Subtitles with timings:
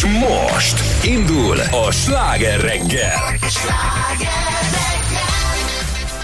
[0.00, 1.56] És most indul
[1.86, 3.38] a sláger reggel.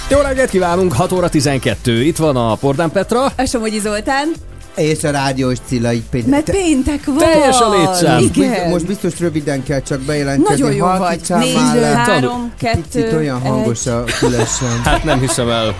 [0.08, 2.02] Jó reggelt kívánunk, 6 óra 12.
[2.04, 3.24] Itt van a Pordán Petra.
[3.24, 4.32] A Somogyi Zoltán.
[4.76, 6.30] És a rádiós Cilla így péntek.
[6.30, 7.16] Mert péntek van.
[7.16, 8.22] Teljes a létszám.
[8.34, 8.70] Igen.
[8.70, 10.62] Most biztos röviden kell csak bejelentkezni.
[10.62, 11.38] Nagyon jó Halki vagy.
[11.38, 13.92] Négy, három, kettő, Picit olyan hangos egy.
[13.92, 14.80] a különösen.
[14.84, 15.74] Hát nem hiszem el.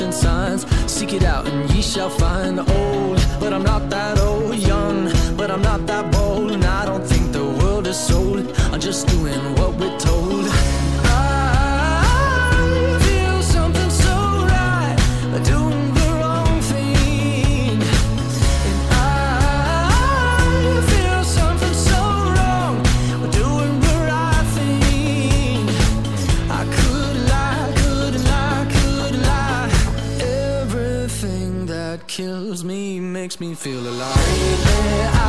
[0.00, 0.90] ancient signs.
[0.90, 2.58] Seek it out and ye shall find.
[2.58, 4.56] Old, but I'm not that old.
[4.56, 6.52] Young, but I'm not that bold.
[6.52, 8.38] And I don't think the world is sold.
[8.72, 10.89] I'm just doing what we're told.
[33.20, 34.16] makes me feel alive.
[34.16, 35.19] Baby,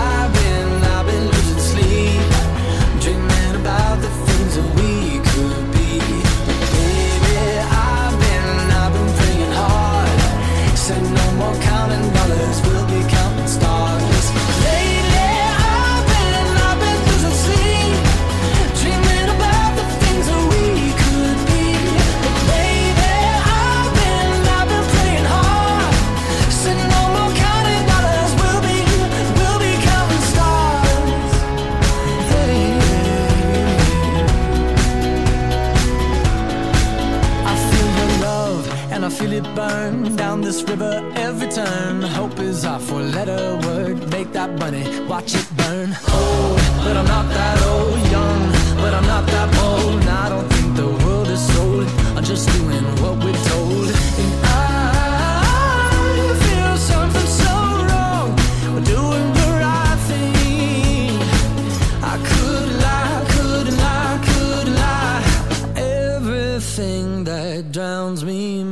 [39.45, 42.01] it burn down this river every turn.
[42.01, 44.09] Hope is our four letter word.
[44.11, 45.89] Make that money, watch it burn.
[46.13, 47.99] Old, but I'm not that old.
[48.11, 48.41] Young,
[48.77, 50.01] but I'm not that bold.
[50.01, 51.88] And I don't think the world is sold.
[52.15, 53.20] I'm just doing what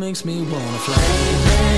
[0.09, 1.68] makes me wanna fly.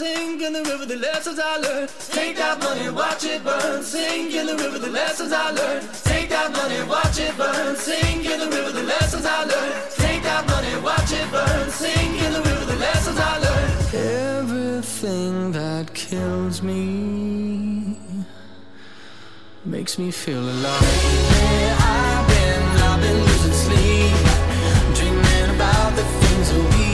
[0.00, 1.90] Sing in the river the lessons I learned.
[2.18, 5.84] Take that money, watch it burn, sing in the river the lessons I learned.
[6.12, 9.74] Take that money, watch it burn, sing in the river the lessons I learned.
[10.04, 13.74] Take that money, watch it burn, sing in the river the lessons I learned.
[14.40, 17.98] Everything that kills me
[19.66, 20.80] makes me feel alive.
[20.80, 21.60] Lately,
[21.92, 24.16] I've been, I've been losing sleep,
[24.96, 26.89] dreaming about the things that we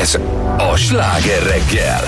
[0.00, 0.18] Ez
[0.58, 2.00] a sláger reggel.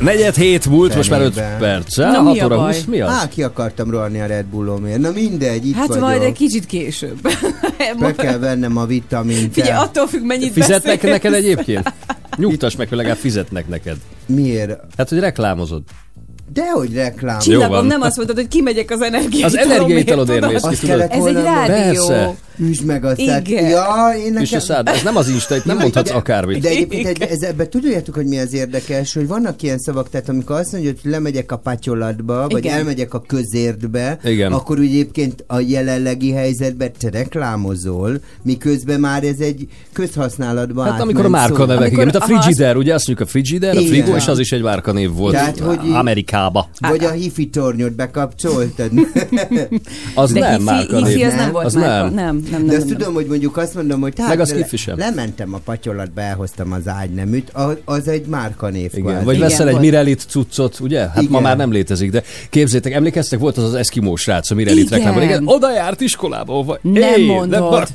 [0.00, 1.56] Negyed hét múlt, most már 5 Fenébe.
[1.58, 1.96] perc.
[1.96, 2.74] Na, 6 mi a óra baj?
[2.74, 3.10] 20, mi az?
[3.10, 4.98] Á, ki akartam rohanni a Red Bullomért.
[4.98, 6.02] Na mindegy, itt Hát vagyok.
[6.02, 7.20] majd egy kicsit később.
[8.00, 9.52] Be kell vennem a vitamint.
[9.54, 11.12] Figyelj, attól függ, mennyit Fizetnek beszélsz.
[11.12, 11.92] neked egyébként?
[12.36, 13.96] Nyugtass meg, hogy legalább fizetnek neked.
[14.26, 14.80] Miért?
[14.96, 15.82] Hát, hogy reklámozod.
[16.52, 17.38] Dehogy reklám.
[17.38, 19.64] Csillagom, nem azt mondtad, hogy kimegyek az energiaitalomért.
[19.64, 21.06] Az energiaitalodért mész ki, tudod?
[21.10, 22.06] Ez egy rádió.
[22.06, 22.34] Persze.
[22.58, 23.68] Üsd meg tehát- Igen.
[23.68, 24.58] Ja, én És a nekem...
[24.60, 26.62] szád, ez nem az Insta, itt nem mondhatsz akármit.
[26.62, 30.28] De egyébként egy, ez, ebben tudjátok, hogy mi az érdekes, hogy vannak ilyen szavak, tehát
[30.28, 32.76] amikor azt mondja, hogy lemegyek a patyolatba, vagy Igen.
[32.78, 34.52] elmegyek a közértbe, Igen.
[34.52, 41.24] akkor úgy egyébként a jelenlegi helyzetben te reklámozol, miközben már ez egy közhasználatban Hát amikor
[41.24, 41.64] a márka szó.
[41.64, 43.92] nevek, Amikor- igen, mint a aha, Frigider, ugye azt mondjuk a Frigider, a Igen.
[43.92, 46.68] frigó, és az is egy márkanév volt Tehát, hogy Amerikába.
[46.80, 48.90] Vagy a hifi tornyot bekapcsoltad.
[50.14, 51.06] Az De nem hifi, márkanév.
[51.06, 51.52] hifi az nem Nem?
[51.52, 52.10] volt Az márka.
[52.10, 52.24] nem.
[52.24, 52.68] Nem, nem, nem.
[52.70, 54.98] De azt nem, tudom, hogy mondjuk azt mondom, hogy hát Meg az le- sem.
[54.98, 58.90] lementem a patyolatba, elhoztam az ágyneműt, az, az egy márkanév.
[58.94, 59.24] Igen, kvázi.
[59.24, 59.84] vagy Igen, veszel egy volt.
[59.84, 61.00] Mirelit cuccot, ugye?
[61.00, 61.30] Hát Igen.
[61.30, 64.98] ma már nem létezik, de képzétek, emlékeztek, volt az az eszkimó srác, a Mirelit Igen.
[64.98, 65.22] reklámban.
[65.22, 66.62] Igen, oda járt iskolába.
[66.62, 67.88] Vagy, Nem mondod.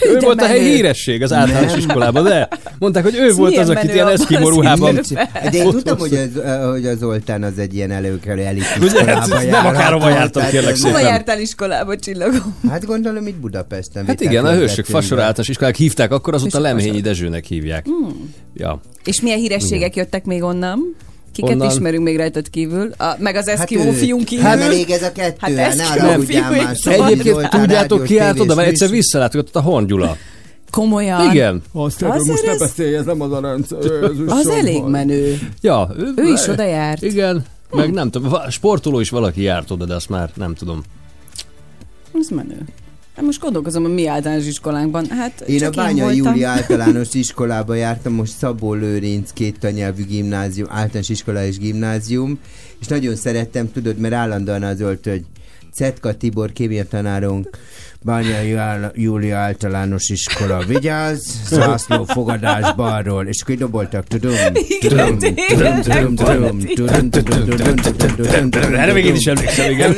[0.00, 0.74] ő De volt a helyi menő.
[0.74, 4.26] híresség az általános iskolában, de mondták, hogy ő Ez volt az, akit menő ilyen az
[4.28, 5.00] ruhában.
[5.50, 8.82] De én tudtam, hogy az, eh, hogy az Zoltán az egy ilyen előkelő elit hát
[8.84, 10.90] iskolába nem akárhova jártam, kérlek szépen.
[10.90, 11.12] Hova nem.
[11.12, 12.56] jártál iskolába, csillagom?
[12.70, 13.36] Hát gondolom itt
[13.92, 14.06] Budapesten.
[14.06, 15.00] Hát igen, a hősök Betűnbe.
[15.00, 17.00] fasor általános iskolák hívták, akkor azóta Hősök Lemhényi.
[17.00, 17.86] Dezsőnek hívják.
[18.54, 18.80] Ja.
[19.04, 20.94] És milyen hírességek jöttek még onnan?
[21.32, 21.70] Kiket Onnan?
[21.70, 22.90] ismerünk még rajtad kívül?
[22.98, 24.44] A, meg az Hát Eszkimó ő- fiunk kívül?
[24.44, 26.76] Hát elég ez a kettő, Hát hát ne haragudjál fiú már.
[26.76, 29.02] Szabad Egyébként tudjátok, ki állt oda, mert egyszer műsor.
[29.02, 30.16] visszalátogatott a Horn Gyula.
[30.70, 31.30] Komolyan?
[31.30, 31.62] Igen.
[31.72, 33.78] Azt Azért most ne ez- beszélj, ez nem az a rendszer.
[34.26, 35.38] Az elég menő.
[35.60, 37.02] Ja, Ő is oda járt.
[37.02, 40.82] Igen, meg nem tudom, sportoló is valaki járt oda, de azt már nem tudom.
[42.20, 42.58] Ez menő.
[43.16, 45.06] Hát most gondolkozom a mi általános iskolánkban.
[45.06, 46.24] Hát Én a Bánya voltam.
[46.24, 52.38] Júli általános iskolába jártam, most Szabó Lőrinc két tanyelvű gimnázium, általános iskola és gimnázium,
[52.80, 55.24] és nagyon szerettem, tudod, mert állandóan az volt, hogy
[55.72, 57.50] Cetka Tibor kémia tanárunk,
[58.04, 58.56] Bányai
[58.94, 64.34] Júlia általános iskola, vigyázz, zászló fogadás balról, és kidoboltak, tudom,
[64.80, 66.60] tudom, tudom, tudom,
[67.10, 68.96] tudom, Erre tudom.
[68.96, 69.36] én tudom.
[69.36, 69.36] emlékszem,
[69.74, 69.94] tudom.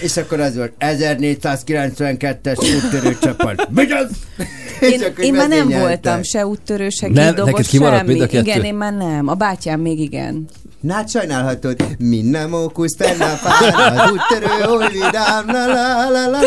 [0.00, 4.10] És akkor az volt, 1492-es úttörő csapat, vigyázz!
[4.80, 8.22] Én, én már nem voltam se úttörő, se kidobos, semmi.
[8.30, 9.28] Igen, én már nem.
[9.28, 10.48] A bátyám még igen.
[10.80, 13.04] Na, sajnálhatod, mi nem ókusz, a
[13.42, 16.40] pár, az úttörő, oly vidám, la la la la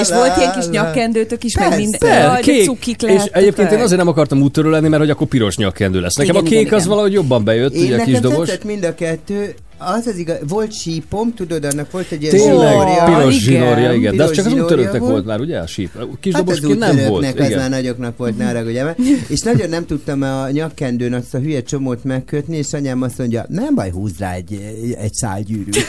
[0.00, 1.98] és volt ilyen kis nyakkendőtök is, meg minden.
[2.00, 2.64] Per, kék.
[2.64, 6.14] cukik És egyébként én azért nem akartam úttörő lenni, mert hogy akkor piros nyakkendő lesz.
[6.14, 6.88] Nekem Igen, a kék igen, az igen.
[6.90, 8.50] valahogy jobban bejött, Én ugye a kis dobos.
[8.64, 13.04] mind a kettő, az az igaz, volt sípom, tudod, annak volt egy ilyen Tényleg, zsinórja.
[13.04, 13.60] piros igen.
[13.60, 14.16] zsinórja, igen.
[14.16, 15.12] De az csak az úttörőknek volt.
[15.12, 15.58] volt már, ugye?
[15.58, 15.90] A síp.
[16.20, 17.10] Kis Hát az nem volt.
[17.10, 17.70] úttörőknek, az már Igen.
[17.70, 18.96] nagyoknak volt, haragudj el.
[19.28, 23.44] És nagyon nem tudtam a nyakkendőn azt a hülye csomót megkötni, és anyám azt mondja,
[23.48, 24.52] nem baj, húzz rá egy,
[25.00, 25.76] egy szálgyűrűt.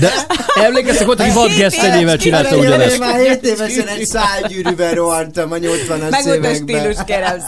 [0.00, 0.10] De
[0.62, 2.98] emlékeztek, volt, aki vadgesztenyével csinálta Én ugyanezt.
[2.98, 6.54] már 7 évesen egy szálgyűrűben rohantam a 80-as Meg volt a években.
[6.54, 6.96] stílus,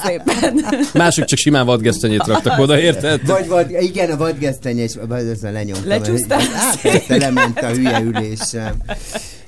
[0.04, 0.64] szépen.
[0.92, 3.20] Mások csak simán vadgesztenyét raktak oda, érted?
[3.48, 5.88] Vagy, igen, a vadgesztenye, és azon lenyomtam.
[5.88, 6.40] Lecsúsztál?
[6.40, 8.74] Hát, lement a hülye ülésem.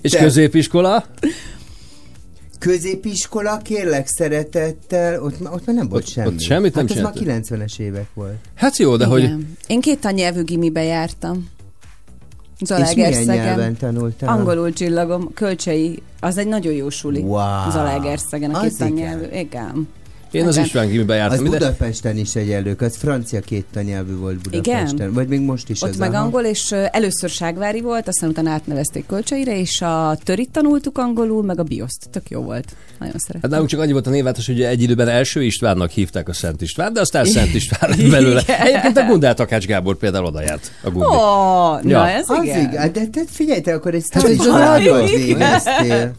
[0.01, 1.05] És Te- középiskola?
[2.59, 6.27] Középiskola, kérlek szeretettel, ott, ott már nem volt Ott- semmi.
[6.29, 7.49] ott semmit nem hát ez már csináltak.
[7.49, 8.35] 90-es évek volt.
[8.55, 9.23] Hát jó, de hogy...
[9.23, 9.57] Igen.
[9.67, 11.49] Én két tannyelvű gimibe jártam.
[12.59, 13.45] És milyen Zalaegerszegen.
[13.45, 14.29] nyelven tanultál?
[14.29, 17.21] Angolul csillagom, kölcsei, az egy nagyon jó suli.
[17.21, 17.71] Wow.
[17.71, 19.25] Zalaegerszegen, a két tannyelvű.
[19.33, 19.89] Igen.
[20.31, 20.65] Én az Igen.
[20.67, 21.59] István gimibe Az jártam ide.
[21.59, 24.95] Budapesten is egyelők, az francia két tanyelvű volt Budapesten.
[24.97, 25.13] Igen?
[25.13, 25.97] Vagy még most is Ott az.
[25.97, 26.23] meg aha.
[26.25, 31.59] angol, és először Ságvári volt, aztán utána átnevezték Kölcseire, és a törit tanultuk angolul, meg
[31.59, 32.09] a bioszt.
[32.11, 32.65] Tök jó volt.
[32.99, 33.51] Nagyon Hát szeretem.
[33.51, 36.93] nálunk csak annyi volt a névváltás, hogy egy időben első Istvánnak hívták a Szent István,
[36.93, 38.43] de aztán Szent István lett belőle.
[38.47, 40.71] Egyébként a Gundál Takács Gábor például oda járt.
[40.83, 41.07] A Ó, Gundi.
[41.07, 41.99] oh, Ja.
[41.99, 42.61] na ez Az igen.
[42.71, 42.93] igen.
[42.93, 45.09] De te figyelj, te akkor egy Hát, sztori hogy családot hallod?
[45.11, 46.13] végeztél.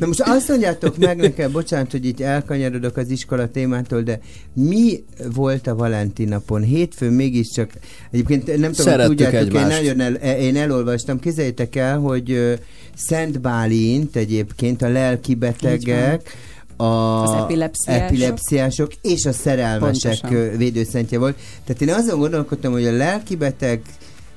[0.00, 4.20] Na most azt mondjátok meg nekem, bocsánat, hogy itt elkanyarodok az iskola témától, de
[4.52, 5.04] mi
[5.34, 6.62] volt a Valentin napon?
[6.62, 7.70] Hétfőn mégiscsak,
[8.10, 9.82] egyébként nem tudom, hogy Szerettük tudjátok, én, egymást.
[9.82, 12.58] nagyon el, én elolvastam, képzeljétek el, hogy
[12.94, 16.36] Szent Bálint egyébként a lelki betegek,
[16.76, 16.84] a
[17.22, 18.02] Az epilepsziások.
[18.04, 20.56] epilepsziások és a szerelmesek Pontosan.
[20.56, 21.36] védőszentje volt.
[21.64, 23.80] Tehát én azon gondolkodtam, hogy a lelki beteg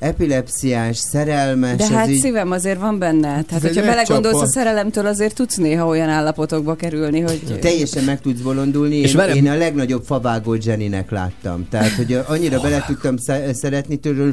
[0.04, 2.20] epilepsziás, szerelmes, De hát így...
[2.22, 3.44] szívem azért van benne.
[3.44, 7.60] Tehát, hogyha belegondolsz a szerelemtől, azért tudsz néha olyan állapotokba kerülni, hogy...
[7.62, 11.68] Teljesen meg tudsz bolondulni, És én, velem- én a legnagyobb favágót Zseninek láttam.
[11.70, 14.32] Tehát, hogy annyira bele tudtam sze- szeretni tőle,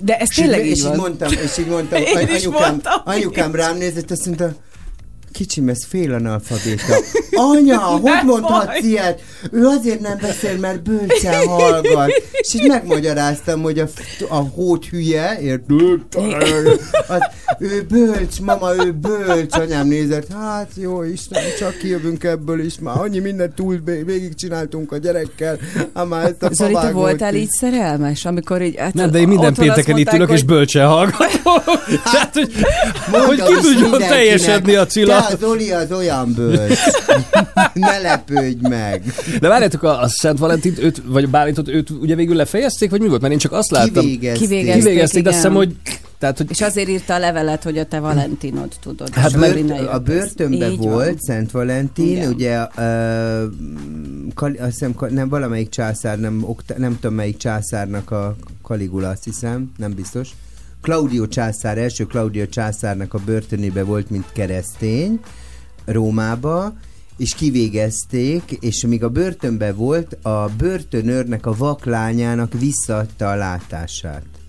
[0.00, 0.96] De ez tényleg és így így van.
[0.96, 3.00] mondtam, és így mondtam, Én any- is anyukám, mondtam.
[3.04, 4.52] anyukám rám nézett, azt mondta,
[5.34, 6.94] Kicsim, ez félanalfabéta.
[7.32, 8.78] Anya, hogy mondhatsz baj.
[8.82, 9.20] ilyet?
[9.50, 12.22] Ő azért nem beszél, mert bölcsen hallgat.
[12.30, 13.86] És így megmagyaráztam, hogy a,
[14.28, 15.98] a hót hülye, érted?
[17.08, 17.18] Az,
[17.58, 19.56] ő bölcs, mama, ő bölcs.
[19.56, 22.78] Anyám nézett, hát jó Isten, csak kijövünk ebből is.
[22.78, 25.58] Már annyi mindent túl végig csináltunk a gyerekkel.
[25.94, 28.74] Hát már ezt a Zoli, te voltál így szerelmes, amikor így...
[28.78, 31.74] Hát Nem, de én minden pénteken itt ülök, és hogy- bölcsen hallgatom.
[32.12, 32.52] Tehát, hogy,
[33.10, 35.23] hogy ki tudjon teljesedni a cilla.
[35.68, 36.78] Te az olyan bölcs.
[37.74, 39.02] ne lepődj meg.
[39.40, 43.00] De várjátok, a, a Szent Valentint, őt, vagy a Bálintot, őt ugye végül lefejezték, vagy
[43.00, 43.20] mi volt?
[43.20, 44.04] Mert én csak azt láttam.
[44.04, 44.48] Kivégezték.
[44.48, 44.82] Kivégezték.
[44.82, 45.76] Kivégezték, de azt hiszem, hogy...
[46.18, 49.14] Tehát, hogy És azért írta a levelet, hogy a te Valentinod, tudod.
[49.14, 50.02] Hát bört, a jött.
[50.02, 51.16] börtönben Így volt van.
[51.18, 52.32] Szent Valentin, Igen.
[52.32, 53.42] ugye uh,
[54.34, 59.24] Kali, azt hiszem, nem valamelyik császár, nem, okta, nem tudom melyik császárnak a Kaligula, azt
[59.24, 60.28] hiszem, nem biztos.
[60.84, 65.20] Claudio császár, első Claudio császárnak a börtönébe volt, mint keresztény,
[65.84, 66.72] Rómába,
[67.16, 74.43] és kivégezték, és míg a börtönben volt, a börtönőrnek a vaklányának visszaadta a látását.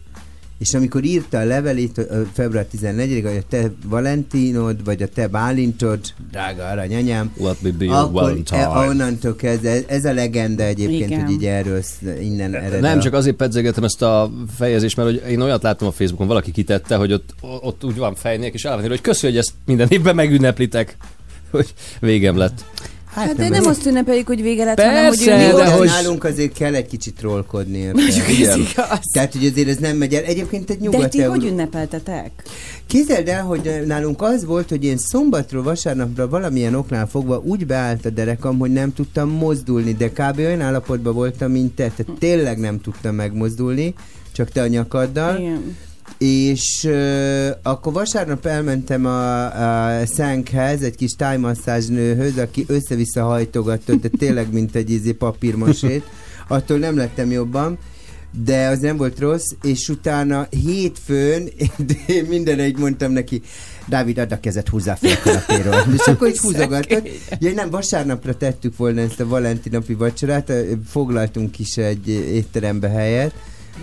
[0.60, 6.00] És amikor írta a levelét február 14 hogy a te Valentinod, vagy a te Bálintod,
[6.32, 8.60] drága aranyanyám, Let me be akkor Valentine.
[8.62, 11.22] e, onnantól kezdve, ez a legenda egyébként, Igen.
[11.26, 11.82] hogy így erről
[12.22, 15.88] innen ered Nem, a- csak azért pedzegetem ezt a fejezést, mert hogy én olyat láttam
[15.88, 19.04] a Facebookon, valaki kitette, hogy ott, ott úgy van fejnék, és el van írva, hogy
[19.04, 20.98] köszi, hogy ezt minden évben megünneplitek,
[21.52, 22.66] hogy végem lett.
[23.16, 25.88] Hát de nem azt ünnepeljük, hogy vége lett, Persze, hanem hogy de ő de hogy...
[25.88, 27.80] nálunk azért kell egy kicsit trollkodni.
[27.80, 28.60] Igen.
[28.60, 29.00] igaz.
[29.12, 30.24] Tehát, hogy azért ez nem megy el.
[30.24, 32.32] Egyébként egy De ti nyugat hogy ünnepeltetek?
[32.88, 38.06] Képzeld el, hogy nálunk az volt, hogy én szombatról vasárnapra valamilyen oknál fogva úgy beállt
[38.06, 40.38] a derekam, hogy nem tudtam mozdulni, de kb.
[40.38, 41.92] olyan állapotban voltam, mint te.
[41.96, 43.94] Tehát tényleg nem tudtam megmozdulni,
[44.32, 45.40] csak te a nyakaddal.
[45.40, 45.76] Igen.
[46.18, 49.46] És ö, akkor vasárnap elmentem a,
[50.00, 56.04] a Szánkhez, egy kis tájmasszázs nőhöz, aki össze-vissza hajtogatta, de tényleg mint egy izé papírmosét.
[56.48, 57.78] Attól nem lettem jobban,
[58.44, 61.50] de az nem volt rossz, és utána hétfőn
[62.08, 63.42] én minden egy mondtam neki,
[63.88, 65.86] Dávid, add a kezed, húzzá fel a kanapéról.
[65.98, 67.10] És akkor is húzogatott.
[67.40, 70.52] Ja, nem, vasárnapra tettük volna ezt a valentinapi vacsorát,
[70.88, 73.34] foglaltunk is egy étterembe helyet,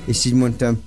[0.04, 0.80] és így mondtam,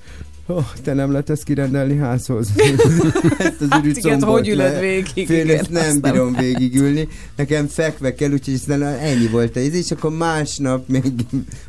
[0.48, 2.48] Oh, te nem lehet ezt kirendelni házhoz.
[3.38, 6.12] ezt az Hát igen, hogy ülöd végig, Fél, igen, ezt nem azt nem.
[6.12, 7.08] bírom végigülni.
[7.36, 11.04] Nekem fekve kell, úgyhogy aztán ennyi volt ez, és akkor másnap, még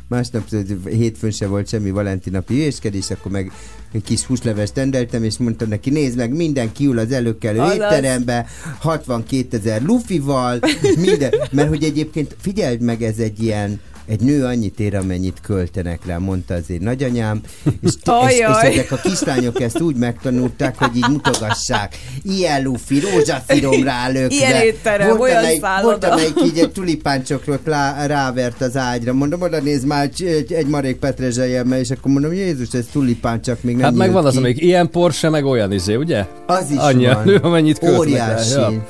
[0.07, 0.49] másnap
[0.85, 3.51] hétfőn se volt semmi valentinapi hülyéskedés, akkor meg
[3.91, 7.75] egy kis húslevest rendeltem, és mondtam neki, nézd meg, minden kiül az előkelő Azaz.
[7.75, 8.45] étterembe,
[8.79, 10.59] 62 ezer lufival,
[10.99, 16.05] minden, mert hogy egyébként figyeld meg, ez egy ilyen egy nő annyit ér, amennyit költenek
[16.05, 17.91] rá, mondta azért nagyanyám, és,
[18.29, 21.97] és, és ezek a kislányok ezt úgy megtanulták, hogy így mutogassák.
[22.23, 24.35] Ilyen lufi, rózsaszírom rálökve.
[24.35, 29.13] Ilyen étterem, Volt, olyan amelyik, volt, amelyik így egy tulipáncsokrot lá, rávert az ágyra.
[29.13, 33.63] Mondom, oda nézd már egy, egy, marék petrezselyemmel, és akkor mondom, Jézus, ez tulipán, csak
[33.63, 36.25] még nem Hát meg van az, amelyik ilyen Porsche, meg olyan izé, ugye?
[36.45, 37.23] Az is Annyi van.
[37.25, 38.53] nő, amennyit költnek Óriási.
[38.53, 38.87] rá, ja.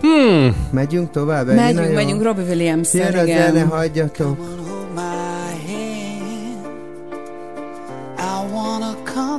[0.00, 0.56] Hmm.
[0.70, 1.54] Megyünk tovább?
[1.54, 3.68] Megyünk, megyünk Robbie williams Jön a zene, igen.
[3.68, 4.59] hagyjatok.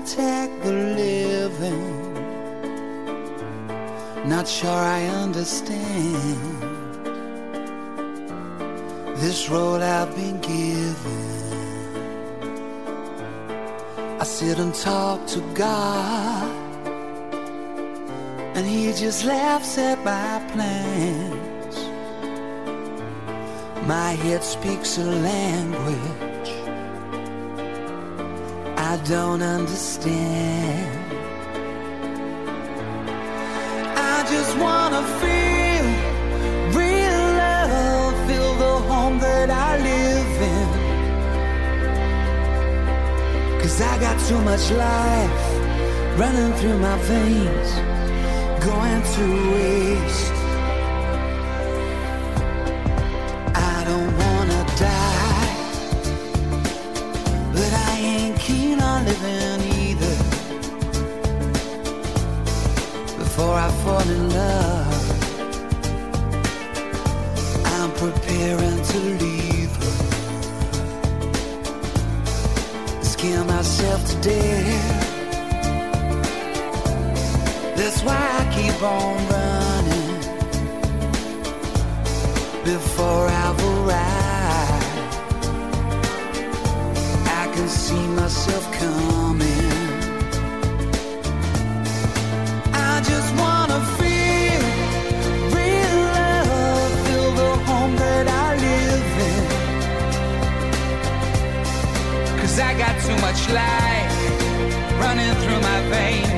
[0.08, 2.14] Wanna the living.
[4.28, 6.62] Not sure I understand
[9.18, 11.32] this role I've been given.
[14.20, 16.50] I sit and talk to God,
[18.56, 21.78] and He just laughs at my plans.
[23.88, 26.31] My head speaks a language
[28.92, 31.14] I don't understand.
[33.96, 35.86] I just wanna feel
[36.78, 40.68] real love, feel the home that I live in.
[43.62, 45.42] Cause I got too much life
[46.20, 47.70] running through my veins,
[48.60, 50.41] going to waste.
[58.42, 60.16] Keen on living either.
[63.20, 65.02] Before I fall in love,
[67.76, 69.96] I'm preparing to leave her.
[73.14, 75.10] Scare myself to death.
[77.78, 80.12] That's why I keep on running
[82.64, 83.71] before I've
[87.92, 89.72] see myself coming.
[92.90, 94.64] I just wanna feel
[95.58, 99.46] real love, feel the home that I live in.
[102.40, 104.14] Cause I got too much life
[105.04, 106.31] running through my veins,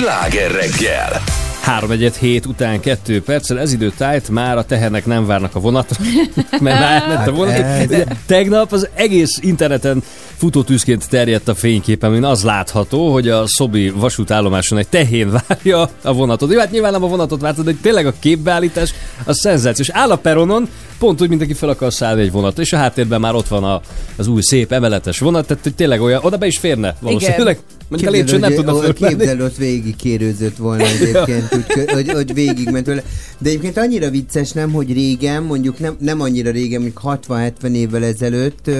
[0.00, 1.22] sláger reggel.
[1.60, 5.60] 3 1 hét után 2 perccel, ez idő tájt, már a tehenek nem várnak a
[5.60, 5.96] vonatra,
[6.60, 7.54] mert már elment a vonat.
[7.54, 10.02] ez- Ugye, tegnap az egész interneten
[10.36, 16.12] futótűzként terjedt a fénykép, amin az látható, hogy a Szobi vasútállomáson egy tehén várja a
[16.12, 16.52] vonatot.
[16.52, 19.88] Jó, hát nyilván nem a vonatot vártad, de tényleg a képbeállítás az szenzációs.
[19.88, 23.20] Áll a peronon, pont úgy, mint aki fel akar szállni egy vonatra, és a háttérben
[23.20, 23.80] már ott van a,
[24.16, 27.58] az új szép emeletes vonat, tehát hogy tényleg olyan, oda be is férne valószínűleg.
[27.88, 29.16] Mondjuk a lépcsőn nem tudna fölmenni.
[29.16, 33.02] Képzeld, ott végig kérőzött volna egyébként, úgy, hogy, hogy végig ment vele.
[33.38, 38.04] De egyébként annyira vicces, nem, hogy régen, mondjuk nem, nem annyira régen, mondjuk 60-70 évvel
[38.04, 38.70] ezelőtt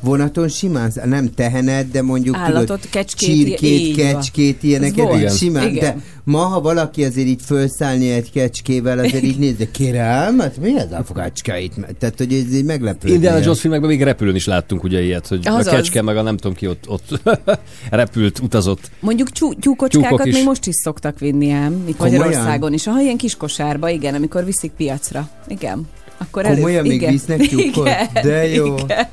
[0.00, 5.80] vonaton simán, nem tehenet, de mondjuk Állatot, tudod, kecskét, csirkét, kecskét, ilyeneket, simán, Igen.
[5.80, 10.56] de ma, ha valaki azért így felszállni egy kecskével, azért így nézd, de kérem, hát
[10.60, 11.72] mi ez a fogácskait?
[11.98, 13.08] Tehát, hogy ez így meglepő.
[13.08, 15.66] Indiana Jones filmekben még repülőn is láttunk ugye ilyet, hogy Azaz.
[15.66, 17.20] a kecske meg a nem tudom ki ott, ott
[17.90, 18.90] repült, utazott.
[19.00, 22.18] Mondjuk Tyúkok tyúkocskákat még most is szoktak vinni ám, itt Komolyan?
[22.24, 22.86] Magyarországon is.
[22.86, 25.28] Aha, ilyen kis kosárba, igen, amikor viszik piacra.
[25.48, 25.82] Igen.
[26.20, 27.10] Akkor Komolyan még igen.
[27.12, 27.86] visznek tyúkot?
[27.86, 28.74] Igen, De jó.
[28.76, 29.06] Igen.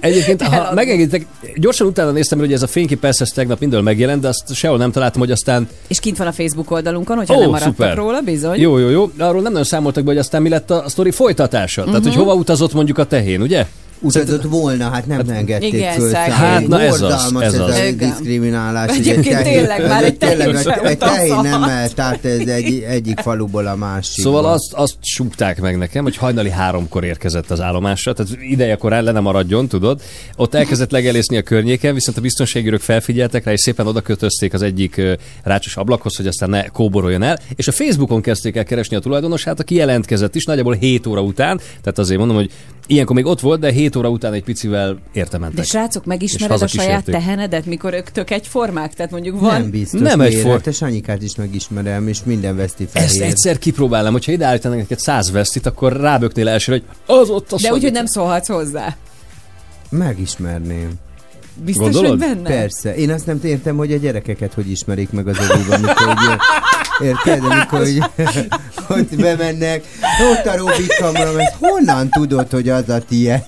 [0.00, 1.26] Egyébként, ha megengeditek,
[1.56, 4.90] gyorsan utána néztem, hogy ez a fénykép persze tegnap mindenhol megjelent, de azt sehol nem
[4.92, 7.96] találtam, hogy aztán És kint van a Facebook oldalunkon, hogyha Ó, nem maradtak szuper.
[7.96, 8.60] róla, bizony.
[8.60, 11.80] jó, jó, jó, arról nem nagyon számoltak be, hogy aztán mi lett a sztori folytatása.
[11.80, 11.94] Uh-huh.
[11.96, 12.16] Tehát, Mhm.
[12.18, 13.66] hogy hova utazott mondjuk a tehén, ugye?
[14.02, 16.10] Utazott volna, hát nem engedték Igen, föl.
[16.10, 16.34] szegény.
[16.34, 17.70] Hát, na ez az, ez az.
[17.70, 18.08] a Igen.
[18.08, 18.96] diszkriminálás.
[18.96, 21.62] Egyébként tényleg, már egy tényleg, tehén sem egy tehén nem
[21.96, 24.24] át ez egy, egyik faluból a másik.
[24.24, 29.04] Szóval azt, azt súgták meg nekem, hogy hajnali háromkor érkezett az állomásra, tehát ideje korán
[29.04, 30.00] le nem maradjon, tudod.
[30.36, 34.62] Ott elkezdett legelészni a környéken, viszont a biztonsági felfigyeltek rá, és szépen oda kötözték az
[34.62, 35.00] egyik
[35.42, 37.38] rácsos ablakhoz, hogy aztán ne kóboroljon el.
[37.56, 41.56] És a Facebookon kezdték el keresni a tulajdonosát, aki jelentkezett is, nagyjából 7 óra után,
[41.56, 42.50] tehát azért mondom, hogy
[42.86, 45.56] ilyenkor még ott volt, de 7 óra után egy picivel érte mentek.
[45.58, 48.94] De srácok, És megismered a saját tehenedet, mikor ők tök egyformák?
[48.94, 49.60] Tehát mondjuk van...
[49.60, 50.00] nem biztos.
[50.00, 53.30] Nem Nem egy egy for- Te Sanyikát is megismerem, és minden veszti Ezt fehér.
[53.30, 57.56] egyszer kipróbálnám, hogyha ide állítanak neked száz vesztit, akkor ráböknél elsőre, hogy az ott a
[57.56, 57.74] De Sanyi.
[57.74, 58.96] úgyhogy nem szólhatsz hozzá.
[59.90, 60.90] Megismerném.
[61.54, 62.08] Biztos, Gondolod?
[62.08, 62.48] hogy benne?
[62.48, 62.94] Persze.
[62.94, 66.36] Én azt nem értem, hogy a gyerekeket hogy ismerik meg az oviban, amikor ugye,
[67.08, 68.02] érted, amikor hogy,
[68.74, 69.84] hogy bemennek,
[70.30, 73.44] ott a Rubik kamra, mert honnan tudod, hogy az a tied?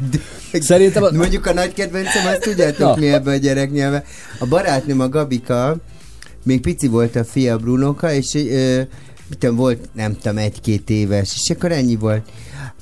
[0.53, 1.11] Szerintem a...
[1.13, 2.97] Mondjuk a nagy kedvencem, azt tudjátok Na.
[2.97, 4.05] mi ebbe a gyereknyelve.
[4.39, 5.77] A barátnőm, a Gabika,
[6.43, 8.81] még pici volt a fia Brunoka, és ö,
[9.29, 12.29] mit tudom, volt, nem tudom, egy-két éves, és akkor ennyi volt.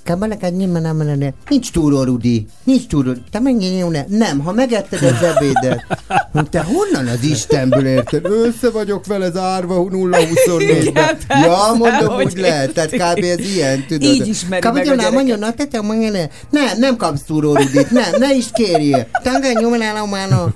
[0.04, 1.32] Kabalakad nem, nem, nem.
[1.48, 2.46] Nincs túró, Rudi.
[2.64, 3.12] Nincs túró.
[3.30, 4.04] Te menjél, jó, ne.
[4.08, 5.84] Nem, ha megetted az ebédet.
[6.32, 8.24] Mondta, te honnan az Istenből érted?
[8.24, 11.16] Össze vagyok vele zárva 0-24-ben.
[11.28, 12.72] Ja, mondom, hogy úgy lehet.
[12.72, 13.24] Tehát kb.
[13.24, 14.02] ez ilyen, tudod.
[14.02, 15.12] Így ismeri meg a gyereket.
[15.12, 16.26] mondjon, na, te te mondjon, ne.
[16.50, 17.90] Nem, nem kapsz túró, Rudit.
[17.90, 19.06] Nem, ne is kérjél.
[19.22, 20.52] Tangany, nyomnál, mána.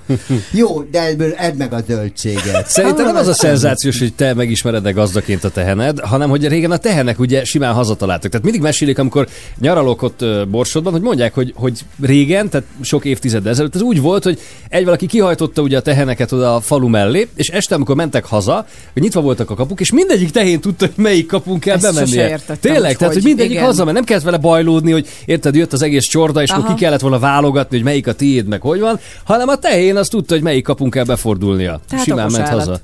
[0.51, 2.67] Jó, de ebből edd meg a zöldséget.
[2.67, 6.77] Szerintem nem az a szenzációs, hogy te megismered-e gazdaként a tehened, hanem hogy régen a
[6.77, 8.29] tehenek ugye simán hazataláltak.
[8.29, 9.27] Tehát mindig mesélik, amikor
[9.59, 14.23] nyaralok ott Borsodban, hogy mondják, hogy, hogy régen, tehát sok évtized ezelőtt, ez úgy volt,
[14.23, 18.25] hogy egy valaki kihajtotta ugye a teheneket oda a falu mellé, és este, amikor mentek
[18.25, 22.39] haza, hogy nyitva voltak a kapuk, és mindegyik tehén tudta, hogy melyik kapunk kell bemennie.
[22.59, 23.63] Tényleg, hogy tehát hogy mindegyik igen.
[23.63, 26.73] haza, mert nem kellett vele bajlódni, hogy érted, jött az egész csorda, és akkor Aha.
[26.73, 30.11] ki kellett volna válogatni, hogy melyik a tiéd, meg hogy van, hanem a tehén azt
[30.11, 31.79] tudta, hogy melyik kapunk kell befordulnia.
[31.89, 32.65] Tehát Simán ment állat.
[32.65, 32.79] haza.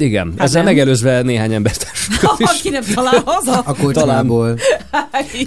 [0.00, 0.72] Igen, Hát ezzel nem.
[0.74, 2.46] megelőzve néhány embertársunkat is.
[2.58, 3.58] Aki nem talál haza.
[3.70, 4.58] A kocsmából.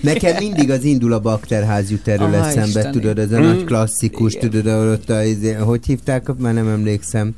[0.02, 2.92] Nekem mindig az indul a bakterház jut erről Aha, eszembe, Isteni.
[3.00, 3.44] tudod, ez a Mm.
[3.44, 7.36] nagy klasszikus, tudod, ahol ott a, izé- hogy hívták, már nem emlékszem.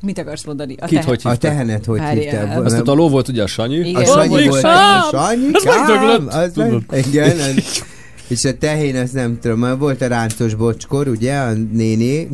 [0.00, 0.74] Mit akarsz mondani?
[0.78, 2.64] A Kit tehe- hogy A tehenet hogy hívták?
[2.64, 3.76] Azt ott a ló volt ugye a Sanyi.
[3.76, 4.02] Igen.
[4.02, 4.64] A Sanyi volt.
[4.64, 7.82] A Sanyi Ez megdöglött, az meg- Igen, az,
[8.28, 12.28] és a tehén, azt nem tudom, már volt a ráncos bocskor, ugye, a néni,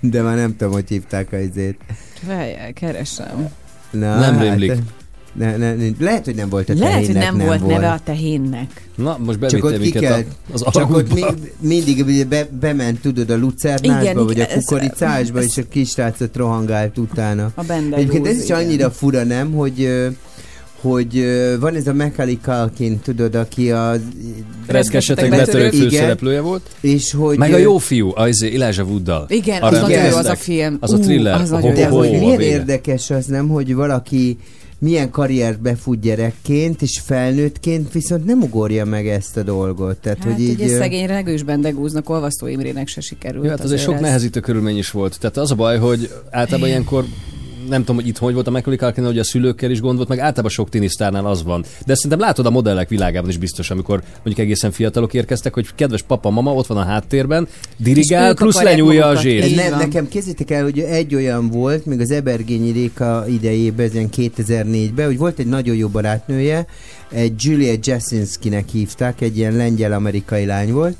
[0.00, 1.76] de már nem tudom, hogy hívták a izét.
[2.26, 3.48] Várjál, keresem.
[3.90, 4.72] Na, Nem rémlik.
[5.32, 8.00] ne, ne, ne, lehet, hogy nem volt a Lehet, hogy tehénnek, nem, volt neve a
[8.04, 8.88] tehénnek.
[8.96, 11.22] Na, most Csak bevitte minket kell, a, az csak ott mi,
[11.60, 16.36] mindig be, bement, tudod, a lucernásba, Igen, vagy a igen, kukoricásba, ez- és a kisrácot
[16.36, 17.52] rohangált utána.
[17.54, 20.08] A Egyébként ez is annyira fura, nem, hogy ö,
[20.82, 21.24] hogy
[21.60, 24.00] van ez a Macaulay Culkin, tudod, aki az...
[24.66, 25.66] Reszkesetek betörő.
[25.66, 25.80] Igen.
[25.80, 26.62] főszereplője volt.
[26.80, 27.38] És hogy...
[27.38, 29.26] Meg a jó fiú, az Elijah Wooddal.
[29.28, 30.76] Igen, Arra az nagyon jó az a film.
[30.80, 31.40] Az a thriller.
[31.40, 34.38] Az Ho, De hogy a milyen érdekes az, nem, hogy valaki
[34.78, 39.96] milyen karriert befut gyerekként, és felnőttként viszont nem ugorja meg ezt a dolgot.
[39.96, 40.54] Tehát, Hát hogy így...
[40.54, 43.44] ugye szegény regősben degúznak, Olvasztó Imrének se sikerült.
[43.44, 44.00] Jó, hát azért sok ez.
[44.00, 45.18] nehezítő körülmény is volt.
[45.20, 47.04] Tehát az a baj, hogy általában ilyenkor
[47.72, 50.08] nem tudom, hogy itthon hogy volt a Macaulay Culkin, hogy a szülőkkel is gond volt,
[50.08, 51.64] meg általában sok tinisztárnál az van.
[51.86, 56.02] De szerintem látod a modellek világában is biztos, amikor mondjuk egészen fiatalok érkeztek, hogy kedves
[56.02, 59.60] papa, mama ott van a háttérben, dirigál, plusz lenyúlja a zsét.
[59.70, 59.78] Van.
[59.78, 65.06] nekem kézzétek el, hogy egy olyan volt, még az Ebergényi Réka idejében, ez ilyen 2004-ben,
[65.06, 66.66] hogy volt egy nagyon jó barátnője,
[67.10, 70.96] egy Julia Jasinskinek hívták, egy ilyen lengyel-amerikai lány volt,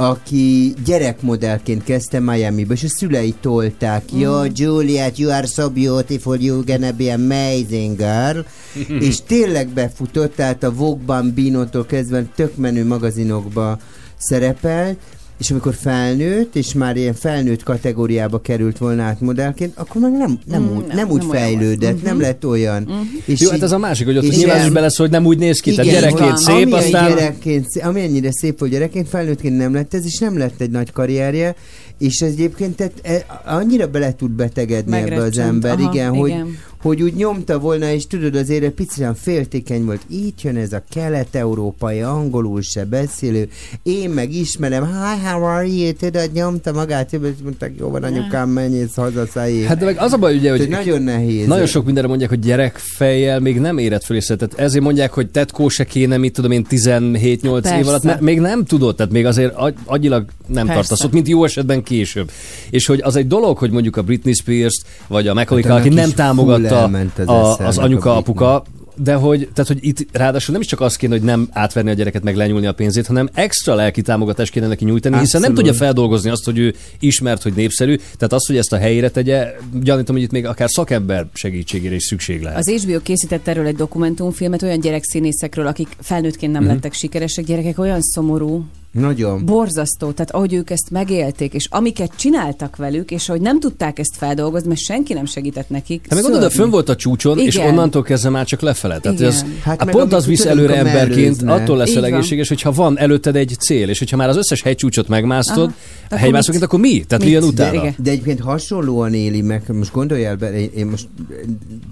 [0.00, 4.02] aki gyerekmodellként kezdte Miami-ba, és a szülei tolták.
[4.14, 4.18] Mm.
[4.18, 8.38] Jó, Juliet, you are so beautiful, you're gonna be amazing girl.
[9.08, 13.78] és tényleg befutott, tehát a Vogue-ban, Binótól kezdve tök menő magazinokba
[14.16, 14.98] szerepelt,
[15.38, 20.38] és amikor felnőtt, és már ilyen felnőtt kategóriába került volna át modellként, akkor meg nem,
[20.46, 22.02] nem, Mm, úgy, nem, nem úgy nem olyan fejlődett, volt.
[22.04, 22.88] nem lett olyan.
[23.24, 25.26] És Jó, hát ez a másik, hogy ott és nyilván az is belesz, hogy nem
[25.26, 26.36] úgy néz ki, tehát igen, gyerekként van.
[26.36, 27.08] szép, amilyen aztán...
[27.08, 30.92] gyerekként, szé- amennyire szép volt gyerekként, felnőttként nem lett ez, és nem lett egy nagy
[30.92, 31.54] karrierje,
[31.98, 36.28] és ez egyébként tehát, e, annyira bele tud betegedni ebbe az ember, Aha, igen, Hogy,
[36.28, 36.58] igen.
[36.80, 40.00] hogy úgy nyomta volna, és tudod, azért egy picit féltékeny volt.
[40.10, 43.48] Így jön ez a kelet-európai, angolul se beszélő,
[43.82, 48.48] én meg ismerem, hi, how are you, tudod, nyomta magát, és mondták, jó van anyukám,
[48.48, 49.62] menj és haza szállj.
[49.62, 51.46] Hát de meg az a baj, ugye, hogy hogy nagyon nehéz.
[51.46, 54.36] Nagyon sok mindenre mondják, hogy gyerekfejjel még nem érett föl észre.
[54.36, 57.88] Tehát ezért mondják, hogy tetkó se kéne, mit tudom én, 17-8 év Persze.
[57.88, 60.80] alatt, mert még nem tudod, tehát még azért agy- agyilag nem Persze.
[60.80, 62.30] tartasz ott, mint jó esetben később.
[62.70, 65.94] És hogy az egy dolog, hogy mondjuk a Britney Spears vagy a Macaulay Hát is
[65.94, 66.84] nem támogatta
[67.24, 68.64] a, az a anyuka, apuka,
[69.02, 71.92] de hogy, tehát, hogy itt ráadásul nem is csak az kéne, hogy nem átverni a
[71.92, 75.70] gyereket, meg lenyúlni a pénzét, hanem extra lelki támogatást kéne neki nyújtani, hiszen nem Abszolút.
[75.70, 77.96] tudja feldolgozni azt, hogy ő ismert, hogy népszerű.
[77.96, 82.04] Tehát az, hogy ezt a helyére tegye, gyanítom, hogy itt még akár szakember segítségére is
[82.04, 82.58] szükség lehet.
[82.58, 88.02] Az HBO készített erről egy dokumentumfilmet olyan gyerekszínészekről, akik felnőttként nem lettek sikeresek, gyerekek olyan
[88.02, 88.64] szomorú,
[88.98, 89.44] Nagyon.
[89.44, 94.16] borzasztó, tehát ahogy ők ezt megélték, és amiket csináltak velük, és hogy nem tudták ezt
[94.16, 96.00] feldolgozni, mert senki nem segített nekik.
[96.08, 97.68] Hát meg gondolod, fönn volt a csúcson, és Igen.
[97.68, 98.98] onnantól kezdve már csak lefele.
[98.98, 99.30] Tehát Igen.
[99.30, 102.10] ez, Hát hát pont az visz előre emberként, attól lesz a van.
[102.10, 105.72] legészséges, hogyha van előtted egy cél, és hogyha már az összes hegycsúcsot megmásztod, Aha.
[105.72, 106.72] a Akkor hegymászóként, mit?
[106.72, 107.04] akkor mi?
[107.08, 107.74] Tehát mi jön De utána?
[107.74, 107.94] igen.
[108.02, 111.08] De egyébként hasonlóan éli meg, most gondoljál bele, én most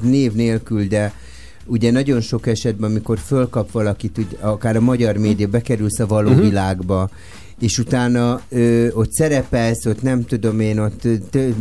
[0.02, 1.12] név nélkül, de
[1.66, 6.28] ugye nagyon sok esetben, amikor fölkap valakit, úgy, akár a magyar média, bekerülsz a való
[6.28, 6.44] uh-huh.
[6.44, 7.10] világba,
[7.60, 11.08] és utána ö, ott szerepelsz, ott nem tudom én, ott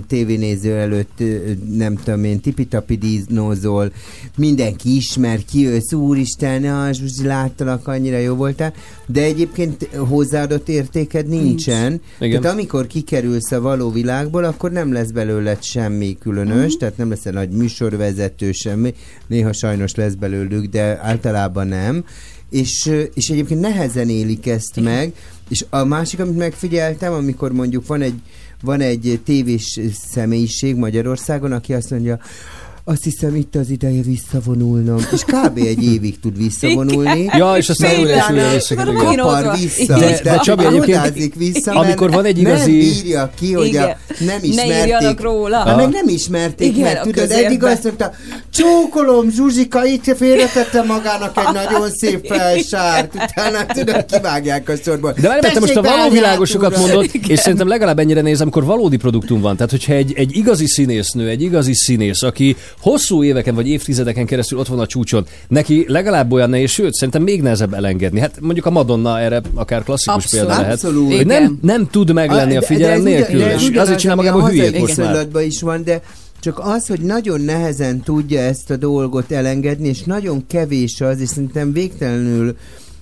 [0.07, 1.37] tévénéző előtt ö,
[1.71, 3.91] nem tudom én, tipitapi díznózol,
[4.37, 8.73] mindenki ismer, kijössz, úristen, ah, Zsuzsi, láttalak, annyira jó voltál,
[9.05, 12.01] de egyébként hozzáadott értéked nincsen.
[12.19, 12.41] Igen.
[12.41, 16.79] Tehát amikor kikerülsz a való világból, akkor nem lesz belőled semmi különös, Mhm.
[16.79, 18.93] tehát nem lesz egy nagy műsorvezető semmi,
[19.27, 22.03] néha sajnos lesz belőlük, de általában nem.
[22.49, 25.13] És, és egyébként nehezen élik ezt meg,
[25.49, 28.19] és a másik, amit megfigyeltem, amikor mondjuk van egy,
[28.61, 32.19] van egy tévés személyiség Magyarországon, aki azt mondja,
[32.87, 34.97] azt hiszem itt az ideje visszavonulnom.
[35.13, 35.57] És kb.
[35.57, 37.29] egy évig tud visszavonulni.
[37.37, 38.93] Ja, és aztán Mert újra és újra visszakerül.
[38.93, 39.57] Kapar van.
[39.59, 39.97] vissza.
[39.99, 43.83] De- de Csabi, egyébként, vissza, amikor mert van egy igazi- Nem bírja ki, hogy Igen.
[43.83, 44.83] a, nem Ne ismerték.
[44.83, 45.57] írjanak róla.
[45.57, 48.11] Hát meg nem ismerték Igen, meg, a tudod, eddig azt mondta,
[48.53, 55.11] csókolom, Zsuzsika, itt félretette magának egy nagyon szép felsárt, utána tudod, kivágják a sorból.
[55.21, 58.63] De várj, mert te most a való világosokat mondod, és szerintem legalább ennyire néz, amikor
[58.63, 59.55] valódi produktum van.
[59.55, 64.59] Tehát, hogyha egy, egy igazi színésznő, egy igazi színész, aki hosszú éveken vagy évtizedeken keresztül
[64.59, 68.19] ott van a csúcson, neki legalább olyan nehéz, sőt, szerintem még nehezebb elengedni.
[68.19, 70.45] Hát mondjuk a Madonna erre akár klasszikus Abszolút.
[70.45, 70.83] példa lehet.
[70.83, 71.15] Abszolút.
[71.15, 73.39] Hogy nem, nem tud meglenni a de- figyelem de nélkül.
[73.39, 75.43] de ugyanaz, azért csinál ami magából a hülyét most már.
[75.45, 76.01] is van, de
[76.39, 81.29] csak az, hogy nagyon nehezen tudja ezt a dolgot elengedni, és nagyon kevés az, és
[81.29, 82.55] szerintem végtelenül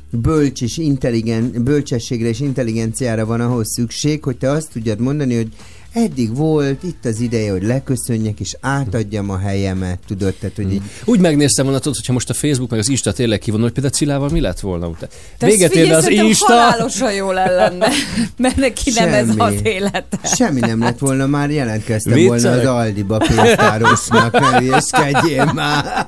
[0.10, 5.48] bölcs és intelligen, bölcsességre és intelligenciára van ahhoz szükség, hogy te azt tudjad mondani, hogy
[5.94, 10.82] eddig volt, itt az ideje, hogy leköszönjek, és átadjam a helyemet, tudod, tehát, hogy így
[11.06, 13.94] Úgy megnéztem volna, tudod, hogyha most a Facebook meg az Insta tényleg kivonul, hogy például
[13.94, 15.12] Cilával mi lett volna utána.
[15.40, 16.46] Véget érne az Insta.
[16.46, 17.88] halálosan jól lenne,
[18.38, 19.40] mert neki nem ez Semmi.
[19.40, 20.20] az élete.
[20.36, 22.42] Semmi nem lett volna, már jelentkeztem Viccelek?
[22.42, 26.08] volna az Aldiba pénztárosnak, ne már.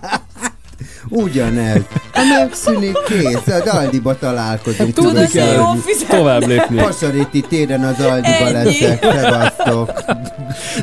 [1.09, 1.81] Ugyanez.
[2.13, 4.93] Ha megszűnik, kész, az Aldiba találkozunk.
[4.93, 6.09] Tudod, Tudod, hogy hogy jó fizet.
[6.09, 6.77] Tovább lépni.
[6.77, 10.03] Pasaréti téren az Aldiba leszek, szevasztok.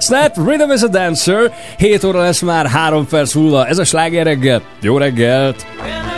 [0.01, 1.53] Snap Rhythm is a Dancer.
[1.77, 3.67] 7 óra lesz már, 3 perc múlva.
[3.67, 4.63] Ez a sláger reggel.
[4.81, 5.67] Jó reggelt!
[5.83, 6.12] Rhythm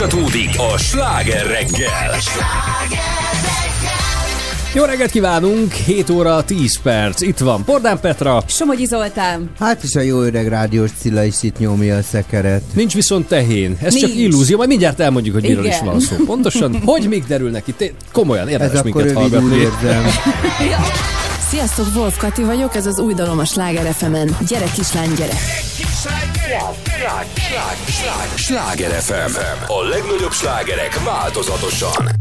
[0.00, 2.14] folytatódik a sláger reggel.
[4.74, 7.20] Jó reggelt kívánunk, 7 óra 10 perc.
[7.20, 9.50] Itt van Pordán Petra, Somogyi Zoltán.
[9.58, 12.62] Hát is a jó öreg rádiós Cilla is itt nyomja a szekeret.
[12.72, 13.76] nincs viszont tehén.
[13.82, 14.20] Ez csak Nincs.
[14.22, 15.76] illúzió, majd mindjárt elmondjuk, hogy miről Igen.
[15.76, 16.16] is van szó.
[16.24, 17.76] Pontosan, hogy még derülnek itt?
[17.76, 19.56] Té- Komolyan, Ez érdemes akkor minket úgy hallgatni.
[19.56, 20.04] érzem.
[21.50, 24.36] Sziasztok, Wolf Kati vagyok, ez az új dalom a Sláger FM-en.
[24.48, 25.34] Gyere kislány, gyere!
[28.36, 29.38] Sláger FM.
[29.66, 32.19] A legnagyobb slágerek változatosan.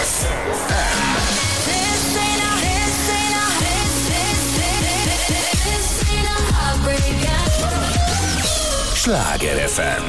[0.00, 0.94] FM.
[8.94, 10.04] Sláger FM.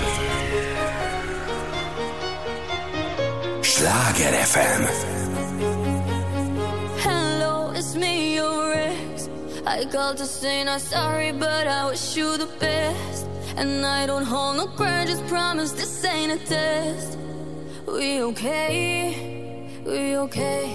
[3.61, 4.81] Sláger FM.
[7.03, 9.29] Hello, it's me, your ex.
[9.65, 13.14] I called to say not sorry, but I wish you the best.
[13.57, 17.17] And I don't hold no grudges, promise this ain't a test.
[17.87, 19.71] We okay?
[19.85, 20.65] We okay?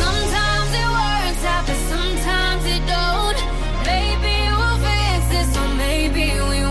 [0.00, 3.38] Sometimes it works out, but sometimes it don't.
[3.86, 6.69] Maybe we'll fix this, or maybe we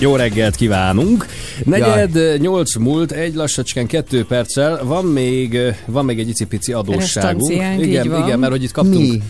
[0.00, 1.26] Jó reggelt kívánunk!
[1.64, 7.52] Negyed nyolc múlt, egy lassacskán kettő perccel, van még, van még egy icipici adósságunk.
[7.52, 8.26] Igen, így van.
[8.26, 9.10] igen, mert hogy itt kaptunk.
[9.10, 9.22] Mi?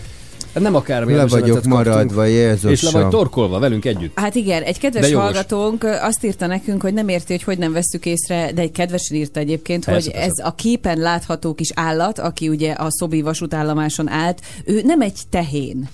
[0.53, 3.11] Nem akármi Le vagyok maradva, És le vagy Jézusom.
[3.11, 4.19] torkolva velünk együtt.
[4.19, 8.07] Hát igen, egy kedves hallgatónk azt írta nekünk, hogy nem érti, hogy hogy nem veszük
[8.07, 10.27] észre, de egy kedvesen írta egyébként, Persze, hogy persze.
[10.41, 15.19] ez a képen látható kis állat, aki ugye a Szobi vasútállomáson állt, ő nem egy
[15.31, 15.89] tehén.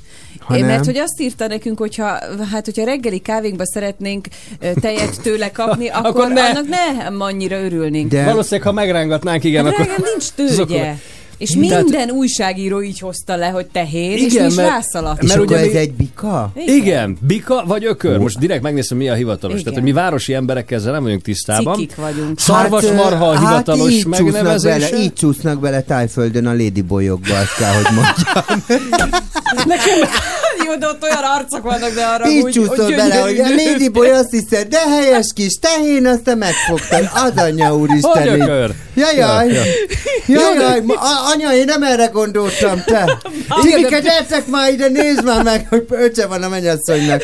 [0.46, 0.66] Hanem?
[0.66, 2.04] Mert hogy azt írta nekünk, hogyha,
[2.52, 4.26] hát, hogyha reggeli kávénkba szeretnénk
[4.80, 6.44] tejet tőle kapni, akkor, Akkor ne.
[6.48, 8.10] annak nem annyira örülnénk.
[8.10, 9.86] De Valószínűleg, ha megrángatnánk, igen, Hát akkor...
[10.12, 10.94] nincs tőgye.
[11.38, 15.22] És Tehát- minden újságíró így hozta le, hogy tehén, és Igen, mi is mert- rászaladt.
[15.22, 16.52] és mert ugye ez mi- egy bika?
[16.66, 18.18] Igen, bika vagy ökör.
[18.18, 19.60] Most direkt megnézem, mi a hivatalos.
[19.60, 19.64] Igen.
[19.72, 21.74] Tehát, hogy mi városi emberekkel ezzel nem vagyunk tisztában.
[21.74, 22.38] Cikik vagyunk.
[22.40, 24.78] Szarvasmarha a Hát, hivatalos így csúsznak megnevezése.
[24.90, 29.10] Bele, így csúsznak bele tájföldön a ladybolyokba, azt kell, hogy mondjam.
[30.64, 34.08] Jó, de ott olyan arcok vannak, de arra Így úgy, csúszol bele, hogy a ladyboy
[34.10, 37.10] azt hiszed, de helyes kis tehén, azt te megfogtad.
[37.14, 38.26] Az Hogy úristen.
[38.94, 39.62] Jajaj, Ja, ja.
[40.26, 43.18] jajaj, ma- a- anya, én nem erre gondoltam, te.
[43.62, 47.22] Timike, gyertek már ide, nézd már meg, hogy öcse van a mennyasszonynak.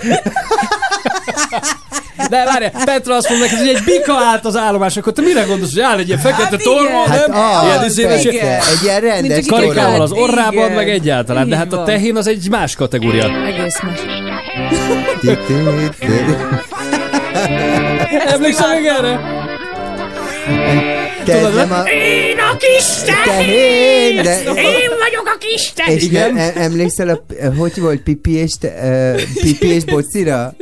[2.33, 5.43] De várj, Petra azt mondja neked, hogy egy bika állt az állomás, akkor te mire
[5.43, 7.25] gondolsz, hogy áll egy ilyen fekete Hát torma, igen.
[7.31, 7.41] nem?
[7.41, 8.61] ah, ilyen izéves, igen.
[8.61, 10.23] Egy ilyen rendes karikával az Igen.
[10.23, 11.49] orrában, meg egyáltalán.
[11.49, 13.47] De hát a tehén az egy más kategória.
[13.47, 14.01] Egész más.
[18.27, 19.13] Emlékszel még erre?
[21.71, 21.89] A...
[21.89, 22.85] Én a kis
[23.25, 24.39] Tehén, de...
[24.47, 25.97] Én vagyok a kis tehén!
[25.97, 26.33] És Igen?
[26.33, 27.23] ne, em- emlékszel, a,
[27.57, 30.55] hogy volt Pipi és, te, uh, Pipi és Bocira?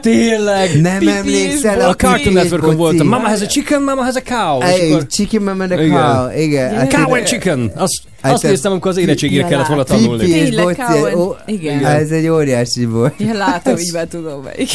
[0.00, 0.80] Tényleg.
[0.80, 3.06] Nem Pipi emlékszel a A Cartoon Networkon voltam.
[3.06, 4.60] Mama has a chicken, mama has a cow.
[4.60, 5.90] Hey, akkor- Chicken Mama the Igen.
[6.00, 6.74] Cow, igen.
[6.74, 7.72] Hát Cow and chicken.
[7.76, 10.24] Azt, Hát azt te- néztem, amikor az érettségére kellett volna tanulni.
[10.24, 11.84] Pipi és Tényleg, Boci, Cow and- ó, igen.
[11.84, 13.14] Ez egy óriási volt.
[13.18, 14.70] Ja, látom, így be tudom melyik.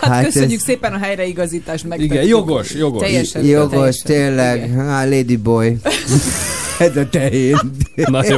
[0.00, 2.00] Hát, Hát köszönjük szépen a helyreigazítást meg.
[2.00, 3.02] Igen, jogos, jogos.
[3.02, 3.44] Teljesen.
[3.44, 3.96] Jogos,
[6.78, 7.60] ez a tehén.
[7.94, 8.36] Na jó.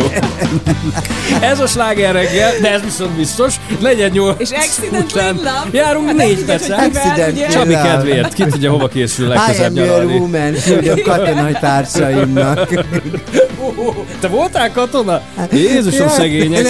[1.41, 3.55] Ez a sláger reggel, de ez viszont biztos.
[3.81, 5.69] Legyen nyolc És Accidentally Love.
[5.73, 6.71] Járunk hát négy perc.
[6.71, 8.33] Accidentally Csabi kedvéért.
[8.33, 10.13] Ki tudja, hova készül legközelebb nyaralni.
[10.13, 12.69] I am woman, a katonai társaimnak.
[14.21, 15.21] Te voltál katona?
[15.53, 16.67] Jézusom, szegények.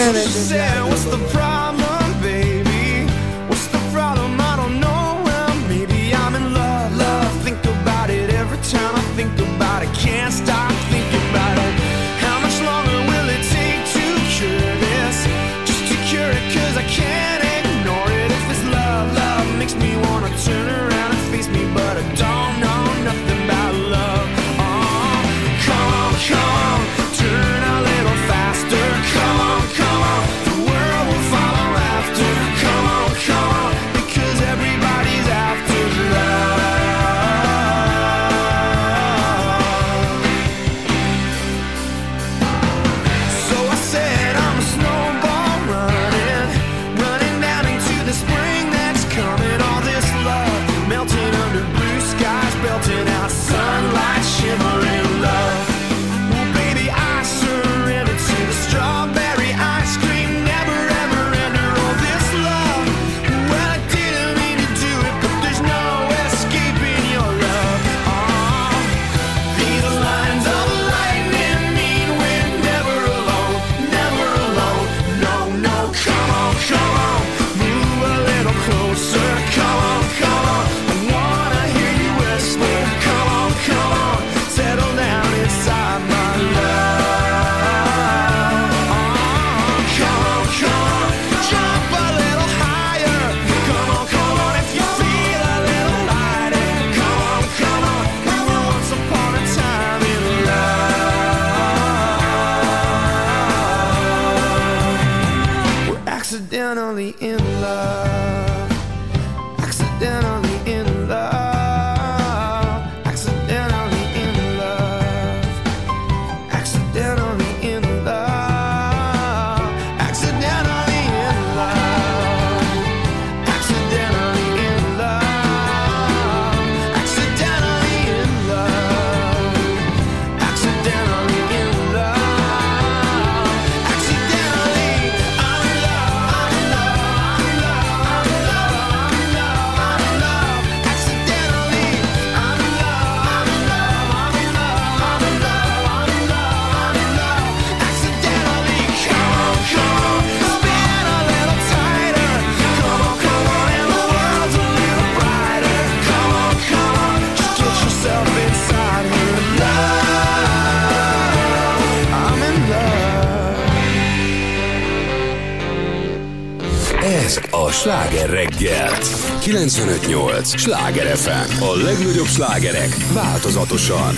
[169.57, 170.59] 958!
[170.59, 171.63] Sláger FM!
[171.63, 174.15] A legnagyobb slágerek változatosan!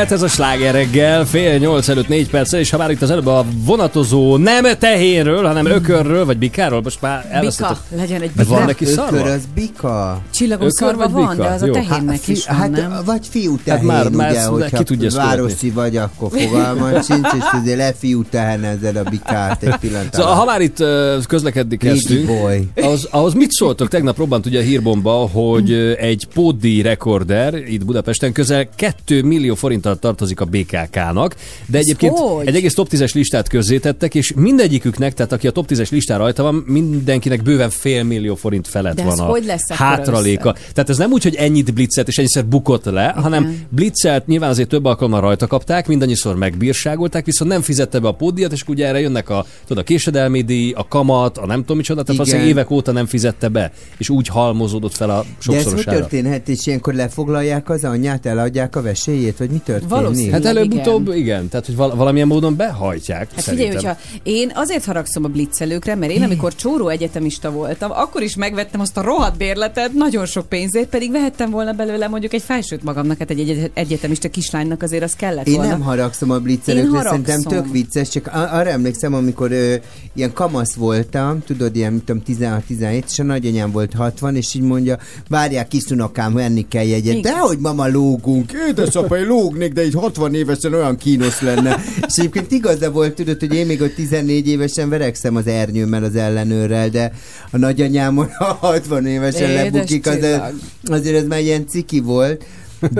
[0.00, 3.10] Reggelt, ez a sláger reggel, fél nyolc előtt négy perc, és ha már itt az
[3.10, 7.76] előbb a vonatozó nem tehénről, hanem ökörről, vagy bikáról, most már Bika, elvesztettem.
[7.96, 8.66] legyen egy Mert van bika.
[8.70, 9.30] neki Ökör szarva?
[9.32, 10.20] az bika.
[10.34, 11.42] Csillagos Ökör szarva vagy van, bika?
[11.42, 11.72] de az a Jó.
[11.72, 13.02] tehénnek fi- is van, hát, nem?
[13.04, 17.26] vagy fiú Hát tehén, már- már ugye, hogyha ki tudja városi vagy, akkor fogalmad sincs,
[17.36, 20.88] és azért lefiú tehenezed a bikát egy pillanat Szóval, ha már itt uh,
[21.28, 22.30] közlekedni kezdtünk,
[22.74, 23.88] az, ahhoz mit szóltok?
[23.88, 29.54] Tegnap robbant ugye a hírbomba, hogy egy pódi rekorder itt Budapesten közel 2 millió
[29.90, 31.36] forinttal tartozik a BKK-nak,
[31.66, 32.46] de egyébként hogy?
[32.46, 36.42] egy egész top 10-es listát közzétettek, és mindegyiküknek, tehát aki a top 10-es listán rajta
[36.42, 40.54] van, mindenkinek bőven fél millió forint felett De van a hogy lesz hátraléka.
[40.72, 43.22] Tehát ez nem úgy, hogy ennyit blitzelt és ennyiszer bukott le, Igen.
[43.22, 48.12] hanem blitzelt, nyilván azért több alkalommal rajta kapták, mindannyiszor megbírságolták, viszont nem fizette be a
[48.12, 51.76] pódiat, és ugye erre jönnek a, tudod, a késedelmi díj, a kamat, a nem tudom
[51.76, 55.62] micsoda, tehát valószínűleg évek óta nem fizette be, és úgy halmozódott fel a De ez
[55.62, 55.98] sokszorosára.
[55.98, 59.79] történhet, és ilyenkor lefoglalják az anyját, eladják a vesélyét, vagy mi történik?
[59.88, 60.30] Valószínű.
[60.30, 60.56] Hát Igen.
[60.56, 61.16] előbb-utóbb igen.
[61.18, 63.18] igen, tehát hogy val- valamilyen módon behajtják.
[63.34, 63.68] Hát szerintem.
[63.70, 68.36] figyelj, hogyha én azért haragszom a blitzelőkre, mert én amikor csóró egyetemista voltam, akkor is
[68.36, 72.82] megvettem azt a rohadt bérletet, nagyon sok pénzért, pedig vehettem volna belőle mondjuk egy felsőt
[72.82, 75.70] magamnak, hát egy egy- egyetemista kislánynak azért az kellett Én volna.
[75.70, 77.24] nem haragszom a Én blitzelőkre, haragszom.
[77.24, 79.74] szerintem tök vicces, csak a- arra emlékszem, amikor ö,
[80.14, 84.62] ilyen kamasz voltam, tudod, ilyen, mit tudom, 16-17, és a nagyanyám volt 60, és így
[84.62, 87.14] mondja, várják kiszunokám, venni kell jegyet.
[87.16, 87.32] Igen.
[87.32, 89.26] Dehogy mama lógunk, édesapa, én
[89.70, 91.76] lógnék, de így 60 évesen olyan kínos lenne.
[92.06, 96.14] és egyébként igaza volt, tudod, hogy én még ott 14 évesen verekszem az ernyőmmel, az
[96.16, 97.12] ellenőrrel, de
[97.50, 100.52] a nagyanyámon a 60 évesen Édes lebukik, azért, csillag.
[100.84, 102.44] azért ez már ilyen ciki volt,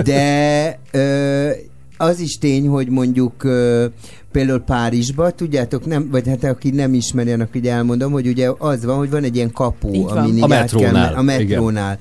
[0.03, 1.49] de ö,
[1.97, 3.85] az is tény, hogy mondjuk ö,
[4.31, 8.85] például Párizsba, tudjátok, nem, vagy hát aki nem ismeri, annak így elmondom, hogy ugye az
[8.85, 10.17] van, hogy van egy ilyen kapu, Így van.
[10.17, 11.97] amin A kell metrónál, men- a metrónál.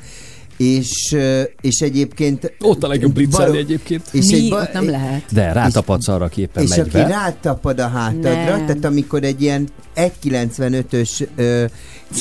[0.61, 1.17] És,
[1.61, 2.53] és egyébként...
[2.61, 4.03] Ott a legjobb blitzelni egyébként.
[4.13, 4.35] És Mi?
[4.35, 5.23] egy ba- Ott nem lehet.
[5.33, 7.07] De rátapadsz arra, aki éppen és megy aki be.
[7.07, 8.67] rátapad a hátadra, Nem.
[8.67, 11.27] tehát amikor egy ilyen 1,95-ös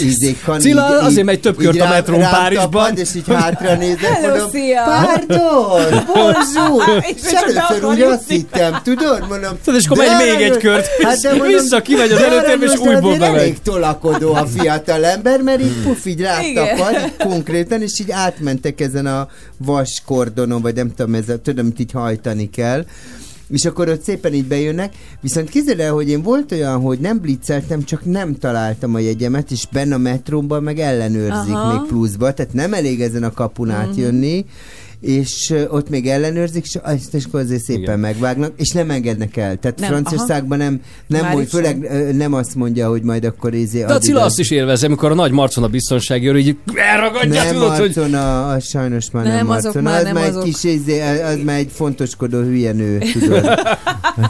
[0.01, 2.97] ö, izé, kan, Cilla, így- azért megy több kört a metrón Párizsban.
[2.97, 4.83] és így hátra nézek, Hello, mondom, szia!
[4.83, 6.83] pardon, bonjour,
[7.45, 11.21] először úgy azt hittem, tudod, mondom, Tudod, és akkor de megy még egy kört, hát
[11.21, 13.39] de mondom, vissza kimegy az előtérbe, és újból bemegy.
[13.39, 19.05] elég tolakodó a fiatal ember, mert így puf, így rátapad, konkrétan, és így átmentek ezen
[19.05, 19.27] a
[19.57, 22.85] vaskordonon, vagy nem tudom, ez a, tudom, amit így hajtani kell.
[23.49, 27.19] És akkor ott szépen így bejönnek, viszont képzeld el, hogy én volt olyan, hogy nem
[27.19, 31.73] blitzeltem, csak nem találtam a jegyemet, és benne a metrómban meg ellenőrzik Aha.
[31.73, 34.45] még pluszba, tehát nem elég ezen a kapun átjönni,
[35.01, 37.99] és ott még ellenőrzik, és azt akkor azért szépen Igen.
[37.99, 39.55] megvágnak, és nem engednek el.
[39.55, 41.77] Tehát Nem, Franciaországban nem, nem Már hogy, itt főleg
[42.15, 43.79] nem azt mondja, hogy majd akkor izé...
[43.79, 47.43] De a Cilla azt is élvezi, amikor a nagy marcon a biztonsági őr így elragadja,
[47.43, 49.83] nem tudod, hogy Marcon, a, a, sajnos már nem, Nem, azok Marcon.
[49.83, 50.43] már az nem már azok.
[50.43, 53.43] kis, izé, az már egy fontoskodó hülye nő, tudod.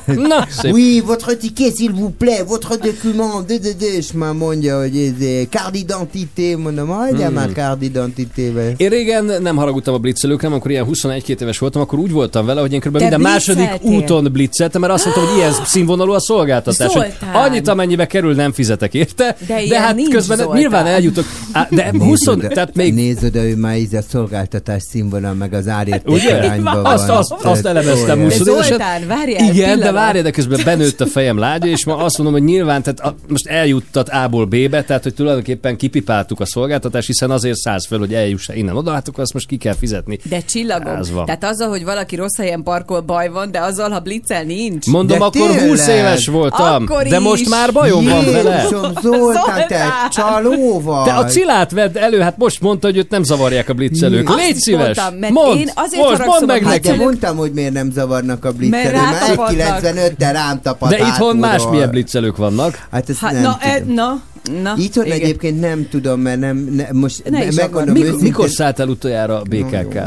[0.06, 0.72] Na, szép.
[0.74, 4.98] Oui, votre ticket, s'il vous plaît, votre document, de, de, de, és már mondja, hogy
[4.98, 7.34] ez carte d'identité, mondom, hagyjál Hmm.
[7.38, 8.74] már carte d'identité-vel.
[8.78, 12.62] Én régen nem haragudtam a blitzelőkre, amikor ilyen 21-2 éves voltam, akkor úgy voltam vele,
[12.62, 12.98] hogy én kb.
[12.98, 16.94] minden második úton blitzeltem, mert azt mondtam, hogy ilyen színvonalú a szolgáltatás.
[16.94, 17.14] hogy!
[17.34, 19.36] Annyit, amennyibe kerül, nem fizetek érte.
[19.48, 20.58] De de hát nincs, közben Zoltán.
[20.58, 21.26] nyilván eljutok.
[21.52, 25.34] Á, De 20, Nézd oda- tehát még Nézd oda, ő már így a szolgáltatás színvonal,
[25.34, 26.36] meg az árérték Ugye?
[26.36, 27.18] arányban Azt, van.
[27.18, 28.38] azt, azt Tehát elemeztem óriási.
[28.38, 28.68] 20 De évesen.
[28.78, 32.36] Zoltán, várjál, Igen, de várjál, de közben benőtt a fejem lágya, és ma azt mondom,
[32.36, 37.32] hogy nyilván, tehát a, most eljuttat A-ból B-be, tehát hogy tulajdonképpen kipipáltuk a szolgáltatást, hiszen
[37.32, 40.20] azért száz fel, hogy eljuss innen oda, hát akkor azt most ki kell fizetni.
[40.30, 40.96] De csillagom.
[40.96, 41.26] Ez van.
[41.26, 44.86] Tehát azzal, hogy valaki rossz helyen parkol, baj van, de azzal, ha blitzel, nincs.
[44.86, 45.98] Mondom, De akkor 20 tényleg?
[45.98, 47.24] éves voltam, Akkor de is.
[47.24, 48.56] most már bajom van vele.
[48.56, 51.04] Jézusom, Zoltán, te csaló vagy.
[51.04, 54.36] Te a cilát vedd elő, hát most mondta, hogy őt nem zavarják a blitzelők.
[54.36, 54.84] Légy szíves!
[54.98, 57.02] mondtam, mert mondd, én azért most mondd meg Hát de neki.
[57.04, 59.82] mondtam, hogy miért nem zavarnak a blitzelő, Mert mert rátapadnak.
[59.82, 62.88] 1,95-tel rám tapad De itthon más milyen blitzelők vannak.
[62.92, 63.76] Hát ezt Hát, nem na, tudom.
[63.76, 64.22] e, na,
[64.62, 64.76] na.
[64.78, 65.20] Itthon igen.
[65.20, 67.94] egyébként nem tudom, mert nem, ne, most Ne is megmondom akar.
[67.94, 68.28] Mikor, őszintén.
[68.28, 69.98] mikor szállt el utoljára a BKK?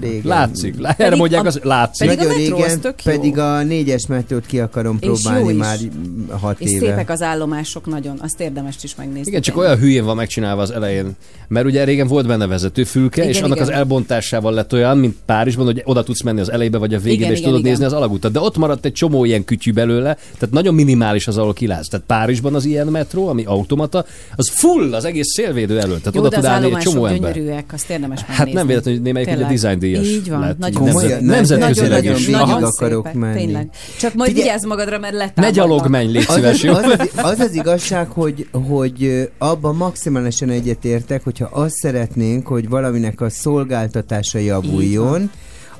[0.00, 0.20] Régen.
[0.24, 0.78] Látszik.
[0.78, 2.08] Lá- Erre Pedig mondják, a- az látszik.
[2.08, 3.12] pedig a Nagyon az régen, tök jó.
[3.12, 5.78] pedig a négyes metrót ki akarom És próbálni már
[6.30, 6.86] hat És éve.
[6.86, 9.30] szépek az állomások nagyon, azt érdemes is megnézni.
[9.30, 11.10] Igen, csak olyan hülyén van megcsinálva az elején.
[11.48, 13.68] Mert ugye régen volt benne vezetőfülke, Igen, és annak igen.
[13.68, 17.14] az elbontásával lett olyan, mint Párizsban, hogy oda tudsz menni az elejébe vagy a végébe,
[17.22, 17.70] Igen, és igen, tudod igen.
[17.70, 18.32] nézni az alagutat.
[18.32, 21.88] De ott maradt egy csomó ilyen kütyű belőle, tehát nagyon minimális az, ahol kilátsz.
[21.88, 24.04] Tehát Párizsban az ilyen metró, ami automata,
[24.36, 25.98] az full az egész szélvédő elől.
[25.98, 27.32] Tehát Jó, oda tud állni egy csomó ember.
[27.34, 28.44] gyönyörűek, azt érdemes megnézni.
[28.44, 30.58] Hát nem véletlenül, hogy némelyik ugye design díjas Így van, lett.
[30.58, 31.24] nagyon Nemzet- Komolyan?
[31.24, 32.26] nemzetközileg nagyon, is.
[32.28, 33.38] nagyon, nagyon akarok szépek, menni.
[33.44, 33.68] Tényleg.
[33.98, 35.54] Csak majd Figyelj- vigyázz magadra, mert Ne letámadnak.
[35.54, 36.72] gyalog menj, légy Az szíves, az, jó?
[36.72, 43.20] az, az, az az igazság, hogy, hogy abban maximálisan egyetértek, hogyha azt szeretnénk, hogy valaminek
[43.20, 45.30] a szolgáltatása javuljon,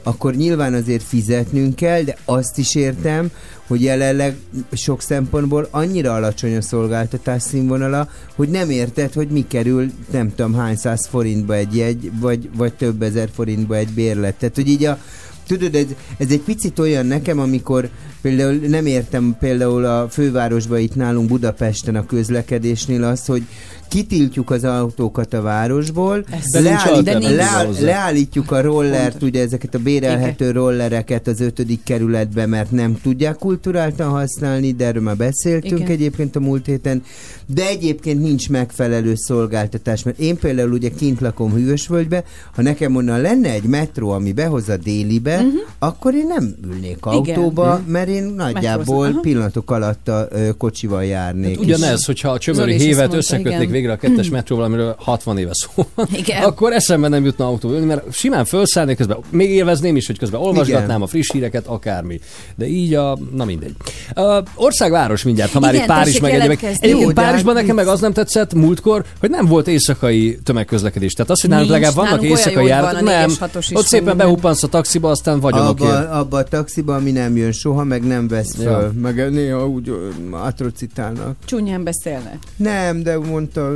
[0.02, 3.30] akkor nyilván azért fizetnünk kell, de azt is értem,
[3.66, 4.36] hogy jelenleg
[4.72, 10.54] sok szempontból annyira alacsony a szolgáltatás színvonala, hogy nem érted, hogy mi kerül nem tudom
[10.54, 14.34] hány száz forintba egy jegy, vagy, vagy több ezer forintba egy bérlet.
[14.34, 14.98] Tehát, hogy így a,
[15.46, 15.86] Tudod, ez,
[16.18, 17.88] ez egy picit olyan nekem, amikor
[18.20, 23.42] például nem értem például a fővárosba itt nálunk Budapesten a közlekedésnél az, hogy
[23.90, 31.26] kitiltjuk az autókat a városból, leállít, leáll, leállítjuk a rollert, ugye ezeket a bérelhető rollereket
[31.26, 35.90] az ötödik kerületbe, mert nem tudják kulturáltan használni, de erről már beszéltünk Igen.
[35.90, 37.02] egyébként a múlt héten,
[37.46, 42.24] de egyébként nincs megfelelő szolgáltatás, mert én például ugye kint lakom Hűvösvölgybe,
[42.54, 45.52] ha nekem onnan lenne egy metró, ami behoz a délibe, uh-huh.
[45.78, 47.90] akkor én nem ülnék autóba, Igen.
[47.92, 49.20] mert én nagyjából Metrózol, aha.
[49.20, 51.54] pillanatok alatt a ö, kocsival járnék.
[51.56, 53.79] Hát Ugyanez, hogyha a ezt hévet összekötnék.
[53.80, 56.42] Végre a kettes metróval, amiről 60 éve szó van, Igen.
[56.42, 60.88] akkor eszembe nem jutna ülni, mert simán felszállnék közben, még élvezném is, hogy közben olvasgatnám
[60.88, 61.02] Igen.
[61.02, 62.20] a friss híreket, akármi.
[62.56, 63.74] De így a, na mindegy.
[64.16, 66.68] Uh, országváros mindjárt, ha már Igen, itt Párizs tessék meg.
[66.80, 71.12] Egyébként Párizsban nekem meg az nem tetszett múltkor, hogy nem volt éjszakai tömegközlekedés.
[71.12, 73.30] Tehát az, hogy nálunk legalább vannak éjszakai járatok, nem.
[73.72, 75.90] Ott szépen behuppansz a taxiba, aztán vagyonokért.
[75.90, 78.92] Abba, abba a taxiba, ami nem jön soha, meg nem vesz föl.
[78.92, 79.92] Meg néha úgy
[80.30, 81.36] atrocitálnak.
[81.44, 82.38] Csúnyán beszélnek.
[82.56, 83.69] Nem, de mondta,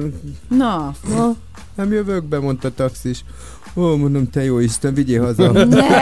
[0.49, 1.35] Na, na,
[1.75, 3.25] nem jövök be, mondta a taxis.
[3.77, 5.53] Ó, mondom, te jó Isten, vigyél haza.
[5.53, 5.83] ne!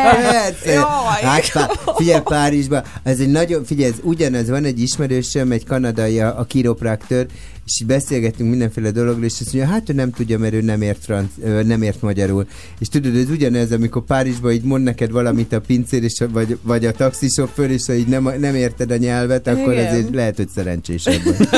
[1.22, 6.20] Hát, pá, figyelj, Párizsban, ez egy nagyon, figyelj, ez ugyanez, van egy ismerősöm, egy kanadai,
[6.20, 7.26] a, a kiropráktör,
[7.66, 10.82] és így beszélgettünk mindenféle dologról, és azt mondja, hát ő nem tudja, mert ő nem
[10.82, 11.30] ért, franc,
[11.64, 12.46] nem ért magyarul.
[12.78, 16.86] És tudod, ez ugyanez, amikor Párizsban így mond neked valamit a pincér, és, vagy, vagy
[16.86, 19.86] a taxisofőr, és ha így nem, nem érted a nyelvet, akkor Igen.
[19.86, 21.48] azért lehet, hogy szerencsésebb vagy.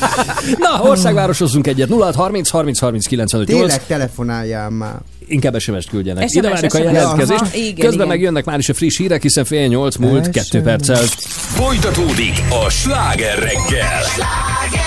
[0.58, 1.88] Na, országvárosozzunk egyet.
[1.88, 3.60] 0 30 30 30 95 8.
[3.60, 5.00] Tényleg telefonáljál már.
[5.26, 6.22] Inkább SMS-t küldjenek.
[6.28, 7.40] SMS, Ide várjuk a jelentkezést.
[7.40, 8.06] Aha, igen, Közben igen.
[8.06, 11.02] megjönnek már is a friss hírek, hiszen fél nyolc múlt, kettő perccel.
[11.32, 14.00] Folytatódik a sláger reggel.
[14.16, 14.81] What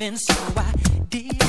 [0.00, 0.72] heaven, so I
[1.10, 1.39] did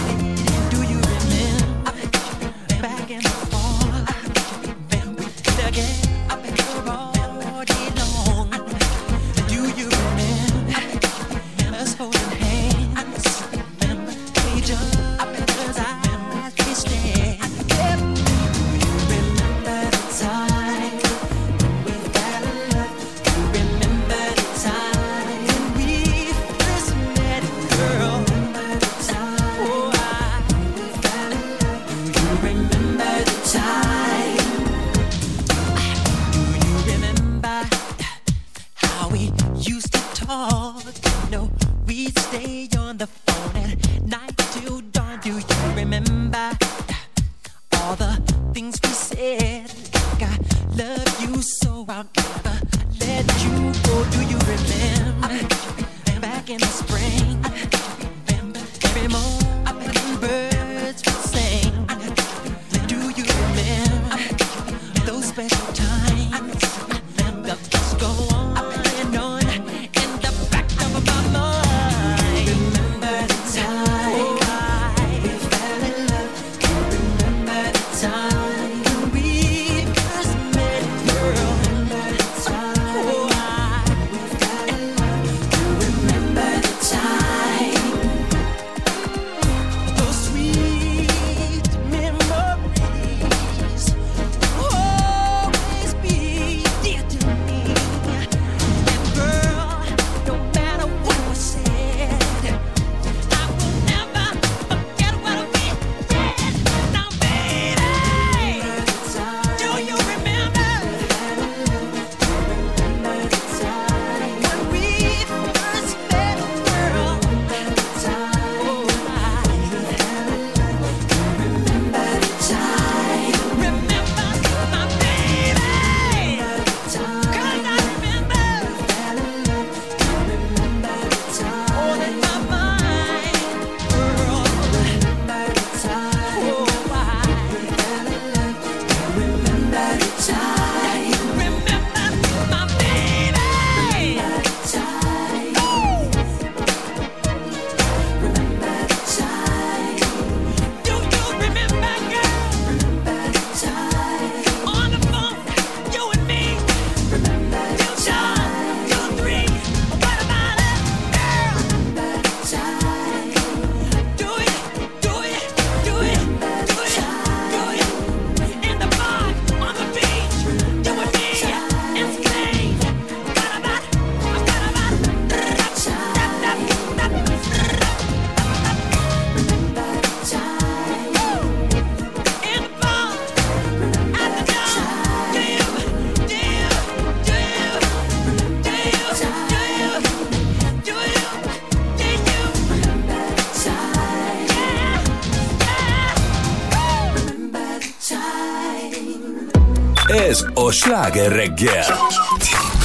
[200.71, 201.85] a sláger reggel.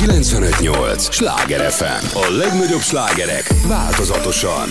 [0.07, 1.09] 958!
[1.11, 2.07] Sláger FM!
[2.15, 4.69] A legnagyobb slágerek változatosan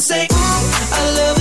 [0.00, 1.39] say, mm, I love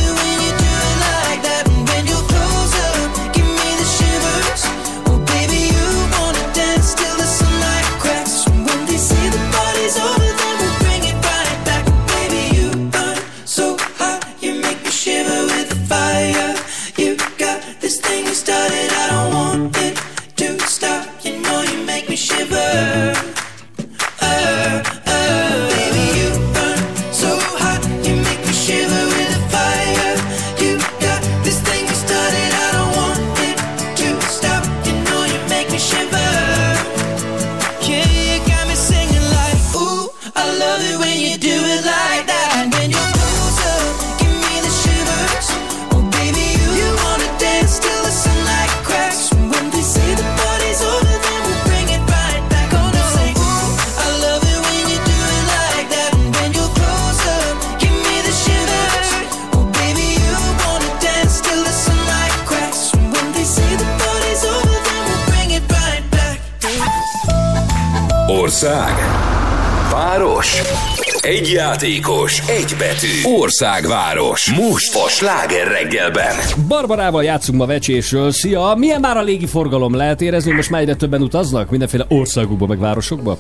[71.50, 73.38] Egy játékos, egy betű.
[73.40, 74.52] Országváros.
[74.52, 76.36] Most a sláger reggelben.
[76.68, 78.32] Barbarával játszunk ma vecsésről.
[78.32, 78.74] Szia!
[78.78, 79.96] Milyen már a légi forgalom?
[79.96, 81.70] Lehet érezni, hogy most már egyre többen utaznak?
[81.70, 83.38] Mindenféle országokba, meg városokba?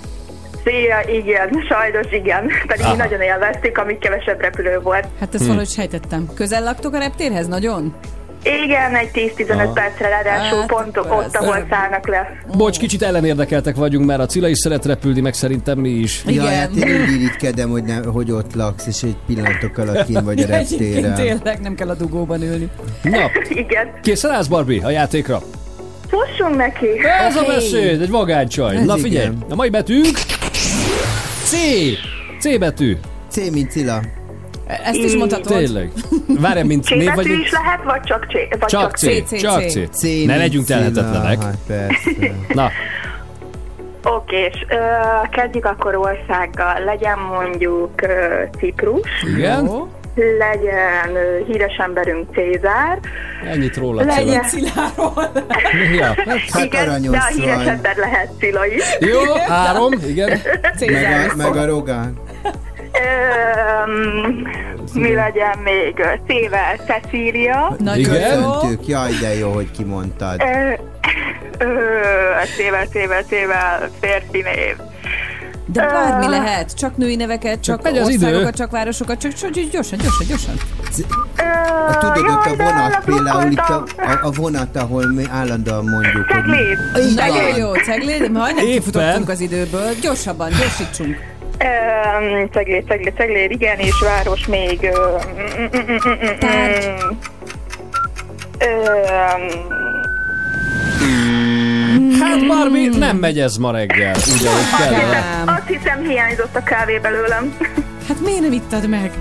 [0.63, 2.47] Szia, igen, sajnos igen.
[2.67, 2.91] Pedig Aha.
[2.95, 5.07] mi nagyon élveztük, amíg kevesebb repülő volt.
[5.19, 6.29] Hát ezt valahogy sejtettem.
[6.35, 7.47] Közel laktok a reptérhez?
[7.47, 7.95] Nagyon?
[8.43, 9.71] Igen, egy 10-15 Aha.
[9.71, 11.37] percre ráadásul Hát, pont ott, persze.
[11.37, 12.31] ahol szállnak le.
[12.57, 16.21] Bocs, kicsit ellenérdekeltek vagyunk, mert a Cilla is szeret repülni, meg szerintem mi is.
[16.25, 16.45] Ja, Igen.
[16.47, 20.41] hát én irigykedem, hogy, ne, hogy ott laksz, és egy pillanatok alatt kín vagy a
[20.47, 21.13] Ja, reptéren.
[21.15, 22.69] tényleg nem kell a dugóban ülni.
[23.03, 23.17] Na,
[23.49, 23.87] Igen.
[24.01, 25.41] készen állsz, Barbie, a játékra?
[26.07, 26.87] Fussunk neki!
[27.27, 28.83] Ez a beszéd, egy vagánycsaj.
[28.83, 29.43] Na figyelj, igen.
[29.49, 30.17] a mai betűnk
[31.43, 31.55] C.
[32.39, 32.97] C betű.
[33.29, 34.01] C, mint Cilla.
[34.83, 35.57] Ezt is mondhatod.
[35.57, 35.91] Tényleg.
[36.39, 37.25] Várjál, mint C név vagy...
[37.25, 38.59] is lehet, vagy csak C?
[38.59, 39.73] Vagy Csak C, C, C, csak C.
[39.73, 39.89] C.
[39.91, 41.43] C, Ne legyünk telhetetlenek.
[41.43, 41.57] Hát.
[42.53, 42.69] Na,
[44.03, 44.65] Oké, és
[45.31, 46.83] kezdjük akkor országgal.
[46.83, 49.65] Legyen mondjuk ö, Ciprus, igen?
[49.65, 49.87] Jó.
[50.37, 51.17] legyen
[51.47, 52.99] híres emberünk Cézár,
[53.45, 54.43] Ennyit róla legyen...
[54.43, 55.31] Ciláról.
[55.97, 58.83] Ja, hát, Hát Igen, aranyos de a híres ember lehet Cilla is.
[58.99, 60.29] jó, három, igen.
[60.61, 61.29] Meg Cézár.
[61.31, 62.17] a, meg a Rogán.
[62.93, 64.47] Öm,
[64.93, 66.03] mi legyen még?
[66.27, 67.75] Szével Cecília.
[67.79, 68.39] Nagyon Igen.
[68.41, 68.51] jó.
[68.51, 68.87] Köszöntük.
[68.87, 70.41] Jaj, de jó, hogy kimondtad.
[70.41, 70.71] Ö,
[71.63, 71.73] ö,
[72.57, 74.75] Szével, szével, szével férfi név.
[75.65, 78.01] De bármi lehet, csak női neveket, csak idő.
[78.03, 80.53] országokat, csak városokat, csak, csak gyorsan, gyorsan, gyorsan.
[81.37, 81.41] Ö,
[81.91, 86.25] A, tudod, ott a vonat például, itt a, a, a vonat, ahol mi állandóan mondjuk,
[86.31, 86.43] hogy...
[86.43, 86.77] Cegléd.
[87.15, 88.79] Nagyon jó, Cegléd, majdnem Éppen.
[88.79, 89.89] kifutottunk az időből.
[90.01, 91.17] Gyorsabban, gyorsítsunk.
[92.51, 94.91] Cegléd, cegléd, cegléd, igen, és város még...
[102.19, 105.43] Hát Barbie, nem megy ez ma reggel, úgy, ahogy kellene.
[105.45, 107.57] Azt hiszem hiányzott a kávé belőlem.
[108.07, 109.11] Hát miért nem ittad meg?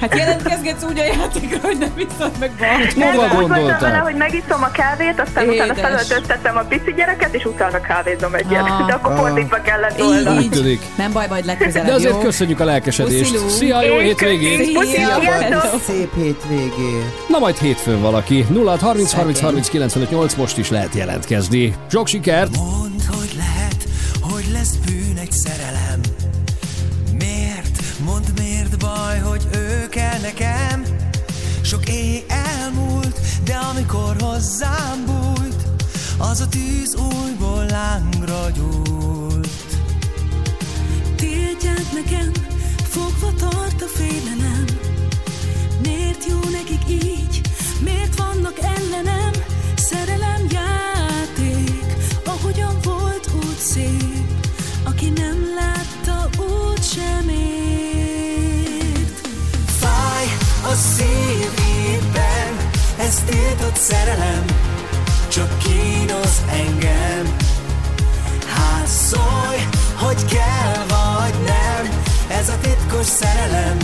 [0.00, 2.50] Hát jelentkezgetsz úgy a játékra, hogy nem ittad meg.
[2.94, 5.80] Hova Azt voltam vele, hogy megiszom a kávét, aztán utána Édes.
[5.80, 8.60] felöltöztetem a pici gyereket, és utána kávézom egyet.
[8.62, 8.86] Ah.
[8.86, 9.18] De akkor Ah.
[9.18, 10.34] fordítva kellett volna.
[10.34, 10.80] Úgy tűnik.
[10.96, 12.18] Nem baj, majd legközelebb, De azért jó?
[12.18, 13.30] köszönjük a lelkesedést.
[13.32, 13.48] Puszilú.
[13.48, 14.78] Szia, jó Én hétvégét!
[15.86, 17.28] Szép hétvégét.
[17.28, 18.46] Na majd hétfőn valaki.
[18.48, 21.74] 0 30 30 30 95 8 most is lehet jelentkezni.
[21.90, 22.56] Sok sikert!
[22.56, 23.76] Mondd, hogy lehet,
[24.20, 25.07] hogy lesz bűn
[33.88, 35.62] amikor hozzám bújt,
[36.18, 39.78] az a tűz újból lángra gyújt.
[41.16, 42.32] Tiltják nekem,
[42.82, 44.64] fogva tart a félelem
[45.82, 47.40] Miért jó nekik így,
[47.80, 49.30] miért vannak ellenem?
[49.76, 54.26] Szerelem játék, ahogyan volt úgy szép
[54.84, 59.28] Aki nem látta, úgy sem ért
[59.66, 60.26] Fáj
[60.62, 62.57] a szívében,
[63.08, 64.44] ez tiltott szerelem,
[65.28, 67.36] csak kínoz engem.
[68.46, 69.62] Hát szólj,
[69.94, 73.76] hogy kell vagy nem, ez a titkos szerelem,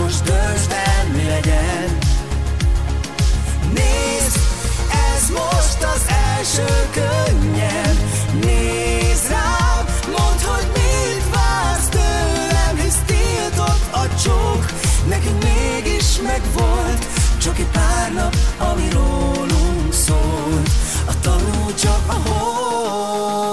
[0.00, 1.98] most döntsd el, mi legyen.
[3.74, 4.38] Nézd,
[5.12, 6.02] ez most az
[6.36, 7.96] első könnyem,
[8.42, 14.64] nézd rám, mondd, hogy mit vársz tőlem, hisz tiltott a csók,
[15.08, 17.07] nekünk mégis megvolt,
[17.48, 20.70] csak egy pár nap, ami rólunk szólt,
[21.06, 23.48] a tanú csak a hold.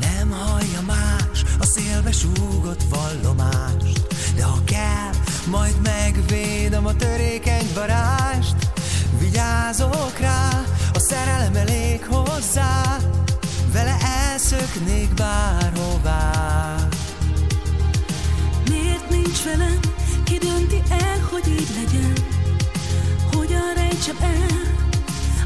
[0.00, 5.10] Nem hallja más a szélbe súgott vallomást, de ha kell,
[5.50, 8.56] majd megvédem a törékeny varást.
[9.18, 10.62] Vigyázok rá,
[10.94, 12.96] a szerelem elég hozzá,
[13.72, 13.96] vele
[14.30, 16.74] elszöknék bárhová.
[18.68, 19.83] Miért nincs velem,
[20.24, 22.12] ki dönti el, hogy így legyen.
[23.32, 24.60] Hogyan rejtsem el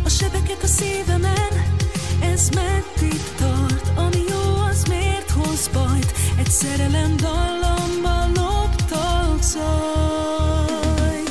[0.04, 1.76] a sebeket a szívemen?
[2.20, 6.12] Ez meddig tart, ami jó, az miért hoz bajt?
[6.38, 11.30] Egy szerelem dallamban loptak zajt.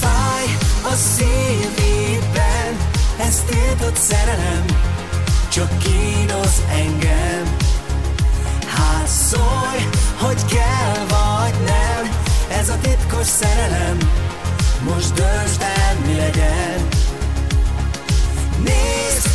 [0.00, 0.44] Fáj
[0.82, 2.76] a szívében,
[3.18, 4.64] ez tiltott szerelem,
[5.48, 7.56] csak kínoz engem.
[8.66, 9.88] Hát szólj,
[10.18, 13.98] hogy kell vagy nem, ez a titkos szerelem,
[14.82, 16.88] most döntsd el, mi legyen.
[18.64, 19.28] Nézd,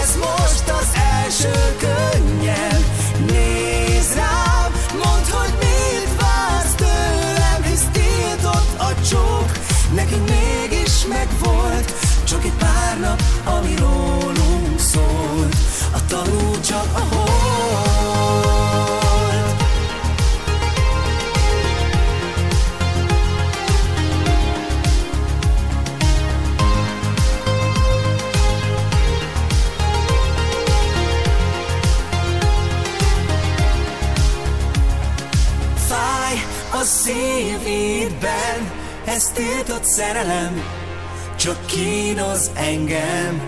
[0.00, 0.88] ez most az
[1.24, 2.84] első könnyem,
[3.26, 9.50] nézd rám, mondd, hogy mit vársz tőlem, hisz tiltott a csók,
[9.94, 11.92] nekünk mégis megvolt,
[12.24, 15.56] csak egy pár nap, ami rólunk szólt,
[15.92, 17.31] a tanul csak a hold.
[37.12, 38.72] A szívidben,
[39.04, 40.62] ez tiltott szerelem,
[41.36, 43.42] csak kínoz engem.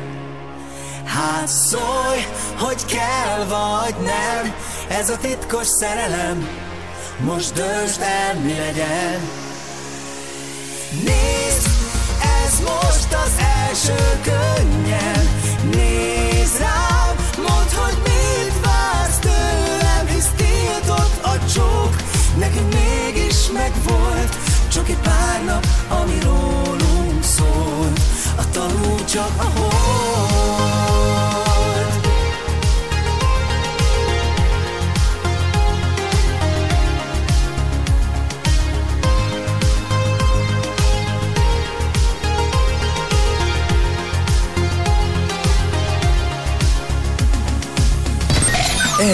[1.05, 2.25] Hát szólj,
[2.59, 4.55] hogy kell vagy nem,
[4.89, 6.49] ez a titkos szerelem,
[7.21, 9.21] most döntsd el, mi legyen.
[10.91, 11.69] Nézd,
[12.45, 13.33] ez most az
[13.69, 15.29] első könnyem,
[15.73, 22.04] nézd rám, mondd, hogy mit vársz tőlem, hisz tiltott a csók,
[22.39, 24.37] nekünk mégis megvolt,
[24.69, 28.01] csak egy pár nap, ami rólunk szólt,
[28.37, 30.05] a tanul csak a hold.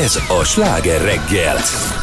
[0.03, 1.59] Ez a Sláger reggel.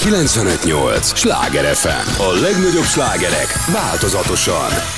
[0.07, 1.11] 958!
[1.15, 2.21] Sláger FM.
[2.21, 4.97] A legnagyobb slágerek változatosan.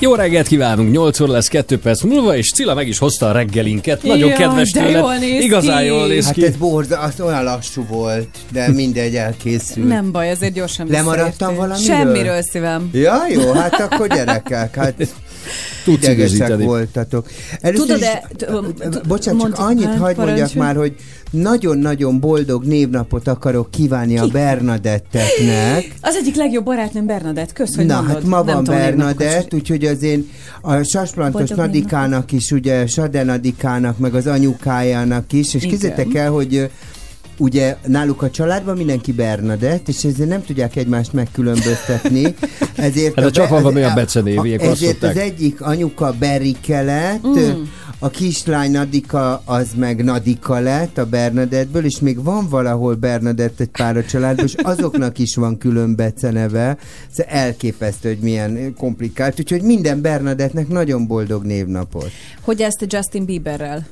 [0.00, 3.32] Jó reggelt kívánunk, 8 óra lesz 2 perc múlva, és Cilla meg is hozta a
[3.32, 4.02] reggelinket.
[4.02, 4.98] Nagyon Jaj, kedves de tőle.
[4.98, 5.86] jól néz Igazán ki.
[5.86, 6.44] jól néz Hát ki.
[6.46, 9.88] ez borza, az olyan lassú volt, de mindegy, elkészült.
[9.88, 11.96] Nem baj, azért gyorsan Lemaradtam valamiről?
[11.96, 12.88] Semmiről szívem.
[12.92, 14.94] Ja, jó, hát akkor gyerekek, hát
[15.84, 17.26] Tudsz idegesek voltatok.
[17.60, 18.46] Először Tudod, is- de-
[18.86, 20.94] t- t- Bocsánat, csak annyit hát, hagyd mondjak már, hogy
[21.30, 25.94] nagyon-nagyon boldog névnapot akarok kívánni a Bernadetteknek.
[26.00, 28.14] Az egyik legjobb barátnőm Bernadett, kösz, hogy Na, mondod.
[28.14, 30.28] hát ma van Bernadett, úgyhogy az én
[30.60, 36.70] a Sasplantos Nadikának is, ugye Sade Nadikának, meg az anyukájának is, és képzeljétek el, hogy
[37.38, 42.22] ugye náluk a családban mindenki Bernadett, és ezért nem tudják egymást megkülönböztetni.
[42.76, 46.82] Ezért Hát, ha csak van valami olyan a- becenév, a- Ezért az egyik anyuka Berike
[46.82, 47.62] lett, Mm.
[47.98, 53.68] a kislány Nadika az meg Nadika lett a Bernadettből, és még van valahol Bernadett egy
[53.68, 56.76] pár a családban, és azoknak is van külön beceneve.
[57.10, 59.38] Szóval elképesztő, hogy milyen komplikált.
[59.40, 62.10] Úgyhogy minden Bernadettnek nagyon boldog névnapot.
[62.42, 63.86] Hogy ezt Justin Bieberrel?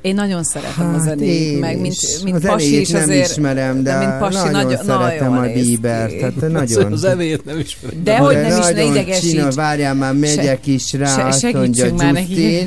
[0.00, 3.02] Én nagyon szeretem a Hát zenét, én meg mint, mint a pasi zenét is nem
[3.02, 3.30] azért.
[3.30, 5.52] ismerem, de, mint pasi nagyon, nagyon, szeretem nagyon a.
[5.52, 6.16] Biebert.
[6.18, 6.92] Tehát nagyon.
[6.92, 8.00] A zenét nem ismerem.
[8.04, 9.30] De hogy nem is, ne nagyon idegesíts.
[9.30, 12.66] Csinál, várjál már, megyek Se- is rá, se- mondja segítsünk már neki.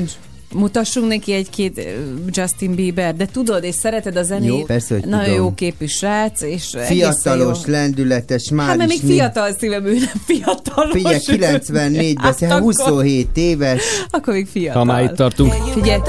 [0.54, 1.88] Mutassunk neki egy-két
[2.30, 4.48] Justin Bieber, de tudod, és szereted a zenét.
[4.48, 5.40] Jó, persze, hogy Nagyon tudom.
[5.40, 7.72] jó képű srác, és Fiatalos, jó.
[7.72, 10.92] lendületes, már Hát mert még fiatal szívem, ő nem fiatalos.
[10.92, 13.82] Figyelj, 94 Hát beszél, akkor- 27 éves.
[14.10, 14.78] Akkor még fiatal.
[14.78, 15.52] Ha már itt tartunk.
[15.72, 16.00] Figyelj,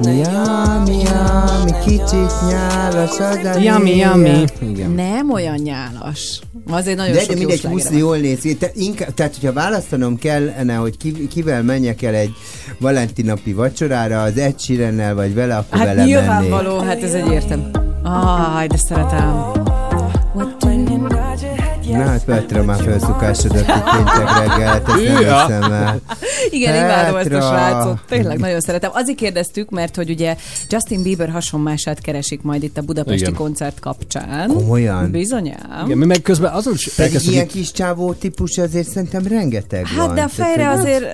[0.00, 3.64] Yummy, yummy, kicsit nyálas az név.
[3.64, 4.44] yummy.
[4.70, 4.90] Igen.
[4.90, 6.40] nem olyan nyálas.
[6.70, 7.98] Azért nagyon De, sok mindegy, slágere 20 van.
[7.98, 8.56] jól néz ki.
[8.56, 12.30] Te, inkább, tehát, hogyha választanom kellene, hogy ki, kivel menjek el egy
[12.78, 16.14] valentinapi vacsorára, az Ed Sheerannel vagy vele, akkor Hát vele mennék.
[16.16, 17.64] nyilvánvaló, hát ez egyértelmű.
[18.56, 19.44] Áj, de szeretem.
[21.96, 26.00] Na, hát Petra már felszokásodott itt péntek reggel, hát ezt nem hiszem el.
[26.50, 27.40] Igen, imádom ezt a Petra.
[27.48, 27.98] srácot.
[28.08, 28.90] Tényleg nagyon szeretem.
[28.94, 30.36] Azért kérdeztük, mert hogy ugye
[30.68, 33.34] Justin Bieber hasonmását keresik majd itt a budapesti Igen.
[33.34, 34.48] koncert kapcsán.
[34.48, 35.10] Komolyan?
[35.10, 35.82] Bizonyám.
[35.84, 40.06] Igen, mi meg közben azon is Pedig ilyen kis csávó típus azért szerintem rengeteg van.
[40.06, 41.04] Hát de a fejre azért,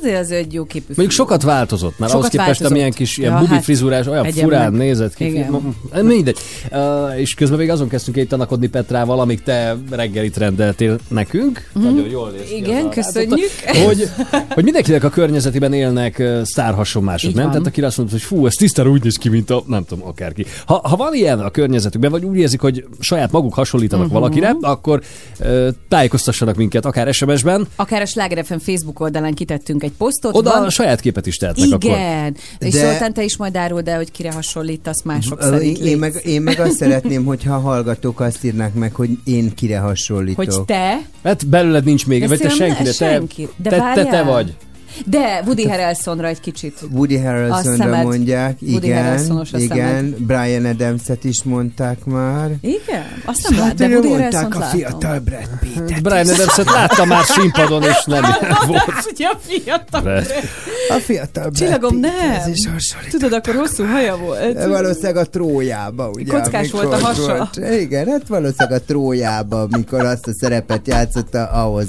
[0.00, 2.70] azért az egy jó képű Mondjuk sokat változott, mert Sokat ahhoz képest, változott.
[2.70, 4.80] amilyen kis ilyen Ja, bubi hát, frizurás, olyan furán meg.
[4.80, 5.24] nézett ki.
[5.26, 5.74] Igen.
[6.02, 6.38] Mindegy.
[6.72, 9.76] Uh, és közben még azon kezdtünk itt tanakodni Petrával, amíg te
[10.24, 11.70] reggelit rendeltél nekünk.
[11.72, 12.56] Nagyon jól néz ki.
[12.56, 13.50] Igen, köszönjük.
[13.84, 14.08] Hogy,
[14.48, 17.44] hogy mindenkinek a környezetében élnek uh, sztár hasonlások, Így nem?
[17.44, 17.52] van.
[17.52, 20.06] Tehát akire azt mondod, hogy fú, ez tisztára úgy néz ki, mint a, nem tudom,
[20.06, 20.46] akárki.
[20.66, 24.20] Ha, ha van ilyen a környezetükben, vagy úgy érzik, hogy saját maguk hasonlítanak uh-huh.
[24.20, 25.02] valakire, akkor
[25.40, 27.66] uh, tájékoztassanak minket, akár SMS-ben.
[27.76, 30.36] Akár a Sláger FM Facebook oldalán kitettünk egy posztot.
[30.36, 30.62] Oda van...
[30.62, 31.90] a saját képet is tehetnek akkor.
[31.90, 32.36] Igen.
[32.58, 35.78] És De- Zoltán, te is majd áruld el, hogy kire hasonlítasz mások Ö, szerint.
[35.78, 39.54] Én, én, meg, én meg azt szeretném, hogyha a hallgatók azt írnák meg, hogy én
[39.54, 40.13] kire hasonlítok.
[40.36, 43.48] Hogy te, Hát belőled nincs még, De vagy te senki, de te, senki.
[43.56, 44.54] De te, te, te vagy.
[45.06, 46.78] De Woody Harrelsonra egy kicsit.
[46.90, 49.18] Woody A Harrelsonra mondják, Woody igen,
[49.52, 52.50] a igen, Brian Adams-et is mondták már.
[52.60, 53.04] Igen?
[53.24, 54.78] Azt nem Hát de Woody mondták Harrelsont a látom.
[54.78, 56.02] fiatal Brad Pittet.
[56.02, 58.22] Brian Adams-et láttam már színpadon, és nem
[58.66, 58.82] volt.
[59.12, 60.00] Ugye a fiatal.
[60.02, 60.26] Brad.
[60.88, 62.52] A fiatal Brad Csillagom, Pitt, nem.
[63.10, 64.64] Tudod, akkor hosszú haja volt.
[64.64, 66.32] Valószínűleg a trójába, ugye?
[66.32, 67.36] Kockás volt a hasa.
[67.36, 67.80] Volt.
[67.80, 71.86] Igen, hát valószínűleg a trójába, amikor azt a szerepet játszotta, ahhoz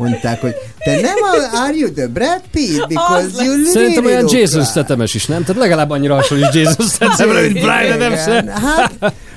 [0.00, 1.14] mondták, hogy te nem
[1.52, 2.86] a, are you the Brad Pitt?
[2.88, 5.44] Because Az you really Szerintem olyan Jason like- Statham-es is, nem?
[5.44, 8.20] Tehát legalább annyira hasonlít Jason Statham-re, mint Brian adams
[8.50, 8.92] Hát,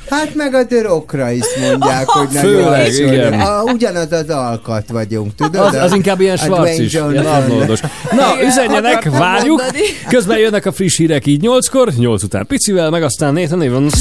[0.09, 3.11] hát meg a The Rockra is mondják, hogy nagyon Főleg, hasonlít.
[3.13, 3.39] igen.
[3.39, 5.65] A, ugyanaz az alkat vagyunk, tudod?
[5.65, 7.25] Az, az inkább ilyen Schwarz is, ilyen.
[7.25, 7.79] Arnoldos.
[7.79, 7.89] Na,
[8.35, 9.61] Igen, üzenjenek, várjuk.
[9.61, 9.83] mondani.
[10.09, 13.93] Közben jönnek a friss hírek így 8-kor, 8 után picivel, meg aztán Nathan Evans.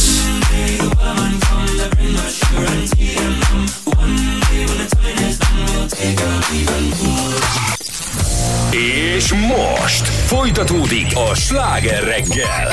[9.17, 12.73] És most folytatódik a sláger reggel.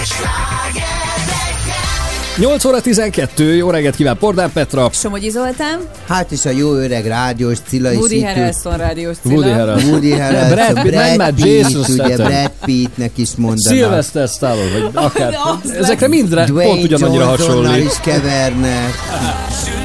[2.37, 4.89] 8 óra 12, jó reggelt kíván Pordán Petra.
[4.93, 8.25] Somogyi Zoltán, Hát és a jó öreg rádiós Cilla is Woody ül.
[8.25, 9.35] Harrelson rádiós Cilla.
[9.35, 9.89] Woody Harrelson.
[9.89, 12.15] Woody Harrelson, Brad Pitt, menj már, Pitt, ugye.
[12.15, 13.77] Brad Pittnek is mondanak.
[13.77, 15.33] Sylvester Stallone, vagy akár.
[15.79, 17.85] Ezekre mindre Dwayne pont ugyanannyira Johnsonnal hasonlít.
[17.91, 18.93] is kevernek.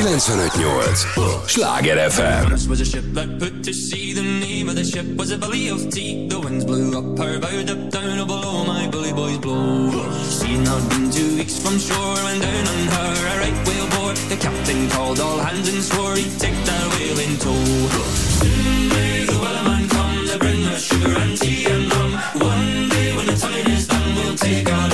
[0.00, 4.14] 95.8 Sláger FM was a ship that put to sea.
[4.14, 6.26] The name of the ship was a belly of tea.
[6.26, 9.90] The winds blew up her bow, up down oh, below my bully boys blow.
[10.24, 14.14] She'd not been two weeks from shore when down on her a right whale bore.
[14.32, 17.60] The captain called all hands and swore he'd take that whale in tow.
[18.40, 22.12] Soon may the wellerman come to bring us sugar and tea and rum.
[22.40, 24.89] One day when the time is done, we'll take our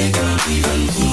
[0.00, 1.07] it ain't even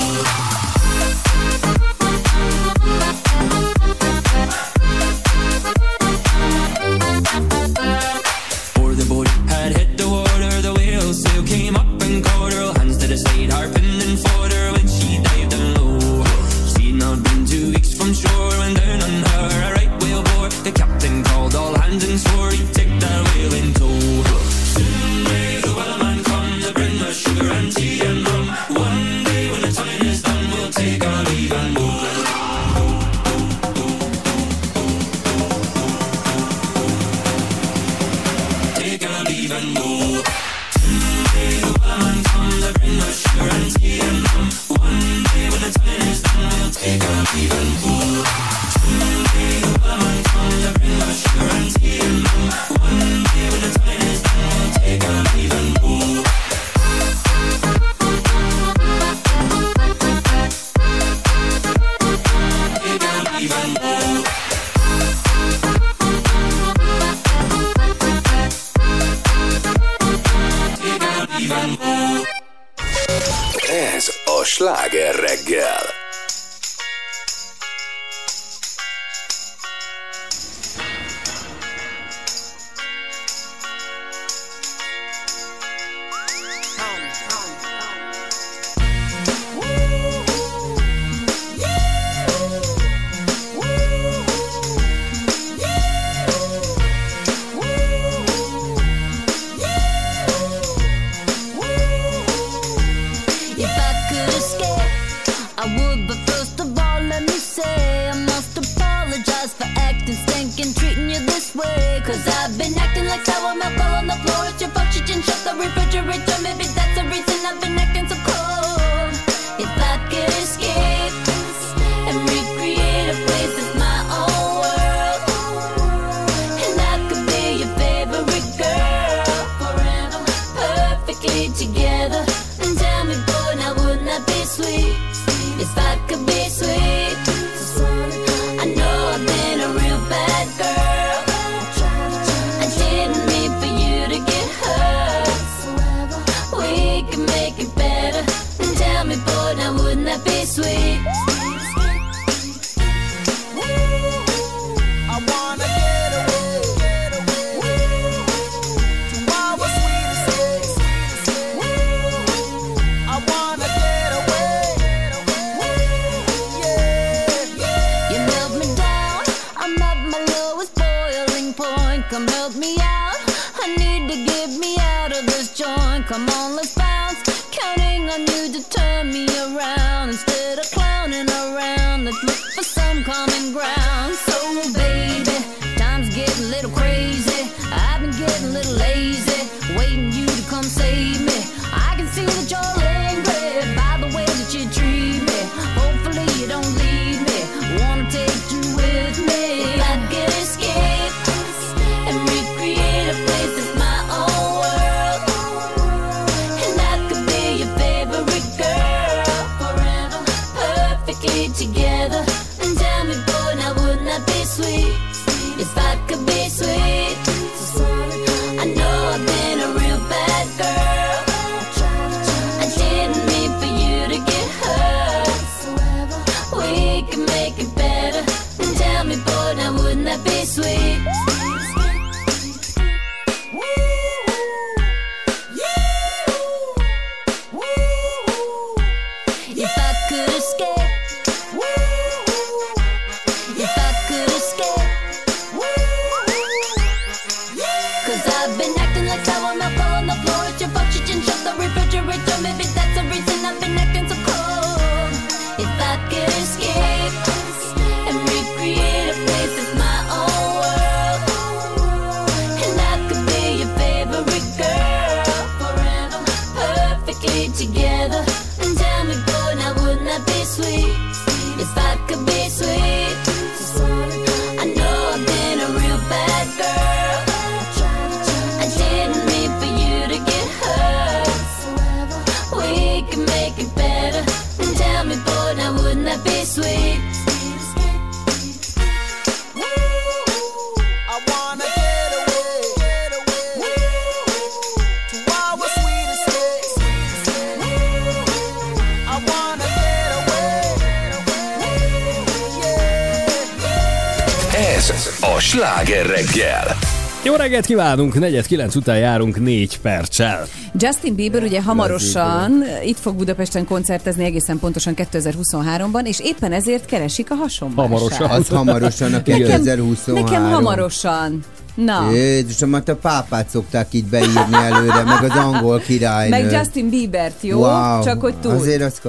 [307.55, 310.45] reggelt kívánunk, negyed kilenc után járunk négy perccel.
[310.73, 317.31] Justin Bieber ugye hamarosan itt fog Budapesten koncertezni egészen pontosan 2023-ban, és éppen ezért keresik
[317.31, 317.87] a hasonlását.
[317.87, 318.29] Hamarosan.
[318.29, 320.23] Az hamarosan a 2023.
[320.23, 321.39] Nekem, nekem hamarosan.
[321.75, 322.11] Na.
[322.11, 326.29] Jézusom, hát a pápát szokták így beírni előre, meg az angol királynő.
[326.29, 327.59] Meg Justin Bieber-t jó?
[327.59, 328.51] Wow, Csak hogy túl.
[328.51, 329.01] Azért az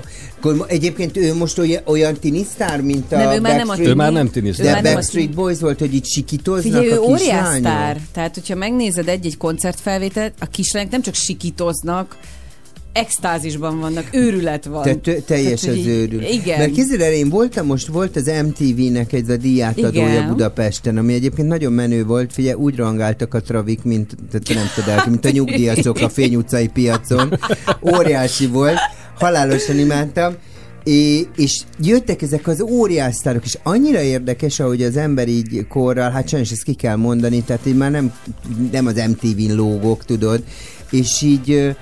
[0.55, 3.78] akkor egyébként ő most olyan, olyan tinisztár, mint a Nem, ő már nem a.
[3.81, 4.82] Ő már nem tinisztár.
[4.82, 7.20] De a Backstreet Boys volt, hogy itt sikítoznak Figyelj, ő a kislányok.
[7.20, 8.01] óriásztár.
[8.12, 12.16] Tehát, hogyha megnézed egy-egy koncertfelvételt, a kislányok nem csak sikítoznak,
[12.93, 14.82] extázisban vannak, őrület van.
[14.82, 16.23] Te, te, teljes Tehát, az hogy így- őrül.
[16.23, 16.59] Igen.
[16.59, 20.28] Mert képzeld el, én voltam most, volt az MTV-nek ez a díjátadója Igen.
[20.28, 22.32] Budapesten, ami egyébként nagyon menő volt.
[22.32, 26.68] Figyelj, úgy rangáltak a travik, mint, tehát nem tudod, mint a nyugdíjasok a Fény utcai
[26.68, 27.39] piacon.
[27.97, 28.78] Óriási volt,
[29.19, 30.35] halálosan imádtam.
[30.85, 36.11] É, és jöttek ezek az óriás sztárok, és annyira érdekes, ahogy az ember így korral,
[36.11, 38.13] hát sajnos ezt ki kell mondani, tehát így már nem,
[38.73, 40.45] nem az MTV-n lógok, tudod,
[40.91, 41.77] és így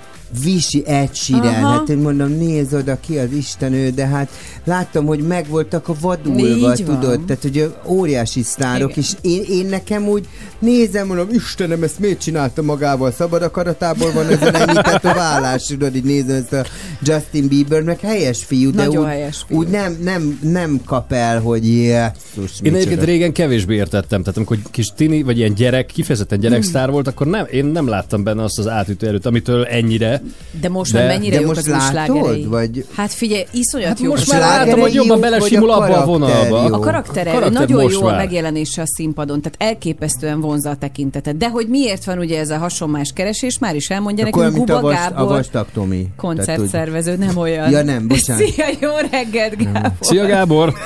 [0.44, 1.72] Visi Ed Sheeran, Aha.
[1.72, 4.28] hát én mondom, nézd oda ki az istenő, de hát
[4.64, 7.00] láttam, hogy meg voltak a vadulva, Így van.
[7.00, 9.04] tudod, tehát hogy óriási sztárok, Igen.
[9.04, 10.26] és én, én nekem úgy
[10.58, 13.12] nézem, mondom, Istenem, ezt miért csinálta magával?
[13.12, 16.64] Szabad akaratából van ez a lenyített a vállás, tudod, így nézem ezt a
[17.02, 19.58] Justin Bieber, meg helyes fiú, de Nagyon úgy, helyes fiú.
[19.58, 24.58] úgy nem, nem, nem kap el, hogy jézus, Én egyébként régen kevésbé értettem, tehát amikor
[24.70, 28.58] kis tini, vagy ilyen gyerek, kifejezetten gyereksztár volt, akkor nem, én nem láttam benne azt
[28.58, 30.13] az átütő erőt, amitől ennyire.
[30.60, 34.00] De most De- már mennyire de jók most az látod, vagy- Hát figyelj, iszonyat Hát
[34.00, 34.10] jó.
[34.10, 36.60] most már látom, hogy jobban belesimul abba a vonalba.
[36.64, 41.36] A karaktere, A karakter nagyon jó a megjelenése a színpadon, tehát elképesztően vonza a tekintetet.
[41.36, 44.78] De hogy miért van ugye ez a hasonlás keresés, már is elmondja Akkor nekünk mint
[44.78, 46.06] a, vas, a vastag Tomi.
[46.16, 47.70] Koncertszervező, nem olyan.
[47.70, 48.42] Ja, nem, bocsánat.
[48.46, 49.90] Szia, jó reggelt, Gábor!
[50.00, 50.72] Szia Gábor!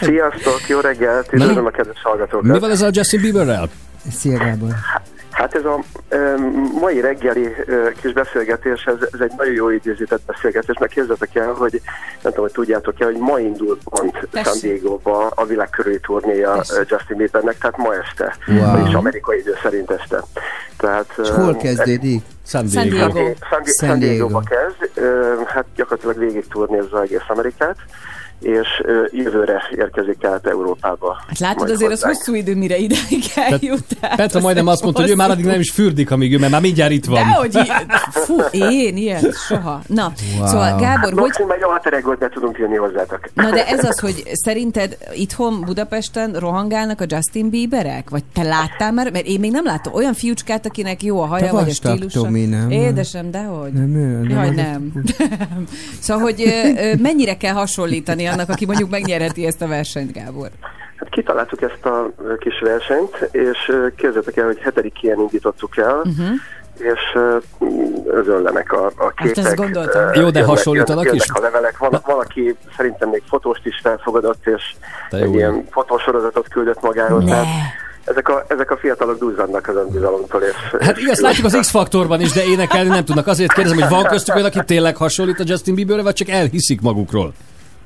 [0.00, 2.52] Sziasztok, jó reggelt, üdvözlöm a kedves hallgatókat.
[2.52, 3.68] Mi van ez a Justin Bieberrel?
[4.10, 4.74] Szia Gábor.
[5.40, 6.34] Hát ez a ö,
[6.80, 11.52] mai reggeli ö, kis beszélgetés, ez, ez egy nagyon jó időzített beszélgetés, meg képzeltek el,
[11.52, 11.72] hogy
[12.22, 14.28] nem tudom, hogy tudjátok-e, hogy ma indul pont.
[14.44, 16.76] San Diego-ba a világkörüli turnéja Tessék.
[16.76, 18.70] ö, Justin Biebernek, tehát ma este, Wow.
[18.80, 20.22] vagyis amerikai idő szerint este.
[20.76, 22.22] Tehát, És hol kezdődik?
[22.46, 22.96] San Diego.
[22.96, 23.98] San, Di- San San Diego.
[23.98, 25.06] Diego-ba kezd,
[25.46, 27.76] hát gyakorlatilag végig turnézza egész Amerikát,
[28.40, 28.68] és
[29.10, 31.16] jövőre érkezik át Európába.
[31.28, 32.16] Hát látod, Majd azért az hozzánk.
[32.16, 33.84] hosszú idő, mire ideig eljut.
[34.00, 36.38] Tehát Petra az majdnem azt mondta, hogy ő már addig nem is fürdik, amíg ő,
[36.38, 37.14] mert már mindjárt itt van.
[37.28, 37.72] Dehogy, í-
[38.10, 39.80] fú, én ilyen, soha.
[39.86, 40.46] Na, Wow.
[40.46, 43.20] szóval Gábor, hogy Maximum egy alter egót be tudunk jönni hozzátok.
[43.34, 48.10] Na de ez az, hogy szerinted itthon Budapesten rohangálnak a Justin Bieberek?
[48.10, 49.10] Vagy te láttál már?
[49.12, 52.20] Mert én még nem láttam olyan fiúcskát, akinek jó a haja, Te vagy a stílusa.
[52.20, 52.70] Tomi, nem?
[52.70, 53.72] Édesem, dehogy.
[53.72, 54.92] Nem, ő, nem Jaj, az- nem.
[55.18, 55.66] nem.
[56.00, 56.44] Szóval, hogy
[57.02, 60.48] mennyire kell hasonlítani annak, aki mondjuk megnyerheti ezt a versenyt, Gábor?
[60.96, 66.28] Hát kitaláltuk ezt a kis versenyt, és képzeljétek el, hogy hetedik ilyen indítottuk el, uh-huh.
[66.78, 67.18] és
[68.04, 69.44] özönlenek a, a képek.
[69.44, 70.02] azt gondoltam.
[70.02, 71.26] ö, Jó, de hasonlítanak jönnek, is?
[71.26, 71.78] jönnek a levelek.
[71.78, 74.62] Van, valaki szerintem még fotóst is felfogadott, és
[75.10, 77.24] Te egy jó ilyen fotósorozatot küldött magához.
[77.24, 77.30] Ne.
[77.30, 77.46] Tehát
[78.04, 80.42] ezek a, ezek a fiatalok duzzadnak az önbizalomtól.
[80.42, 83.26] És, Hát és igaz, látjuk az X-faktorban is, de énekelni nem tudnak.
[83.26, 86.80] Azért kérdezem, hogy van köztük olyan, aki tényleg hasonlít a Justin Bieberre, vagy csak elhiszik
[86.80, 87.32] magukról?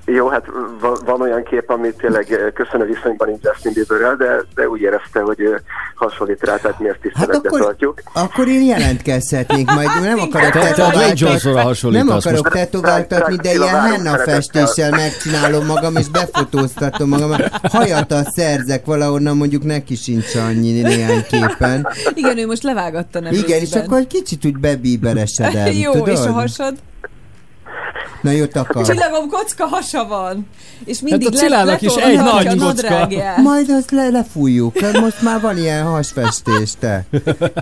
[0.07, 0.45] Jó, hát
[0.81, 4.81] van, van olyan kép, ami tényleg ö, köszönő viszonyban nincs Justin Bieberrel, de, de úgy
[4.81, 5.57] érezte, hogy ö,
[5.95, 8.03] hasonlít rá, tehát miért Hát tiszteletbe akkor, tartjuk.
[8.13, 13.37] akkor én jelentkezhetnék majd, nem akarok Te- te a Dwayne Johnsonra tetováltatni, nem akarok tetováltatni,
[13.37, 17.31] de ilyen henna festéssel megcsinálom magam, és befotóztatom magam.
[17.63, 21.89] Hajatat szerzek valahonnan, mondjuk neki sincs annyi néhány képen.
[22.15, 26.09] Igen, ő most levágatta nem Igen, és akkor egy kicsit úgy bebíberesedem, Jó, tudod?
[26.09, 26.75] és a hasad?
[28.25, 28.87] Na jót akar.
[28.87, 30.47] Csillagom, kocka hasa van.
[30.85, 33.09] És mindig Hát a Cilának is egy nagy kocka.
[33.43, 34.79] Majd azt le, lefújjuk.
[34.79, 37.05] Hát Most már van ilyen hasfestés, te.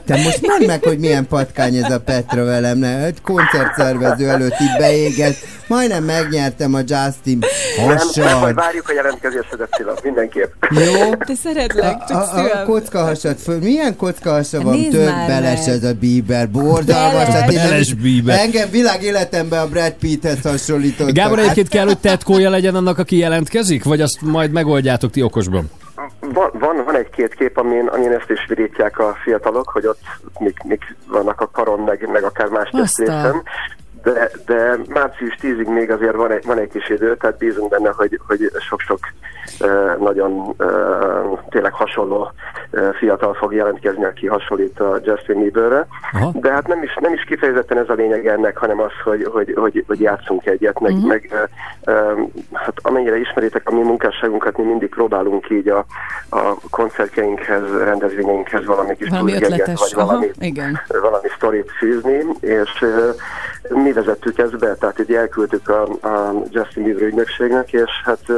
[0.07, 2.79] Te most mondd meg, hogy milyen patkány ez a Petra velem.
[2.79, 3.05] Ne?
[3.05, 5.37] Egy koncertszervező előtt itt beégett.
[5.73, 7.39] Majdnem megnyertem a Justin
[7.77, 8.55] Nem, nem, majd hasad.
[8.55, 10.53] várjuk a jelentkezésedet, Cilla, mindenképp.
[10.71, 11.15] Jó?
[11.15, 12.65] Te szeretlek, A, csak a, a szívem.
[12.65, 13.59] kockahasad föl.
[13.59, 14.75] Milyen kockahasa van?
[14.77, 16.51] Nézd Tök már beles ez a Bieber.
[16.51, 17.13] Borzalmas.
[17.13, 17.29] Beles.
[17.29, 18.39] Hát nem- Beles Bieber.
[18.39, 21.15] Engem világ életemben a Brad Pitthez hasonlítottak.
[21.15, 25.23] Gábor, Hát- egyébként kell, hogy tetkója legyen annak, aki jelentkezik, vagy azt majd megoldjátok ti
[25.23, 25.71] okosban?
[26.21, 29.99] Van, van, van egy-két kép, amin, amin ezt is virítják a fiatalok, hogy ott
[30.39, 33.43] mik, mik vannak a karon, meg, meg akár más testrészem.
[34.03, 37.93] De, de március 10-ig még azért van egy, van egy kis idő, tehát bízunk benne,
[37.97, 38.99] hogy, hogy sok-sok
[39.99, 40.57] nagyon
[41.49, 42.33] tényleg hasonló
[42.99, 45.87] fiatal fog jelentkezni, aki hasonlít a Justin Bieberre.
[46.13, 46.31] Aha.
[46.35, 49.55] De hát nem is, nem is kifejezetten ez a lényeg ennek, hanem az, hogy, hogy,
[49.57, 51.09] hogy, hogy játszunk egyet, meg, uh-huh.
[51.09, 51.51] meg
[52.53, 55.85] hát amennyire ismeritek a mi munkásságunkat, mi mindig próbálunk így a,
[56.31, 59.81] a koncertjeinkhez, rendezvényeinkhez valami kis Valami ötletes.
[59.81, 60.81] vagy Aha, valami, igen.
[61.01, 66.83] valami sztorit fűzni, és uh, mi vezettük ezt be, tehát így elküldtük a, a Justin
[66.83, 68.33] Bieber ügynökségnek, és hát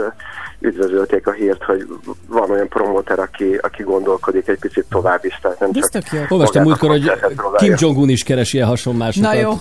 [0.64, 1.86] üdvözölték a hírt, hogy
[2.28, 6.12] van olyan promóter, aki, aki gondolkodik egy picit tovább is, tehát nem Ez csak tök
[6.12, 6.20] jó.
[6.28, 7.12] Olvastam múltkor, hogy.
[7.56, 9.32] Kim Jong-un is keresi a hasonmásokat.
[9.32, 9.60] Na jó.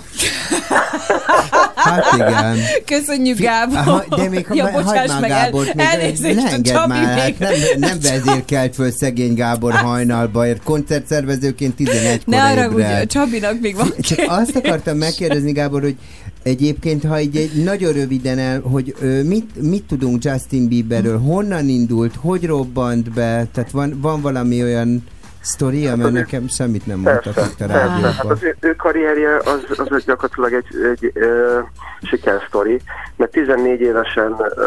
[1.75, 2.57] Hát igen.
[2.85, 3.77] Köszönjük, Gábor.
[3.77, 6.73] Ha, de még ha ja, hagyd bocsáss már meg, Gábort, el, még elnézést, ne engedd
[6.73, 7.37] Csabi már, hát még.
[7.39, 13.75] nem, nem vezérkelt föl szegény Gábor hajnalba, ért koncertszervezőként 11 Ne arra, hogy Csabinak még
[13.75, 13.93] van.
[14.01, 15.95] Csak azt akartam megkérdezni, Gábor, hogy
[16.43, 21.69] egyébként, ha így egy nagyon röviden el, hogy ö, mit, mit tudunk Justin Bieberről, honnan
[21.69, 25.03] indult, hogy robbant be, tehát van, van valami olyan
[25.43, 27.73] sztoria, mert nekem semmit nem mondtak itt a persze.
[27.73, 28.31] Hát rádióban.
[28.31, 31.59] az ő, ő karrierje az, az gyakorlatilag egy, egy ö,
[32.01, 32.81] sikersztori,
[33.15, 34.65] mert 14 évesen ö,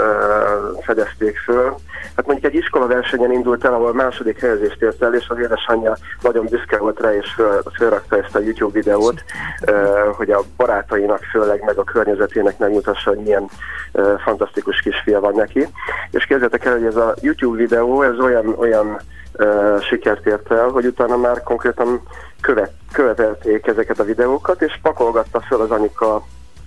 [0.81, 1.75] fedezték föl.
[2.17, 6.47] Hát mondjuk egy iskolaversenyen indult el, ahol második helyezést ért el, és az édesanyja nagyon
[6.51, 9.25] büszke volt rá, és föl, fölrakta ezt a YouTube videót,
[9.67, 9.73] ö,
[10.17, 13.49] hogy a barátainak főleg, meg a környezetének megmutassa, hogy milyen
[13.93, 15.67] ö, fantasztikus kisfia van neki.
[16.11, 19.01] És képzeljétek el, hogy ez a YouTube videó, ez olyan, olyan
[19.81, 22.03] sikert ért el, hogy utána már konkrétan
[22.41, 26.23] követ, követelték ezeket a videókat, és pakolgatta föl az anyuka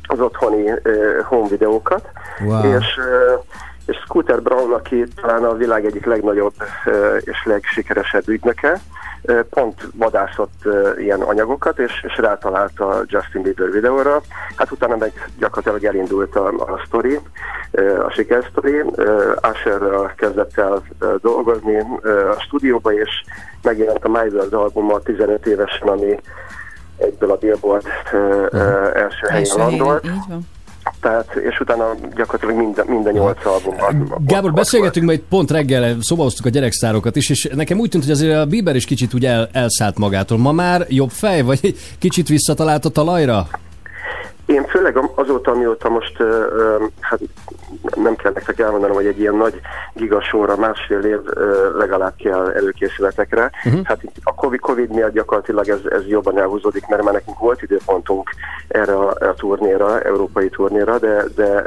[0.08, 2.10] az otthoni ö, home videókat,
[2.46, 2.76] Wow.
[2.78, 3.34] és, ö,
[3.90, 6.54] és Scooter Brown, aki talán a világ egyik legnagyobb
[7.20, 8.80] és legsikeresebb ügynöke,
[9.50, 10.68] pont vadászott
[10.98, 14.22] ilyen anyagokat, és, és rátalált a Justin Bieber videóra.
[14.56, 17.20] Hát utána meg gyakorlatilag elindult a, a sztori,
[18.06, 18.84] a sikersztori.
[18.96, 20.84] Ö, Usherrel kezdett el
[21.22, 21.80] dolgozni
[22.38, 23.10] a stúdióba, és
[23.62, 26.20] megjelent a My World albuma 15 évesen, ami
[26.98, 27.86] egyből a Billboard
[28.94, 30.06] Első helyen, landolt.
[30.06, 30.48] így van.
[31.02, 34.14] Tehát, és utána gyakorlatilag minden, minden nyolc albumban.
[34.26, 38.14] Gábor, beszélgetünk majd pont reggel, szóba hoztuk a gyereksztárokat is, és nekem úgy tűnt, hogy
[38.14, 40.38] azért a Bieber is kicsit úgy el, elszállt magától.
[40.38, 43.48] Ma már jobb fej, vagy kicsit visszatalált a talajra?
[44.46, 46.18] Én főleg azóta, amióta most,
[47.00, 47.20] hát
[47.96, 49.60] nem kell nektek elmondanom, hogy egy ilyen nagy
[49.94, 51.20] gigasóra másfél év
[51.78, 53.52] legalább kell előkészületekre.
[53.66, 53.82] Uh-huh.
[53.84, 57.62] Hát itt a COVID, COVID miatt gyakorlatilag ez, ez jobban elhúzódik, mert már nekünk volt
[57.62, 58.30] időpontunk
[58.68, 61.66] erre a, a turnéra, európai turnéra, de, de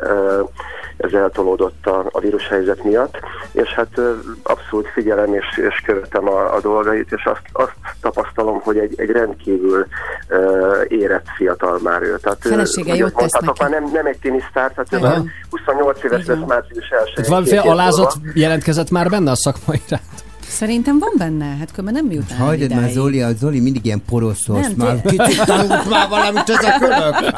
[0.96, 3.18] ez eltolódott a, a vírushelyzet miatt,
[3.52, 4.00] és hát
[4.42, 9.10] abszolút figyelem és, és követem a, a dolgait, és azt, azt tapasztalom, hogy egy, egy
[9.10, 9.86] rendkívül
[10.28, 12.18] ö, érett fiatal már ő.
[12.22, 13.62] Tehát, Felesége jót tesz neki.
[13.62, 15.20] már nem, nem egy tinisztár, tehát ő már
[15.50, 16.46] 28 éves lesz van.
[16.48, 20.24] március 1 Tehát valamiféle alázat jelentkezett már benne a szakmai iránt?
[20.48, 22.90] Szerintem van benne, hát különben nem jut el Hagyd már.
[22.90, 24.60] Zoli, a Zoli mindig ilyen poroszos.
[24.60, 27.34] Nem, Már kicsit tanult már valamit ez a kölök.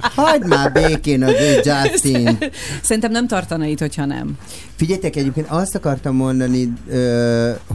[0.00, 2.38] Hagyd már békén az ő Justin.
[2.82, 4.38] Szerintem nem tartana itt, hogyha nem.
[4.76, 6.72] Figyeljetek, egyébként azt akartam mondani,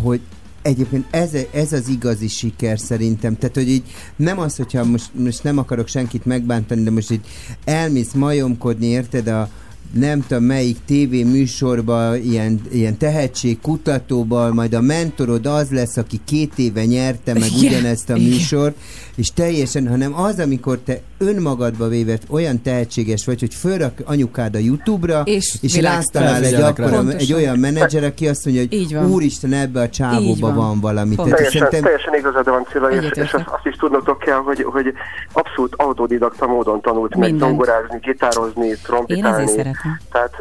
[0.03, 0.21] hogy
[0.61, 3.37] egyébként ez, ez az igazi siker szerintem.
[3.37, 3.83] Tehát, hogy így
[4.15, 7.25] nem az, hogyha most, most nem akarok senkit megbántani, de most így
[7.65, 9.49] elmész majomkodni, érted, a
[9.93, 16.53] nem tudom melyik tévé műsorba, ilyen, ilyen tehetségkutatóban, majd a mentorod az lesz, aki két
[16.55, 18.75] éve nyerte meg Igen, ugyanezt a műsort,
[19.15, 24.57] és teljesen, hanem az, amikor te önmagadba véve olyan tehetséges vagy, hogy fölrak anyukád a
[24.57, 29.11] YouTube-ra, És és rásztalál egy, akkora, egy olyan menedzser, aki azt mondja, hogy Így van.
[29.11, 30.55] úristen, ebbe a csávóba van.
[30.55, 31.15] van valami.
[31.15, 34.63] Tehát Teljesen, szerintem teljesen igazad van, Cilla, és, és azt, azt is tudnotok kell, hogy,
[34.63, 34.93] hogy
[35.33, 37.49] abszolút autodidakta módon tanult meg Mindent.
[37.51, 39.43] zongorázni, gitározni, Én trombitálni.
[39.43, 39.67] ezért.
[40.11, 40.33] Tehát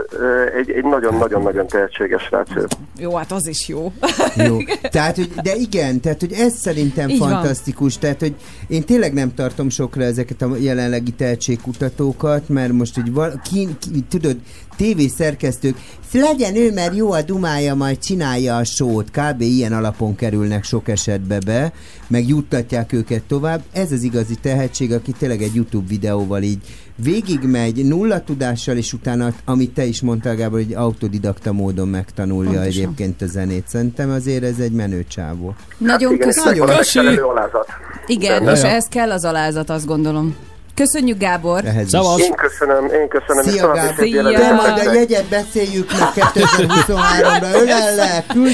[0.58, 2.48] egy, egy nagyon-nagyon-nagyon tehetséges srác.
[2.96, 3.92] Jó, hát az is jó.
[4.36, 4.56] Jó.
[4.90, 7.28] Tehát, hogy, de igen, tehát, hogy ez szerintem Így van.
[7.30, 7.98] fantasztikus.
[7.98, 8.34] Tehát, hogy
[8.68, 14.04] én tényleg nem tartom sokra ezeket a jelenlegi tehetségkutatókat, mert most, hogy val- ki, ki,
[14.08, 14.36] tudod,
[14.76, 15.76] tévészerkesztők,
[16.12, 19.10] legyen ő, mert jó a dumája, majd csinálja a sót.
[19.10, 19.40] Kb.
[19.40, 21.72] ilyen alapon kerülnek sok esetbe be,
[22.08, 23.62] meg juttatják őket tovább.
[23.72, 26.58] Ez az igazi tehetség, aki tényleg egy YouTube videóval így
[27.02, 32.68] végigmegy nulla tudással, és utána, amit te is mondtál, Gábor, hogy autodidakta módon megtanulja Pontosan.
[32.82, 33.68] egyébként a zenét.
[33.68, 35.54] Szerintem azért ez egy menő csávó.
[35.78, 36.58] Nagyon Hát Igen, ez köszönjük.
[36.58, 37.66] megvan a megfelelő alázat.
[38.06, 40.36] Igen, Ja, és ehhez kell az alázat, azt gondolom.
[40.74, 41.62] Köszönjük, Gábor.
[41.86, 42.20] Szavaz!
[42.20, 43.44] Én köszönöm, én köszönöm.
[43.44, 43.94] Szia, Gábor!
[43.98, 44.22] Szia!
[44.22, 47.54] De majd a jegyet beszéljük meg 2023-ra.
[47.54, 48.34] Ölellek!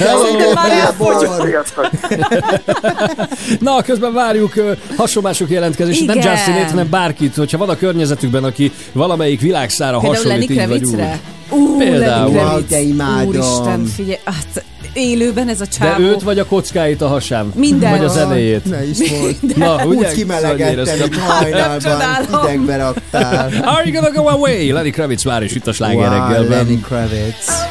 [3.59, 6.17] Na, közben várjuk ö, hasonlások jelentkezését, nem.
[6.17, 11.01] Justinét, hanem bárkit, hogyha van a környezetükben, aki valamelyik világszára hasonlít, így vagy úgy.
[11.49, 12.33] Ú, Például.
[12.33, 12.71] Lenny Kravitz.
[12.71, 13.27] imádom.
[13.27, 14.63] Úristen, figyelj, hát
[14.93, 16.03] élőben ez a De csávó.
[16.03, 17.51] őt vagy a kockáit a hasám?
[17.55, 17.91] Minden.
[17.91, 18.65] Vagy a zenéjét?
[18.65, 19.55] Ne is volt.
[19.57, 19.97] Na, ugye?
[19.97, 21.91] Úgy kimelegettem, Szóval hogy éreztem.
[21.91, 23.49] hajnalban hidegbe raktál.
[23.63, 24.71] Are you gonna go away?
[24.71, 26.09] Lenny Kravitz már is itt a sláger
[26.39, 26.49] Wow.
[26.49, 27.63] Lenny Kravitz.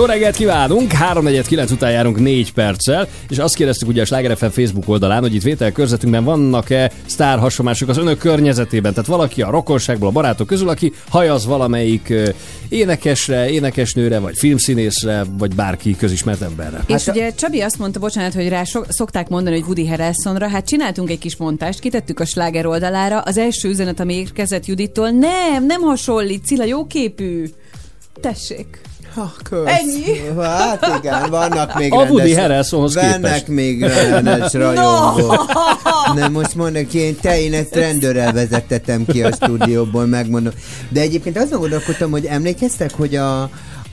[0.00, 0.92] Jó reggelt kívánunk!
[0.92, 5.34] 3.49 után járunk 4 perccel, és azt kérdeztük ugye a Sláger FM Facebook oldalán, hogy
[5.34, 10.68] itt vételkörzetünkben vannak-e sztár hasonlások az önök környezetében, tehát valaki a rokonságból, a barátok közül,
[10.68, 12.12] aki hajaz valamelyik
[12.68, 16.84] énekesre, énekesnőre, vagy filmszínészre, vagy bárki közismert emberre.
[16.86, 20.66] És ugye Csabi azt mondta, bocsánat, hogy rá so- szokták mondani, hogy Woody Harrelsonra, hát
[20.66, 25.66] csináltunk egy kis montást, kitettük a sláger oldalára, az első üzenet, ami érkezett Judittól, nem,
[25.66, 27.44] nem hasonlít, Cilla jóképű.
[28.20, 28.89] Tessék.
[29.14, 29.66] Ha, kösz.
[29.66, 30.40] Ennyi?
[30.40, 31.96] Hát igen, vannak még A.
[31.96, 35.52] Woody Harrelsonhoz Vannak még rendes rajongók.
[36.14, 40.52] Nem, most mondok, én te, én ezt rendőrrel vezettetem ki a stúdióból, megmondom.
[40.88, 43.50] De egyébként azon gondolkodtam, hogy emlékeztek, hogy a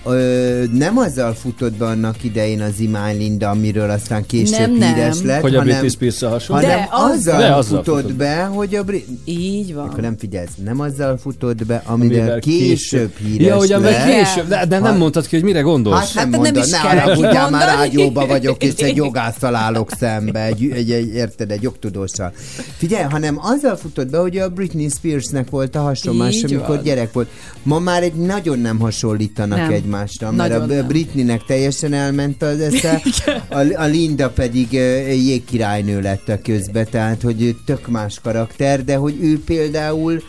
[0.09, 4.93] Ö, nem azzal futott be annak idején az Imány Linda, amiről aztán később Nem, nem.
[4.93, 6.61] híres lett, Hogy a hanem, Britney spears hasonló?
[6.63, 7.38] hanem De azzal.
[7.38, 9.07] De azzal futott, futott be, hogy a Brit...
[9.25, 9.88] Így van.
[9.88, 14.47] Akkor nem figyelsz, nem azzal futott be, amivel, Amivel később híres Ja, hogy amivel később,
[14.47, 15.97] de, de nem Ha- mondtad ki, hogy mire gondolsz.
[15.97, 19.89] Hát nem Hát nem mondod, is ne haragudjál, már rádióba vagyok, és egy jogásszal állok
[19.99, 22.34] szembe, egy, egy, egy, érted, egy jogtudóssal.
[22.77, 26.84] Figyelj, hanem azzal futott be, hogy a Britney Spearsnek volt a hasonlás, amikor van.
[26.84, 27.27] gyerek volt.
[27.63, 29.67] Ma már egy nagyon nem hasonlítanak Nem.
[29.98, 30.88] Egymásra, mert Nagyon a nem.
[30.88, 33.02] Britneynek teljesen elment az esze,
[33.49, 38.95] a, a Linda pedig jégkirálynő lett a közbe, tehát hogy ő tök más karakter, de
[38.95, 40.22] hogy ő például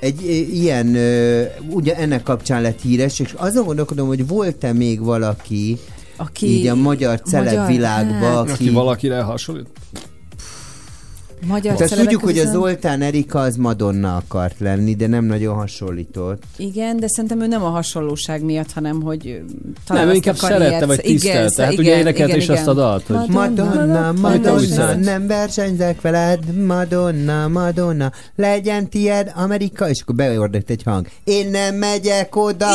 [0.00, 0.22] egy
[0.52, 0.86] ilyen,
[1.70, 5.78] ugye ennek kapcsán lett híres, és azon gondolkodom, hogy volt-e még valaki,
[6.16, 6.46] Aki...
[6.46, 8.38] így a magyar celeb világban, hát.
[8.38, 8.52] aki...
[8.52, 9.68] Aki valakire hasonlít?
[11.46, 15.54] Magyar Hát azt tudjuk, hogy a Zoltán Erika az Madonna akart lenni, de nem nagyon
[15.54, 16.42] hasonlított.
[16.56, 19.42] Igen, de szerintem ő nem a hasonlóság miatt, hanem hogy
[19.86, 21.62] talán Nem, inkább szerette, vagy tisztelte.
[21.62, 25.00] Hát igen, ugye énekelt igen, is azt a dalt, hogy- Madonna, Madonna, szeret.
[25.00, 31.06] nem versenyzek veled, Madonna, Madonna, legyen tied Amerika, és akkor beordott egy hang.
[31.24, 32.66] Én nem megyek oda!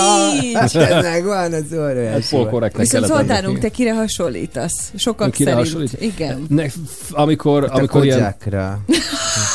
[0.53, 2.35] Hát ez megvan, az óriási.
[2.35, 4.91] Hát Viszont Zoltánunk, te kire hasonlítasz?
[4.95, 5.67] Sokak Kire szerint.
[5.67, 6.01] hasonlít?
[6.01, 6.45] Igen.
[6.49, 6.65] Ne,
[7.11, 8.19] amikor, Hát amikor ilyen...
[8.51, 8.79] Kodzsákra.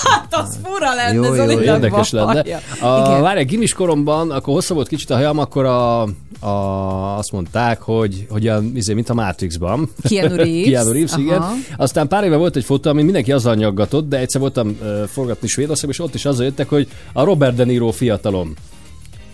[0.02, 2.42] Hát az fura lenne, Jó, jó, Zolinak Érdekes lenne.
[2.80, 6.02] A, várj, gimis koromban, akkor hosszabb volt kicsit a hajam, akkor a,
[6.40, 9.90] a, azt mondták, hogy, hogy a, izé, mint a Matrixban.
[10.08, 10.68] Keanu Reeves.
[10.68, 11.42] Keanu Reeves, igen.
[11.76, 15.48] Aztán pár éve volt egy fotó, ami mindenki azzal nyaggatott, de egyszer voltam uh, forgatni
[15.48, 18.54] Svédországban, és ott is azzal jöttek, hogy a Robert De Niro fiatalom.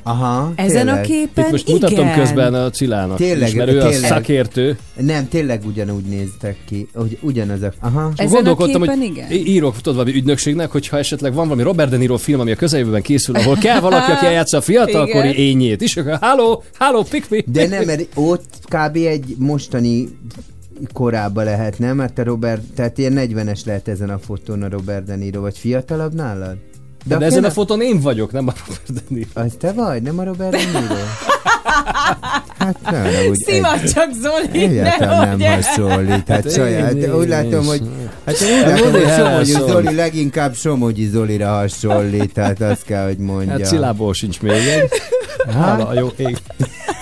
[0.02, 1.04] Aha, Ezen a tényleg.
[1.04, 1.80] képen Itt most igen.
[1.80, 4.78] mutatom közben a Cilának, Tényleg, is, mert ő a szakértő.
[4.96, 6.88] Nem, tényleg ugyanúgy néztek ki.
[6.94, 7.74] Hogy ugyanazok.
[7.80, 8.12] Aha.
[8.16, 9.30] Ezen a gondolkodtam, képen hogy igen.
[9.30, 13.02] írok tudod, valami ügynökségnek, hogyha esetleg van valami Robert De Niro film, ami a közeljövőben
[13.02, 17.38] készül, ahol kell valaki, aki eljátsza a fiatalkori ényét, és akkor halló, halló, pick me.
[17.46, 18.96] De nem, mert ott kb.
[18.96, 20.08] egy mostani
[20.92, 21.96] korába lehet, nem?
[21.96, 25.58] Mert a Robert, tehát ilyen 40-es lehet ezen a fotón a Robert De Niro, vagy
[25.58, 26.56] fiatalabb nálad?
[27.04, 29.28] De, de a ezen a Ken- fotón én vagyok, nem a Robert De Niro.
[29.34, 30.94] Az te vagy, nem a Robert De Niro?
[32.58, 36.08] Hát ne, úgy Szivat csak Zoli, Egyáltalán nem hasonlít.
[36.10, 37.28] Hát Hát saját, én úgy is.
[37.28, 37.82] látom, hogy
[38.26, 39.70] hát én úgy Hát látom, hogy Somogyi.
[39.72, 43.50] Zoli leginkább Somogyi Zolira hasonlít, tehát azt kell, hogy mondja.
[43.52, 44.90] Hát Cilából sincs még egy.
[45.54, 46.36] Hála, jó ég.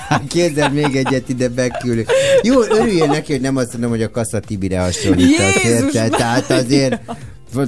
[0.09, 2.07] Hát Képzeld még egyet ide bekülő.
[2.43, 5.93] Jó, örüljél neki, hogy nem azt mondom, hogy a Kassa Tibire hasonlítasz, Jézus?
[5.93, 7.01] Tehát azért,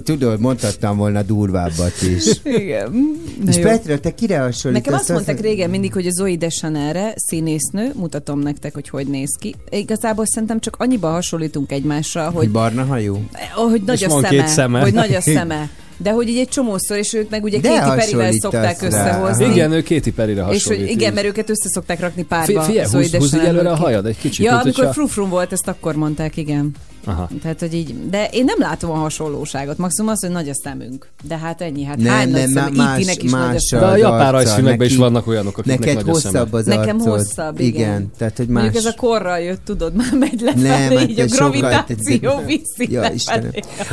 [0.04, 2.24] tudod, mondhattam volna durvábbat is.
[2.60, 3.16] Igen.
[3.46, 3.62] És jó.
[3.62, 4.84] Petra, te kire hasonlítasz?
[4.84, 9.36] Nekem azt mondták régen mindig, hogy a Zoe Deschanelre színésznő, mutatom nektek, hogy hogy néz
[9.40, 9.54] ki.
[9.70, 13.24] Igazából szerintem csak annyiba hasonlítunk egymásra, Hogy hogy, barna hajú?
[13.54, 14.80] hogy nagy És a szeme, két szeme.
[14.80, 15.68] Hogy nagy a szeme.
[15.96, 18.86] De hogy így egy csomószor, és őt meg ugye De Perryvel hasonlítasz szokták rá.
[18.86, 19.44] összehozni.
[19.44, 20.90] Igen, ő Katy Perryre és hogy hasonlít.
[20.90, 22.60] igen, mert őket össze szokták rakni párba.
[22.60, 25.28] Fi- figyelj, Zoe húzd- húzd így Deschanel előre a hajad egy kicsit, Ja, amikor frufrum
[25.28, 26.70] volt, ezt akkor mondták, igen.
[27.04, 27.28] Aha.
[27.42, 29.78] Tehát, hogy így, de én nem látom a hasonlóságot.
[29.78, 31.08] Maximum az, hogy nagy a szemünk.
[31.22, 32.76] De hát ennyi, hát Nem, hány nagy nem, szemű?
[32.76, 33.82] más- is nagy a más szeme.
[33.82, 37.12] De a japán rajzfilmekben is vannak olyanok, akiknek Neked nagy hosszabb az Nekem arcod.
[37.18, 38.10] hosszabb, igen.
[38.18, 38.62] tehát hogy más...
[38.62, 42.92] Mondjuk ez a korral jött, tudod, már megy Nem, lefelé, hát így a gravitáció viszi
[42.92, 43.10] Ja.
[43.14, 43.50] Istenem.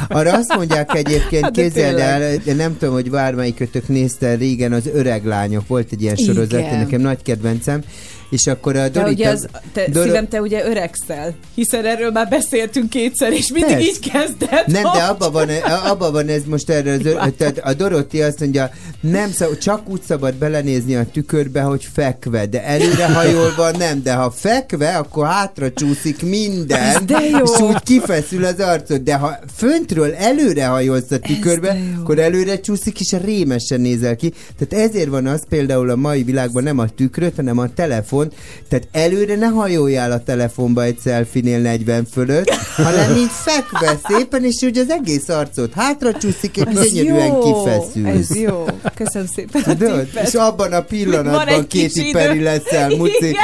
[0.09, 4.87] Arra azt mondják egyébként, Hát képzeld el, de nem tudom, hogy bármelyikötök nézte régen az
[4.93, 6.77] öreg lányok, volt egy ilyen sorozat, Igen.
[6.77, 7.81] nekem nagy kedvencem,
[8.29, 9.11] és akkor a Te Dorita...
[9.11, 13.71] ugye az, te, Doro- szívem, te ugye öregszel, hiszen erről már beszéltünk kétszer, és mindig
[13.71, 13.87] Persze.
[13.89, 14.63] így kezded.
[14.67, 15.47] Nem, de abban van,
[15.85, 18.69] abba van ez most erre az, ö- tehát a Dorotti azt mondja,
[19.01, 24.31] nem szab, csak úgy szabad belenézni a tükörbe, hogy fekve, de előrehajolva nem, de ha
[24.31, 27.37] fekve, akkor hátra csúszik minden, de jó.
[27.37, 33.15] és úgy kifeszül az arcod, de ha föntről előrehajolsz a tükörbe, akkor előre csúszik, és
[33.23, 34.33] rémesen nézel ki.
[34.57, 38.33] Tehát ezért van az például a mai világban nem a tükröt, hanem a telefon, telefont.
[38.69, 44.61] Tehát előre ne hajoljál a telefonba egy selfinél 40 fölött, hanem így fekve szépen, és
[44.61, 48.29] úgy az egész arcot hátra csúszik, és gyönyörűen kifeszülsz.
[48.29, 48.65] Ez jó.
[48.95, 50.07] Köszönöm szépen Tudod?
[50.23, 52.11] És abban a pillanatban idő.
[52.11, 53.37] Peri leszel, Muci.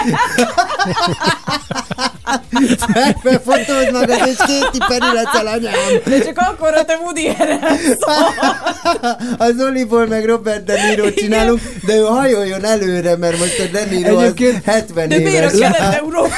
[2.94, 5.74] Megbefotózd magad, és Kéti Peri leszel, anyám.
[6.06, 7.28] De csak akkor, ha te Woody
[9.38, 13.86] Az Oliból meg Robert De Niro csinálunk, de ő hajoljon előre, mert most a De
[13.86, 14.34] Niro az
[14.66, 15.72] 70 De miért a éves.
[15.72, 16.30] Kelet-Európa?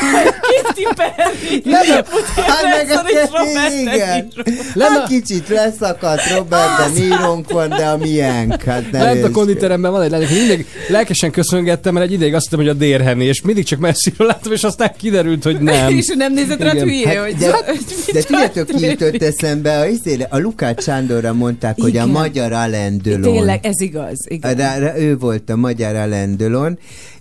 [0.47, 1.61] Kéti Perry.
[1.63, 1.81] Nem,
[2.11, 4.31] Woody hát meg a, igen.
[4.79, 8.63] Hát kicsit leszakadt Robert De Nirónk van, de a miénk.
[8.63, 12.59] Hát Lent a konditeremben van egy lány, mindig lelkesen köszöngettem, mert egy ideig azt hittem,
[12.59, 15.89] hogy a dérheni, és mindig csak messziről láttam, és aztán kiderült, hogy nem.
[15.89, 17.51] És nem nézett rá hülye, Hát, hogy de,
[18.13, 19.79] de tudjátok, ki jutott eszembe?
[19.79, 19.87] A,
[20.29, 23.21] a Lukács Sándorra mondták, hogy a magyar Alain Delon.
[23.21, 24.17] Tényleg, ez igaz.
[24.27, 24.55] igaz.
[24.55, 26.79] Rá, rá, ő volt a magyar Alain Delon,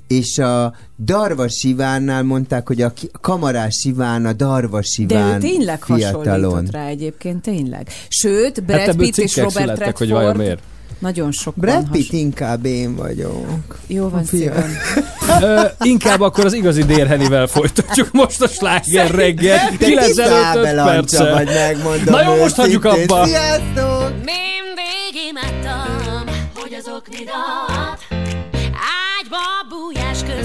[0.08, 0.74] és a
[1.04, 6.24] Darvas Ivánnál mondták, hogy a Kamarás Iván a Darvas De ő Iván tényleg fiatalon.
[6.26, 7.88] hasonlított rá egyébként, tényleg.
[8.08, 10.62] Sőt, Brad Hát Pitt és Robert születtek, hogy vajon miért.
[10.98, 13.78] nagyon sok Brad Pitt inkább én vagyok.
[13.86, 14.70] Jó van, szívem.
[15.40, 19.58] Ö, inkább akkor az igazi dérhenivel folytatjuk most a sláger reggel.
[19.68, 21.66] Te 9 kis előtt 5 Ábelancsa vagy, perccel.
[21.74, 23.26] megmondom Na jó, most hagyjuk abba.
[23.26, 24.08] Sziasztok!
[24.10, 26.24] Mindig imádtam,
[26.54, 27.34] hogy az oknidat
[27.68, 28.15] Ágyba bújás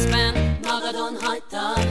[0.02, 1.88] közben magadon hagytad.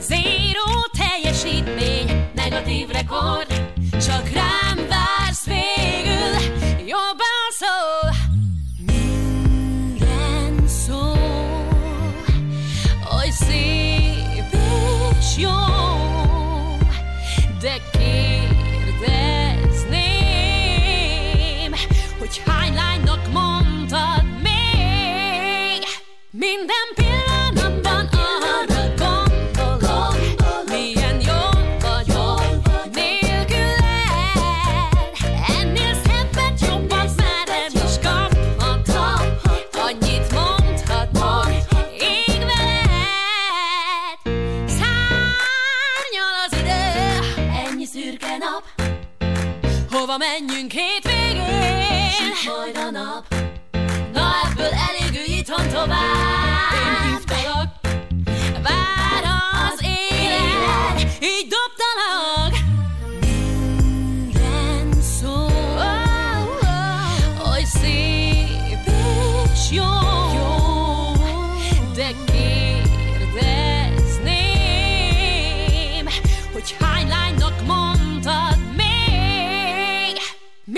[0.00, 3.70] Zéró teljesítmény, negatív rekord.
[4.06, 6.34] Csak rám vársz végül,
[6.78, 8.10] jobban szól.
[8.86, 11.12] Minden szó,
[13.16, 14.56] oly szép
[15.18, 15.50] és jó
[17.60, 19.22] De kérdezném,
[22.18, 25.82] hogy hány lánynak mondtad még?
[26.30, 27.11] Minden pillanatban
[50.12, 52.10] Hova menjünk hétvégén?
[52.10, 53.34] Süt majd a nap
[54.12, 56.41] Na ebből elég ülj itthon tovább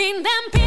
[0.05, 0.64] Minden pillanatban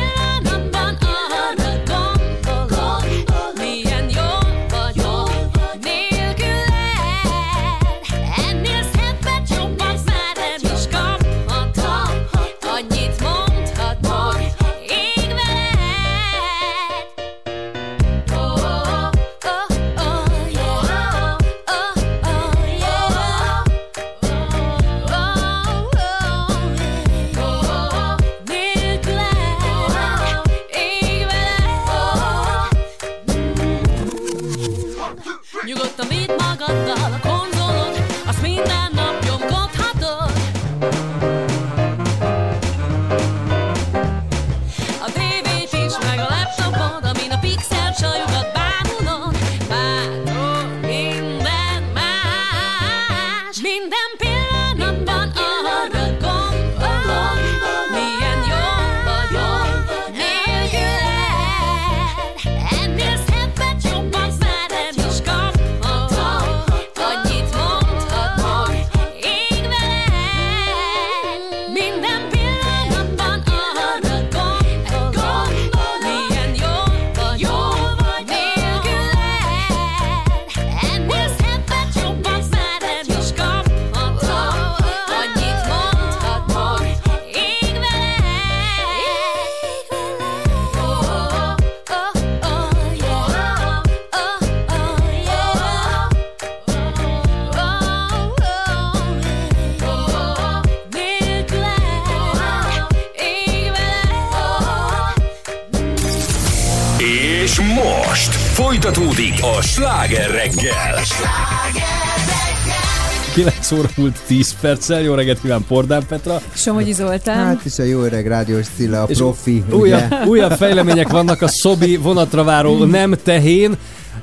[113.67, 115.01] 9 óra múlt 10 perccel.
[115.01, 116.41] Jó reggelt kíván Pordán Petra.
[116.53, 117.45] Somogyi Zoltán.
[117.45, 119.63] Hát is a jó öreg rádiós Cilla, a profi.
[119.71, 122.89] Újabb, újabb fejlemények vannak a Szobi vonatra váró hmm.
[122.89, 123.77] nem tehén,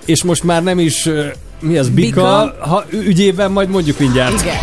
[0.04, 1.08] és most már nem is
[1.60, 2.68] mi az Bika, Bika.
[2.68, 4.40] Ha, ügyében majd mondjuk mindjárt.
[4.40, 4.56] Igen.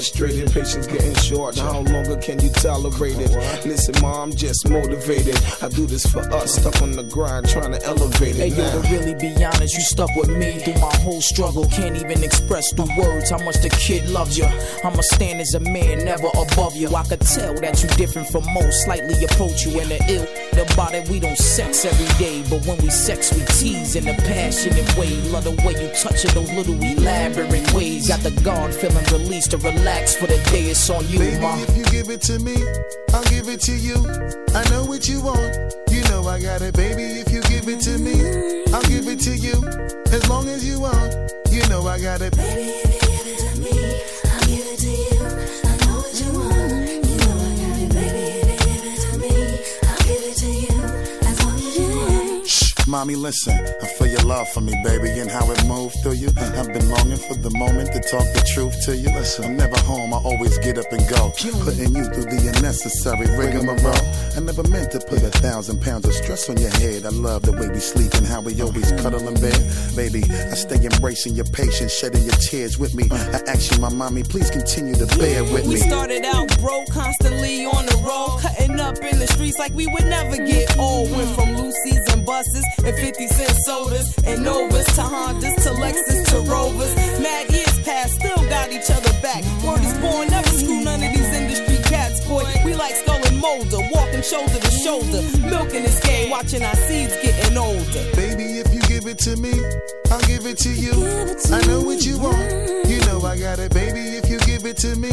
[0.00, 1.56] frustrated, patience getting short.
[1.56, 3.30] Now how longer can you tolerate it?
[3.66, 5.36] Listen, ma, I'm just motivated.
[5.60, 8.48] I do this for us, stuck on the grind, trying to elevate it.
[8.48, 8.76] Hey, now.
[8.76, 11.66] yo, to really be honest, you stuck with me through my whole struggle.
[11.66, 14.46] Can't even express the words how much the kid loves you.
[14.82, 16.88] I'ma stand as a man, never above you.
[16.96, 20.94] I could tell that you different from most, slightly approach you in the ill about
[20.94, 22.42] it, we don't sex every day.
[22.48, 25.10] But when we sex, we tease in a passionate way.
[25.32, 28.08] Love the way you touch it, those little elaborate ways.
[28.08, 30.70] Got the guard feeling released to relax for the day.
[30.70, 31.56] It's on you, Baby, ma.
[31.58, 32.56] If you give it to me,
[33.12, 33.96] I'll give it to you.
[34.54, 35.74] I know what you want.
[35.90, 37.20] You know I got it, baby.
[37.20, 38.14] If you give it to me,
[38.72, 39.56] I'll give it to you.
[40.12, 42.36] As long as you want, you know I got it.
[42.36, 42.99] Baby,
[53.00, 56.28] Mommy, listen, I feel your love for me, baby, and how it moved through you.
[56.36, 59.08] I've been longing for the moment to talk the truth to you.
[59.16, 61.32] Listen, I'm never home, I always get up and go.
[61.64, 63.96] Putting you through the unnecessary rigmarole.
[64.40, 67.04] I never meant to put a thousand pounds of stress on your head.
[67.04, 69.60] I love the way we sleep and how we always cuddle in bed.
[69.94, 73.04] Baby, I stay embracing your patience, shedding your tears with me.
[73.12, 75.76] I ask you, my mommy, please continue to bear with me.
[75.76, 79.86] We started out broke, constantly on the road, cutting up in the streets like we
[79.88, 81.12] would never get old.
[81.12, 86.24] Went from Lucy's and buses and 50 cent sodas and Novas to Hondas to Lexus
[86.32, 86.96] to Rovers.
[87.20, 89.44] Mad years past, still got each other back.
[89.60, 92.48] Word is born, never screw none of these industry cats, boy.
[92.64, 97.56] We like skull molder, walking shoulder to shoulder, milking this game, watching our seeds getting
[97.56, 98.04] older.
[98.14, 99.52] Baby, if you give it to me,
[100.10, 100.92] I'll give it to you.
[101.52, 102.38] I know what you want.
[102.88, 104.00] You know I got it, baby.
[104.00, 105.10] If you give it to me,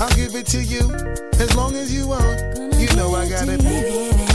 [0.00, 0.90] I'll give it to you.
[1.38, 2.58] As long as you want.
[2.80, 4.29] You know I got it, baby.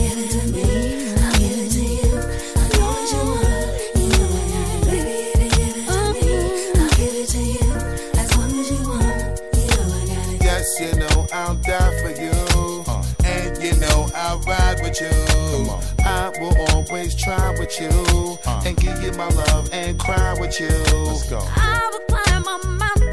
[15.02, 16.06] With you.
[16.06, 18.38] I will always try with you.
[18.46, 18.64] Uh.
[18.66, 20.70] And give you my love and cry with you.
[20.70, 21.40] Let's go.
[21.42, 23.05] I will climb a mountain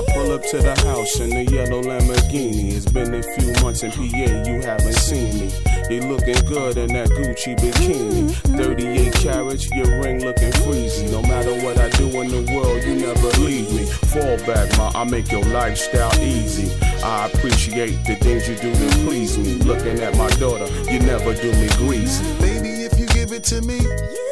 [0.00, 2.72] I pull up to the house in the yellow Lamborghini.
[2.72, 5.52] It's been a few months in PA, you haven't seen me.
[5.90, 8.32] You looking good in that Gucci bikini.
[8.56, 11.10] 38 carats, your ring looking freezy.
[11.12, 13.84] No matter what I do in the world, you never leave me.
[14.08, 16.72] Fall back, ma, I make your lifestyle easy.
[17.04, 19.56] I appreciate the things you do to please me.
[19.68, 22.24] Looking at my daughter, you never do me greasy.
[22.40, 23.80] Baby, if you give it to me,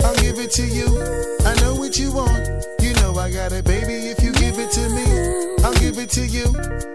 [0.03, 0.89] I'll give it to you.
[1.45, 2.65] I know what you want.
[2.81, 4.09] You know I got it, baby.
[4.09, 5.05] If you give it to me,
[5.89, 6.45] give it to you.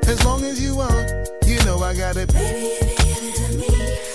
[0.08, 1.10] As long as you want.
[1.46, 4.13] You know I got it, baby.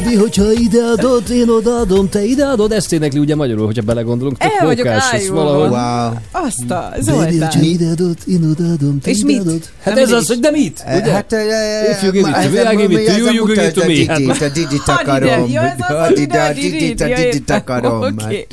[0.00, 4.38] Baby, hogyha ideadod, én odaadom, te ideadod, ezt énekli ugye magyarul, hogyha belegondolunk.
[4.38, 5.42] tök El vagyok ájulva.
[5.44, 5.70] valahogy.
[5.70, 6.42] Wow.
[6.44, 7.40] Azt a Baby, Zoltán.
[7.40, 9.72] hogyha ideadod, én odaadom, te És mit?
[9.82, 10.84] Hát Nem ez az, hogy de mit?
[10.86, 11.12] Ugye?
[11.12, 13.64] Hát, eh, If you give it to me, I give it to you, you give
[13.66, 14.30] it to me.
[14.32, 15.42] A Hát- Didit, akarom.
[15.88, 16.12] a
[16.54, 18.02] Didit, a Didit akarom.
[18.02, 18.46] Oké.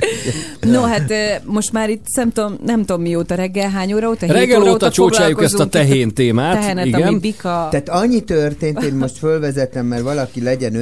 [0.62, 4.26] No, hát eh, most már itt nem tudom, nem tudom mióta reggel, hány óra óta?
[4.26, 7.02] Reggel óta csócsáljuk ezt a tehén témát, Tehenet, igen.
[7.08, 7.68] ami bika.
[7.72, 10.76] Tehát annyi történt, én most fölvezetem, mert valaki legyen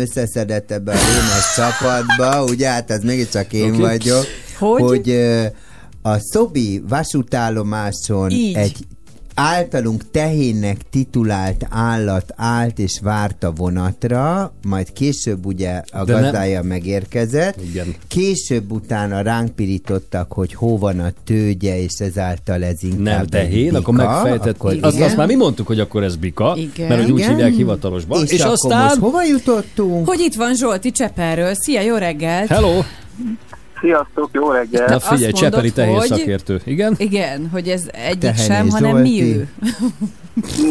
[0.48, 3.82] összeszedett ebbe a rémes csapatba, ugye, hát ez mégiscsak én Oké.
[3.82, 4.26] vagyok,
[4.60, 4.82] Hogy?
[4.82, 5.10] hogy
[6.02, 8.56] a Szobi vasútállomáson Így.
[8.56, 8.78] egy
[9.39, 16.22] általunk tehénnek titulált állat állt és várt a vonatra, majd később ugye a De nem-
[16.22, 17.61] gazdája megérkezett.
[17.61, 17.95] Igen.
[18.07, 23.76] Később utána ránk pirítottak, hogy hol van a tőgye, és ezáltal ez inkább Nem tehén,
[23.76, 24.55] akkor bika, megfejtett.
[24.55, 25.01] akkor igen.
[25.01, 26.88] azt már mi mondtuk, hogy akkor ez bika, Igen.
[26.88, 27.30] mert hogy úgy Igen.
[27.30, 28.23] hívják hivatalosban.
[28.23, 28.84] És, És, akkor aztán...
[28.84, 30.07] most hova jutottunk?
[30.07, 31.53] Hogy itt van Zsolti Cseperről.
[31.53, 32.47] Szia, jó reggelt!
[32.47, 32.81] Hello!
[33.79, 34.87] Sziasztok, jó reggel!
[34.87, 36.61] Na figyelj, Azt Csepeli mondod, tehén hogy- szakértő.
[36.65, 36.93] Igen?
[36.97, 39.49] Igen, hogy ez egyik Tehené sem, hanem mi ő.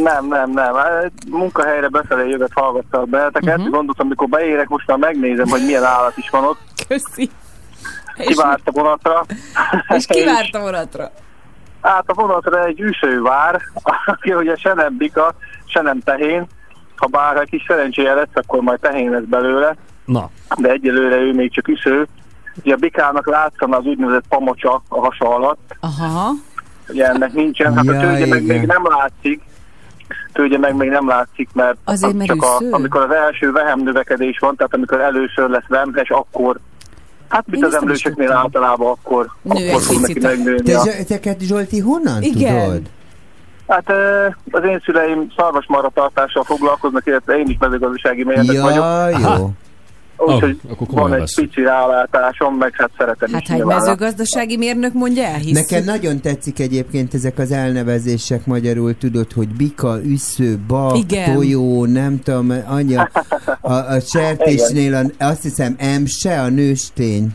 [0.02, 0.74] Nem, nem, nem.
[0.74, 3.48] Hát, Munkahelyre befelé jövet hallgattak benneteket.
[3.48, 3.58] Mhm.
[3.58, 3.74] Uh-huh.
[3.74, 6.58] Gondoltam, mikor beérek, most már megnézem, hogy milyen állat is van ott.
[6.88, 7.30] Köszi.
[8.16, 9.24] Kivárt a vonatra.
[9.96, 11.10] és kivárt a vonatra.
[11.82, 13.60] Hát a vonatra egy üső vár,
[14.06, 15.34] aki ugye se nem bika,
[15.66, 16.46] se nem tehén.
[16.96, 21.32] Ha bár egy kis szerencséje lesz, akkor majd tehén lesz belőle, Na, de egyelőre ő
[21.32, 22.06] még csak üső.
[22.64, 26.30] Ugye a bikának látszana az úgynevezett pamocsa a hasa alatt, Aha.
[26.88, 29.42] ugye ennek nincsen, hát a Ja, tőgye meg még nem látszik,
[30.32, 34.38] tőgye meg még nem látszik, mert Azért, mert csak a, amikor az első vehem növekedés
[34.38, 36.58] van, tehát amikor először lesz vemhes, akkor
[37.28, 38.42] Hát mint Én az emlősöknél tudtam.
[38.44, 40.62] általában akkor, Nő akkor fog neki a- megnőni.
[40.62, 42.64] Te, a- ezeket Zsolti honnan Igen.
[42.64, 42.82] tudod?
[43.68, 43.90] Hát
[44.50, 48.74] az én szüleim szarvasmarhatartással foglalkoznak, illetve én is mezőgazdasági mérnök vagyok.
[48.84, 49.50] Ja, jó.
[50.16, 51.48] Úgyhogy Oh, akkor van egy veszünk.
[51.48, 55.52] pici rálátásom, meg hát szeretem Hát is ha egy mezőgazdasági mérnök mondja, elhisz.
[55.68, 61.34] Nekem nagyon tetszik egyébként ezek az elnevezések magyarul, tudod, hogy bika, üssző, bak, Igen.
[61.34, 63.08] tojó, nem tudom, anya,
[63.60, 67.28] a, a sertésnél a, azt hiszem emse, a nőstény.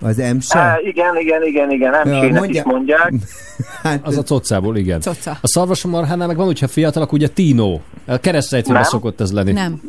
[0.00, 0.58] Az emse?
[0.58, 3.12] Á, igen, igen, igen, igen, Ja, ja, mondja- is mondják.
[3.82, 5.00] Hát, az a cocából, igen.
[5.00, 5.30] Coca.
[5.30, 7.80] A szarvasomarhánál meg van, hogyha fiatalak, ugye Tino.
[8.06, 8.90] A keresztrejtőben Nem.
[8.90, 9.52] szokott ez lenni.
[9.52, 9.80] Nem.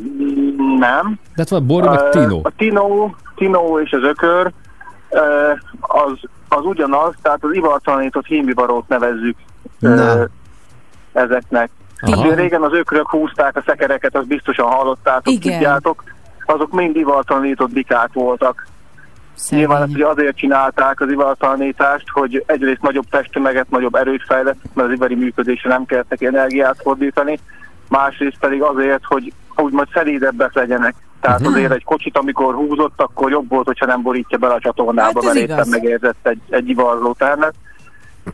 [0.80, 1.18] Nem.
[1.34, 2.40] De hát van Bori, meg Tino.
[2.42, 4.52] A Tino, Tino és az ökör
[5.80, 6.12] az,
[6.48, 9.36] az ugyanaz, tehát az ivartalanított hímbibarót nevezzük
[9.78, 10.28] Na.
[11.12, 11.70] ezeknek.
[12.00, 12.22] Aha.
[12.22, 15.52] Hát régen az ökrök húzták a szekereket, azt biztosan hallottátok, Igen.
[15.52, 16.04] tudjátok.
[16.46, 18.66] Azok mind ivartalanított bikák voltak.
[19.48, 24.88] Nyilván ezt ugye azért csinálták az ivartalanítást, hogy egyrészt nagyobb testtömeget, nagyobb erőt fejlett, mert
[24.88, 27.38] az iveri működésre nem kellett neki energiát fordítani,
[27.88, 29.32] másrészt pedig azért, hogy
[29.62, 30.94] úgymond szelídebbek legyenek.
[31.20, 31.48] Tehát Mhm.
[31.48, 35.34] azért egy kocsit, amikor húzott, akkor jobb volt, hogyha nem borítja bele a csatornába, Hát
[35.34, 37.54] mert éppen megérzett egy, egy ivarló termet.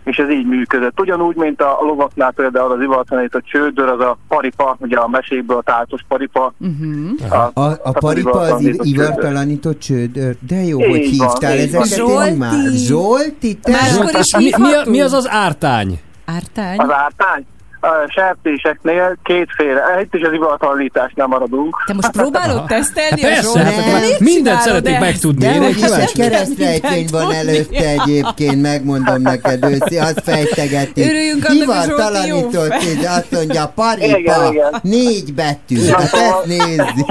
[0.04, 1.00] És ez így működött.
[1.00, 5.62] Ugyanúgy, mint a lovaknál például az ivartalanított csődör, az a paripa, ugye a mesékből a
[5.62, 7.56] táltos paripa, Uh-huh.
[7.58, 10.36] A, a paripa az iv- ivartalanított csődör.
[10.48, 11.86] De jó, Így hogy hívtál ezeket.
[11.86, 12.34] én Zsolti!
[12.36, 13.70] már- Zsolti, te?
[13.70, 15.98] Már akkor is mi, mi, a- mi az az ártány?
[16.24, 16.78] Ártány?
[16.78, 17.46] Az ártány?
[17.86, 21.82] A sertéseknél kétféle, itt is az ivartalanításnál maradunk.
[21.86, 25.46] Te most próbálod tesztelni Hát a persze, hát mindent szeretnék megtudni.
[25.46, 31.02] De Én hogy keresztrejtvény van előtte egyébként, megmondom neked őszi, azt fejtegeti.
[31.02, 32.92] Örüljünk fej.
[32.92, 34.80] és azt mondja, paripa, Igen, igen.
[34.82, 35.88] négy betű.
[35.88, 36.80] Hát ezt nézd.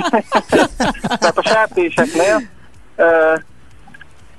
[1.20, 2.42] Tehát a sertéseknél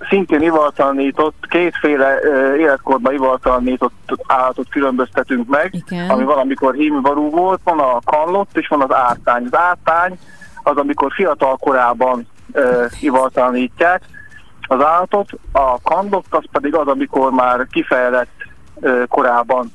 [0.09, 2.18] szintén ivartalanított, kétféle
[2.59, 3.93] életkorban ivartalanított
[4.27, 6.10] állatot különböztetünk meg, Igen.
[6.10, 9.44] ami valamikor hímvarú volt, van a kanlott és van az ártány.
[9.51, 10.18] Az ártány
[10.62, 14.02] az, amikor fiatal korában ö, ivartalanítják
[14.68, 18.35] az állatot, a kanlott az pedig az, amikor már kifejlett
[19.09, 19.73] korában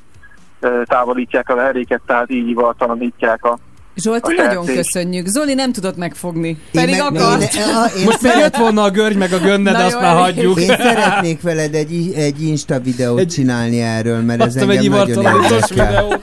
[0.84, 3.58] távolítják el a heréket, tehát így ivartalanítják a
[3.94, 5.26] Zsolti, a nagyon köszönjük.
[5.26, 6.58] Zoli nem tudott megfogni.
[6.72, 7.54] Pedig meg- akart.
[7.54, 9.94] én- a- én Most szeret- megjött volna a görgy meg a gönne, de Na azt
[9.94, 10.60] jó, már hagyjuk.
[10.60, 16.20] Én szeretnék veled egy, egy Insta videót Egy- csinálni erről, mert ez engem nagyon érdekel.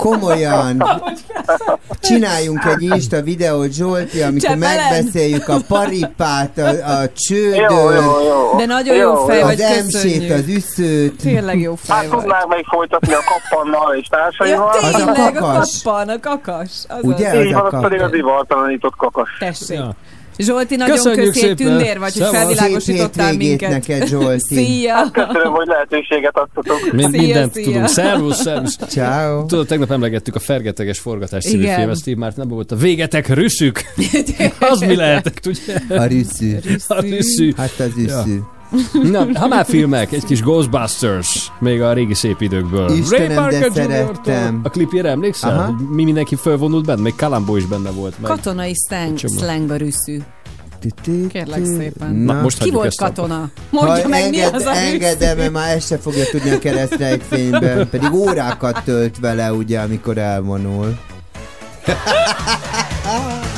[0.00, 0.84] Komolyan.
[2.00, 4.76] Csináljunk egy Insta videót, Zsolti, amikor Csepelen.
[4.90, 8.56] megbeszéljük a paripát, a, a Jó, csődöt, jó, jó.
[8.56, 10.30] De nagyon jó fej az vagy, emsét, köszönjük.
[10.32, 11.16] az üszőt.
[11.22, 12.18] Tényleg jó fej Hát vagy.
[12.18, 14.68] tudnánk még folytatni a kappannal és Ja, társaival.
[14.68, 15.82] Az a tényleg, a kakas.
[15.82, 16.70] kappan, a kakas.
[16.88, 17.28] Az Ugye?
[17.28, 17.36] Az.
[17.36, 19.28] az Így a van, az pedig az ivartalanított kakas.
[19.38, 19.76] Tessék.
[19.78, 19.94] Ja.
[20.40, 21.56] Zsolti, nagyon Köszönjük köszi, szépen.
[21.56, 22.36] tündér vagy, hogy Szevasz.
[22.36, 23.70] felvilágosítottál minket.
[23.70, 24.54] neked, Zsolti.
[24.54, 25.10] Szia!
[25.12, 26.92] Köszönöm, hogy lehetőséget adtatok.
[26.92, 27.64] Mi, Szia, mindent szia.
[27.64, 27.88] tudunk.
[27.88, 28.76] Szervusz, szervusz.
[28.88, 29.44] Ciao.
[29.46, 33.80] Tudod, tegnap emlegettük a Fergeteges Forgatás című filmet, Steve Martin nem volt a Végetek rüsszük.
[34.60, 35.98] az mi lehetett, ugye?
[36.00, 36.56] A rüsszű.
[36.88, 37.52] A rüsszű.
[37.56, 38.38] Hát az üszű.
[39.02, 42.90] Na, ha már filmek, egy kis Ghostbusters, még a régi szép időkből.
[42.90, 44.60] Istenem, Ray Parker de szerettem.
[44.62, 45.58] A klipjére emlékszel?
[45.58, 45.74] Aha.
[45.88, 47.00] Mi mindenki fölvonult benne?
[47.00, 48.20] Még Kalambó is benne volt.
[48.20, 48.30] Meg.
[48.30, 48.74] Katonai
[49.16, 49.38] Csomó.
[49.38, 50.18] slangba rüsszű.
[51.28, 52.14] Kérlek szépen.
[52.14, 53.50] Na, most Ki volt katona?
[53.70, 56.58] Mondja Ha meg, mi enged, az a engedem, mert már ezt se fogja tudni a
[56.58, 57.88] keresztrejtvényben.
[57.90, 60.98] Pedig órákat tölt vele, ugye, amikor elvonul.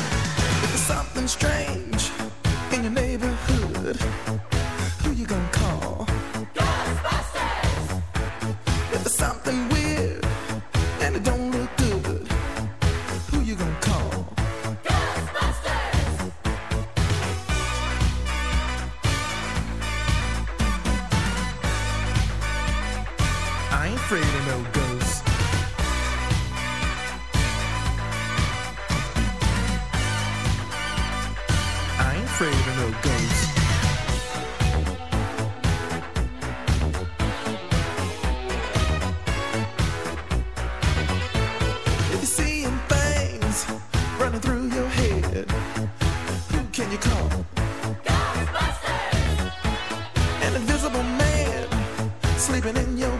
[52.63, 53.12] sleeping in your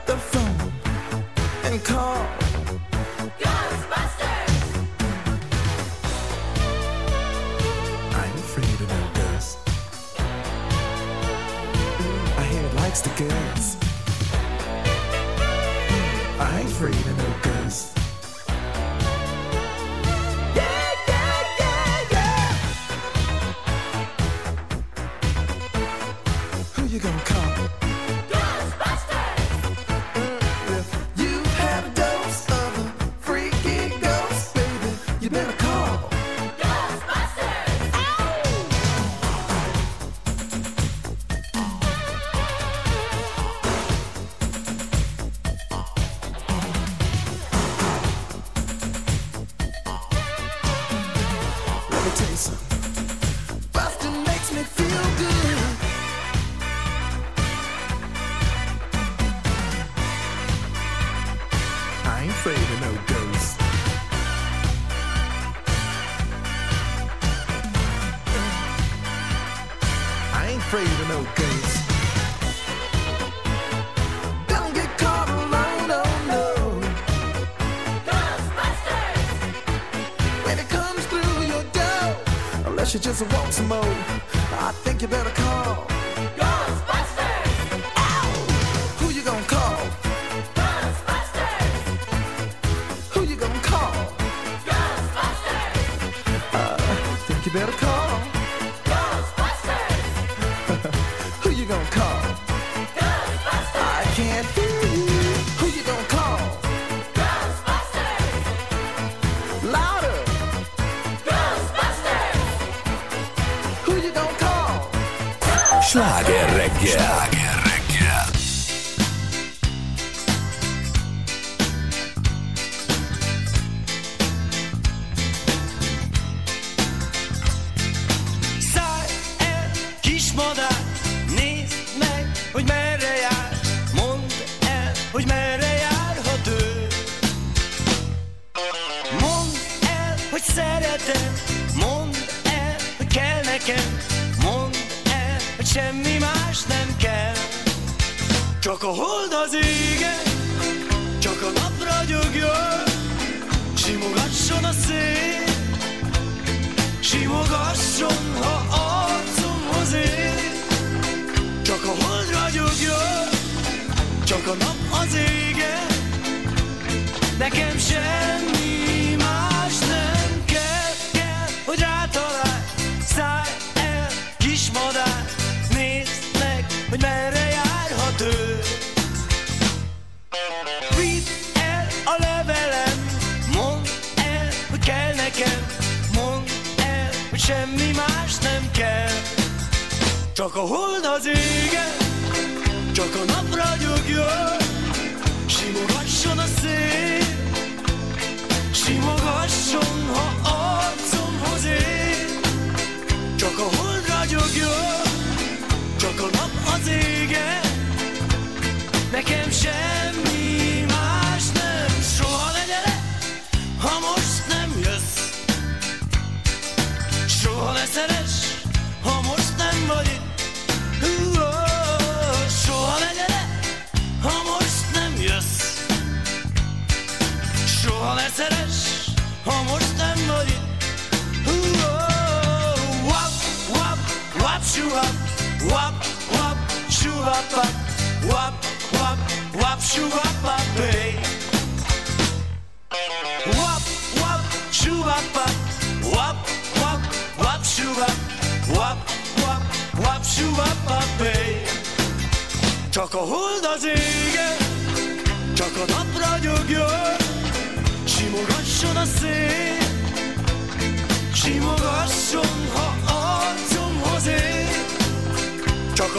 [0.00, 0.72] up the phone
[1.64, 2.49] and call.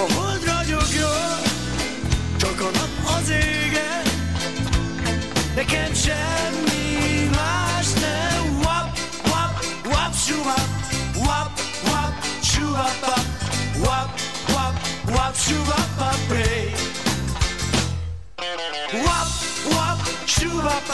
[0.01, 1.41] a hold ragyogjon,
[2.37, 4.01] csak a nap az ége,
[5.55, 8.59] nekem semmi más nem.
[8.63, 9.53] Wap, wap,
[9.85, 10.69] wap, suvap,
[11.15, 11.51] wap,
[11.85, 12.99] wap, suvap,
[13.83, 14.09] wap,
[14.53, 14.75] wap,
[15.13, 16.73] wap, suvap, pray.
[19.05, 19.29] Wap,
[19.73, 20.87] wap, suvap,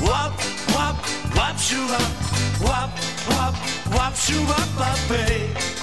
[0.00, 0.34] wap,
[0.74, 0.96] wap,
[1.34, 2.12] wap, suvap,
[2.60, 2.92] wap,
[3.28, 3.54] wap,
[3.94, 5.79] wap, suvap, pray.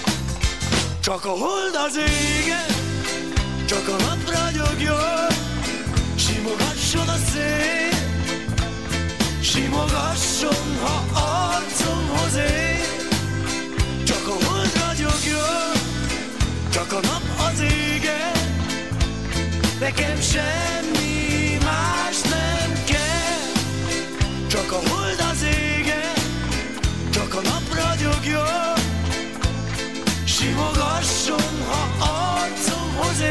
[1.08, 2.76] Csak a hold az égen,
[3.66, 5.32] csak a nap ragyogjon,
[6.16, 7.90] simogasson a szél,
[9.42, 13.08] simogasson, ha arcomhoz ér.
[14.04, 15.72] Csak a hold ragyogjon,
[16.72, 18.38] csak a nap az égen,
[19.80, 23.52] nekem semmi más nem kell.
[24.48, 26.14] Csak a hold az égen,
[27.10, 28.76] csak a nap ragyogjon,
[30.26, 30.97] simogasson,
[32.98, 33.22] naphoz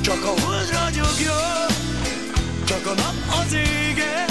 [0.00, 1.66] csak a hold ragyogjon,
[2.64, 4.24] csak a nap az ége,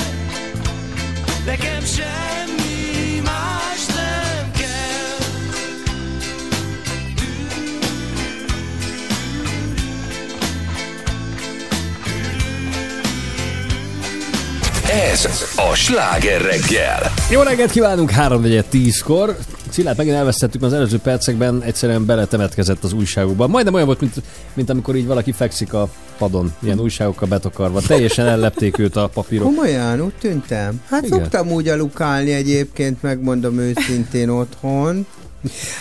[1.45, 5.23] nekem semmi más nem kell.
[15.09, 17.13] Ez a sláger reggel.
[17.29, 19.37] Jó reggelt kívánunk, 3 10 kor
[19.75, 23.47] Szilárd, megint elvesztettük az előző percekben, egyszerűen beletemetkezett az újságokba.
[23.47, 24.13] Majdnem olyan volt, mint,
[24.53, 27.81] mint amikor így valaki fekszik a padon, ilyen újságokkal betokarva.
[27.81, 29.45] Teljesen ellepték őt a papírok.
[29.45, 30.81] Komolyan, úgy tűntem.
[30.89, 31.05] Hát.
[31.05, 31.19] Igen.
[31.19, 35.05] szoktam úgy alukálni egyébként, megmondom őszintén otthon.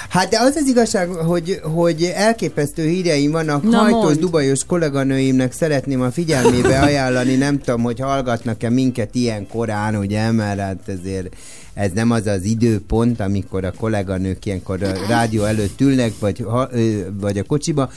[0.08, 3.62] Hát de az az igazság, hogy, hogy elképesztő híreim vannak.
[3.62, 4.20] Na, Hajtós, mondd.
[4.20, 10.60] dubajos kolléganőimnek szeretném a figyelmébe ajánlani, nem tudom, hogy hallgatnak-e minket ilyen korán, ugye, mert
[10.60, 11.34] hát ezért
[11.74, 16.68] ez nem az az időpont, amikor a kolléganők ilyenkor a rádió előtt ülnek, vagy, ha,
[17.20, 17.90] vagy a kocsiba.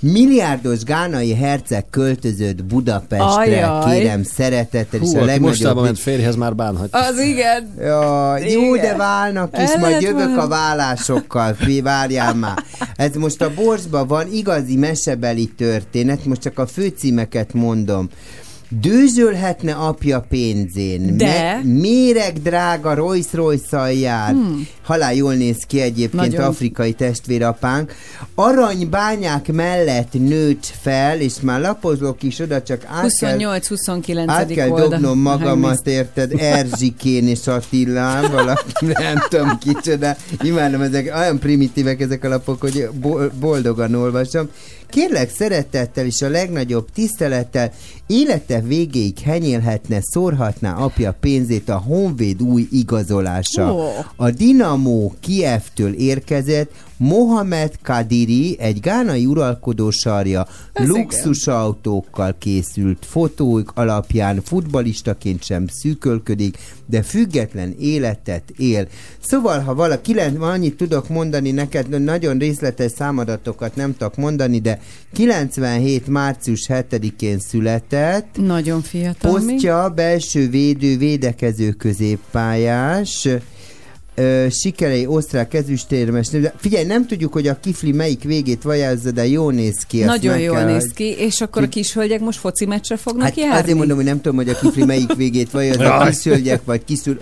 [0.00, 3.98] Milliárdos gánai herceg költözött Budapestre, Ajaj.
[3.98, 5.48] kérem szeretettel, és Hú, a aki legnagyobb...
[5.48, 6.88] mostában ment férjhez, már bánhat.
[6.92, 7.74] Az igen.
[7.78, 8.90] Ja, jó, Igen.
[8.90, 10.40] de válnak is, El majd jövök válni.
[10.40, 12.64] a vállásokkal, fi, várjál már.
[12.96, 18.08] Ez most a borsban van igazi mesebeli történet, most csak a főcímeket mondom.
[18.70, 21.16] Dőzsölhetne apja pénzén.
[21.16, 21.60] De?
[21.64, 24.30] méreg drága Rolls royce jár.
[24.30, 24.66] Hmm.
[24.82, 26.44] Halál jól néz ki egyébként Nagyon.
[26.44, 27.92] afrikai testvérapánk.
[28.34, 34.24] Aranybányák mellett nőtt fel, és már lapozok is oda, csak át kell 28-29.
[34.26, 34.88] át kell oldal.
[34.88, 36.32] dobnom magamat, érted?
[36.36, 40.16] Erzsikén és Attilán, valaki nem tudom kicsoda.
[40.42, 44.48] Imádom, ezek olyan primitívek ezek a lapok, hogy bo- boldogan olvasom.
[44.90, 47.72] Kérlek szeretettel és a legnagyobb tisztelettel
[48.06, 53.74] élete végéig henyélhetne, szórhatná apja pénzét a Honvéd új igazolása.
[53.74, 53.88] Ó.
[54.16, 65.44] A Dinamo Kievtől érkezett Mohamed Kadiri, egy gánai uralkodó sarja, luxusautókkal készült fotók alapján futbalistaként
[65.44, 68.88] sem szűkölködik, de független életet él.
[69.20, 74.80] Szóval, ha valaki, annyit tudok mondani neked, nagyon részletes számadatokat nem tudok mondani, de
[75.12, 76.06] 97.
[76.06, 79.30] március 7-én született, Nagyon fiatal.
[79.30, 83.28] Posztja belső védő, védekező középpályás,
[84.18, 86.28] ö, sikerei osztrák ezüstérmes.
[86.28, 90.04] De figyelj, nem tudjuk, hogy a kifli melyik végét vajázza, de jól néz ki.
[90.04, 93.36] Nagyon jól kell, néz ki, és akkor a kis hölgyek most foci meccsre fognak Hát
[93.36, 93.58] járni?
[93.62, 96.10] azért mondom, hogy nem tudom, hogy a kifli melyik végét vajázza, Jaj.
[96.10, 97.20] kis hölgyek vagy kiszül.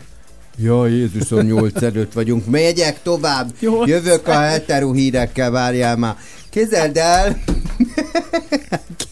[0.62, 2.46] Jaj, Jézusom, 8 előtt vagyunk.
[2.46, 3.52] Megyek tovább.
[3.60, 6.16] Nyolc Jövök a hetero hírekkel, várjál már.
[6.50, 7.36] Képzeld el,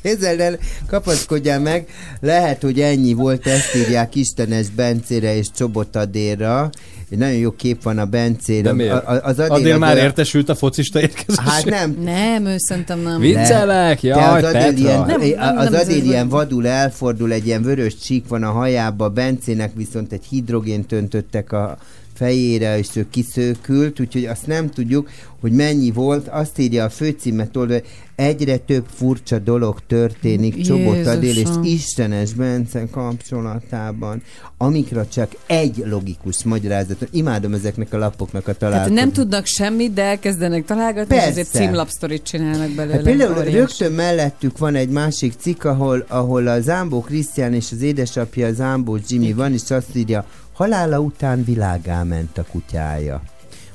[0.02, 1.86] Képzeld el, kapaszkodjál meg,
[2.20, 6.70] lehet, hogy ennyi volt, ezt írják Istenes Bencére és Csobot Adérra.
[7.14, 8.72] Egy nagyon jó kép van a Bencére.
[8.72, 8.92] De?
[8.92, 11.50] A- a- az Adél, Adél az már olyan- értesült a focista érkezésére?
[11.50, 13.20] Hát nem, Nem, ő szerintem nem.
[13.20, 14.00] Viccelek?
[14.00, 17.46] de Jaj, az Adél ilyen, Nem, nem, az nem, Adél ez- ilyen vadul elfordul, egy
[17.46, 21.76] ilyen vörös csík van a hajába, Bencének viszont egy hidrogént öntöttek a
[22.14, 25.08] fejére, és ő kiszökült, úgyhogy azt nem tudjuk,
[25.40, 26.28] hogy mennyi volt.
[26.28, 27.82] Azt írja a főcímet oldal,
[28.14, 31.48] egyre több furcsa dolog történik Csobot Adél és.
[31.62, 34.22] Istenes Bence kapcsolatában,
[34.58, 37.08] amikre csak egy logikus magyarázat.
[37.10, 38.94] Imádom ezeknek a lapoknak a Hát találkozót.
[38.98, 41.40] nem tudnak semmit, de elkezdenek találgatni, és Persze.
[41.40, 42.94] azért címlapsztorit csinálnak belőle.
[42.94, 43.56] Hát például Óriási.
[43.56, 48.98] rögtön mellettük van egy másik cikk, ahol, ahol a Zámbó Krisztián és az édesapja Zámbó
[49.08, 50.24] Jimmy van, és azt írja,
[50.54, 53.22] halála után világá ment a kutyája.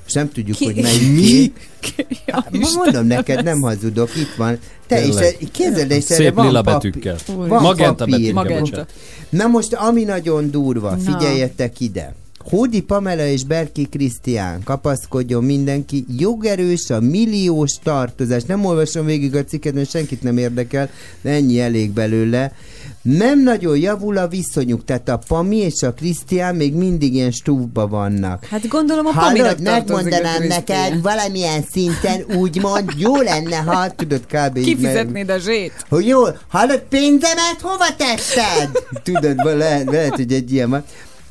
[0.04, 1.52] Most nem tudjuk, Ki- hogy melyik Mi?
[1.80, 2.06] ki.
[2.28, 4.58] Hát, ma mondom neked, nem hazudok, itt van.
[4.88, 5.16] Te is,
[5.52, 6.92] képzeld, és Szép van lila papír.
[6.92, 7.18] betűkkel.
[7.48, 8.14] Van Magenta papír.
[8.14, 8.64] betűkkel, Magenta.
[8.64, 8.94] bocsánat.
[9.30, 10.98] Na most, ami nagyon durva, Na.
[10.98, 12.16] figyeljetek ide.
[12.50, 18.44] Hódi Pamela és Berki Krisztián, kapaszkodjon mindenki, jogerős a milliós tartozás.
[18.44, 20.90] Nem olvasom végig a cikket, mert senkit nem érdekel,
[21.22, 22.52] de ennyi elég belőle.
[23.18, 27.88] Nem nagyon javul a viszonyuk, tehát a Pami és a Krisztián még mindig ilyen stúfba
[27.88, 28.45] vannak.
[28.45, 34.60] Hát gondolom a Paminak megmondanám neked valamilyen szinten úgymond jó lenne, ha tudod kb.
[34.60, 35.86] Kifizetnéd a zsét.
[35.90, 38.69] hogy jó, hallod, pénzemet hova tetted?
[39.03, 40.84] Tudod, lehet, lehet, hogy egy ilyen van.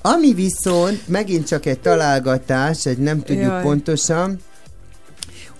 [0.02, 3.46] Ami viszont megint csak egy találgatás, egy nem tudjuk.
[3.46, 3.62] Jaj.
[3.62, 4.38] pontosan,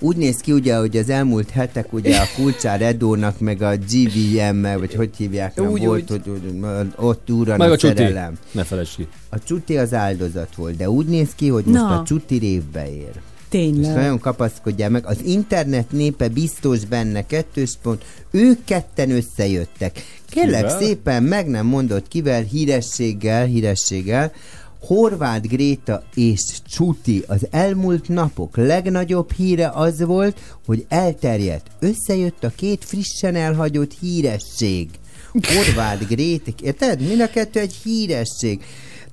[0.00, 4.78] úgy néz ki ugye, hogy az elmúlt hetek ugye a Kulcsár Edónak, meg a GVM-mel,
[4.78, 6.22] vagy hogy hívják, nem Úgy, volt, úgy.
[6.24, 7.96] hogy, hogy ott úran Meg a, a csuti.
[7.96, 8.38] szerelem.
[8.52, 9.08] Ne felejtsd ki.
[9.28, 12.00] A csuti az áldozat volt, de úgy néz ki, hogy most Na.
[12.00, 13.10] a csuti révbe ér.
[13.14, 13.94] Most Tényleg.
[13.94, 15.06] nagyon kapaszkodjál meg.
[15.06, 18.04] Az internet népe biztos benne kettős pont.
[18.30, 20.04] Ők ketten összejöttek.
[20.30, 20.78] Kérlek Kivel?
[20.80, 24.32] szépen, meg nem mondott kivel, hírességgel, hírességgel,
[24.80, 31.66] Horváth Gréta és Csuti az elmúlt napok legnagyobb híre az volt, hogy elterjedt.
[31.78, 34.88] Összejött a két frissen elhagyott híresség.
[35.32, 37.00] Horváth Gréta, érted?
[37.00, 38.64] Mind a kettő egy híresség.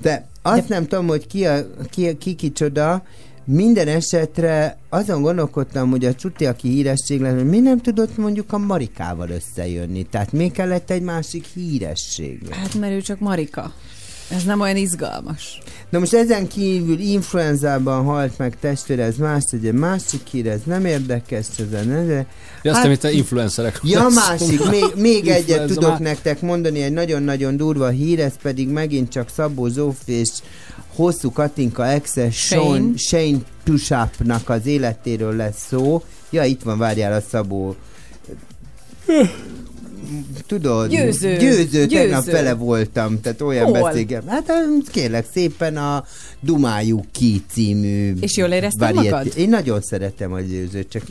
[0.02, 3.04] De azt nem tudom, hogy ki, a, ki, ki kicsoda,
[3.46, 8.58] minden esetre azon gondolkodtam, hogy a Csuti, aki híresség lenne, mi nem tudott mondjuk a
[8.58, 10.04] Marikával összejönni.
[10.04, 12.48] Tehát még kellett egy másik híresség.
[12.50, 13.74] Hát mert ő csak Marika.
[14.30, 15.62] Ez nem olyan izgalmas.
[15.90, 20.86] Na most ezen kívül influenzában halt meg testvére, ez más, egy másik hír, ez nem
[20.86, 22.26] érdekes, ez nem, de...
[22.62, 23.80] Ja, aztán itt a influencerek.
[23.84, 26.00] Ja, másik, még, még egyet tudok már.
[26.00, 30.30] nektek mondani, egy nagyon-nagyon durva hír, ez pedig megint csak Szabó Zsófi és
[30.96, 32.98] hosszú Katinka exe Shane, Shane.
[32.98, 36.04] Shane Tushapnak az életéről lesz szó.
[36.30, 37.76] Ja, itt van, várjál a Szabó.
[40.48, 41.38] Tudod, Győző.
[41.38, 42.32] győző, tegnap Győző.
[42.32, 43.82] vele voltam, tehát olyan Hol?
[43.82, 44.23] beszélget.
[44.27, 46.03] Hát em, kérlek szépen a
[46.40, 49.38] Dumáljuk ki című És jól érezted magad?
[49.38, 51.03] Én nagyon szeretem a győzőt, csak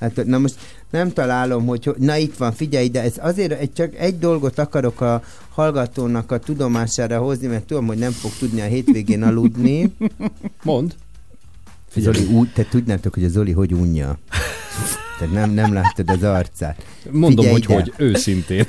[0.00, 0.54] hát, na most
[0.90, 4.58] nem találom, hogy, hogy na itt van, figyelj, de ez azért egy, csak egy dolgot
[4.58, 5.22] akarok a
[5.54, 9.94] hallgatónak a tudomására hozni, mert tudom, hogy nem fog tudni a hétvégén aludni.
[10.62, 10.94] Mond.
[11.96, 14.18] Zoli, úgy, te tudnátok, hogy a Zoli hogy unja.
[15.20, 16.84] Tehát nem, nem láttad az arcát.
[17.10, 17.74] Mondom, Figyelj hogy ide.
[17.74, 18.66] hogy, őszintén.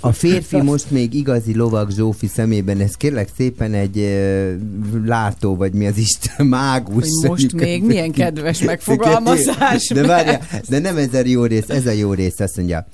[0.00, 5.72] A férfi most még igazi lovag Zsófi szemében, ez kérlek szépen egy uh, látó, vagy
[5.72, 7.04] mi az Isten, mágus.
[7.20, 9.88] Hogy most még milyen kedves megfogalmazás.
[9.88, 12.86] De várjál, de nem ez a jó rész, ez a jó rész, azt mondja.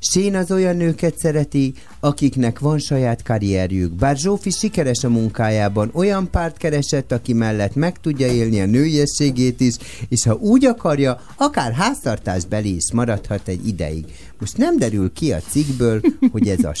[0.00, 3.92] Sén az olyan nőket szereti, akiknek van saját karrierjük.
[3.92, 9.60] Bár Zsófi sikeres a munkájában, olyan párt keresett, aki mellett meg tudja élni a nőiességét
[9.60, 9.74] is,
[10.08, 14.04] és ha úgy akarja, akár háztartásbeli is maradhat egy ideig.
[14.40, 16.00] Most nem derül ki a cikkből,
[16.32, 16.72] hogy ez a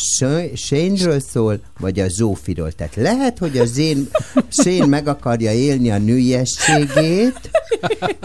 [0.54, 2.72] Shane-ről szól, vagy a Zsófiról.
[2.72, 4.08] Tehát lehet, hogy a Zén,
[4.48, 7.50] Shane meg akarja élni a nőiességét,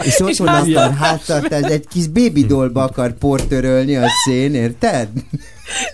[0.04, 1.62] és ott És van akar háztartás.
[1.70, 5.08] egy kis baby dollba akar portörölni a Shane, érted?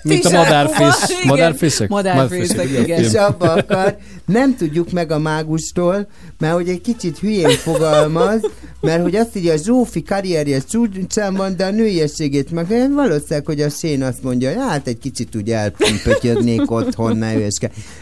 [0.02, 1.24] Mint a madárfész.
[1.24, 1.88] Madárfészek?
[1.88, 3.05] Madárfészek, igen.
[3.05, 3.97] És abba akar.
[4.26, 8.40] Nem tudjuk meg a mágustól, mert hogy egy kicsit hülyén fogalmaz,
[8.80, 13.60] mert hogy azt írja, a Zsófi karrierje csúcsán van, de a nőiességét meg valószínűleg, hogy
[13.60, 17.32] a Sén azt mondja, hogy hát egy kicsit úgy elpötyödnék otthon, ne.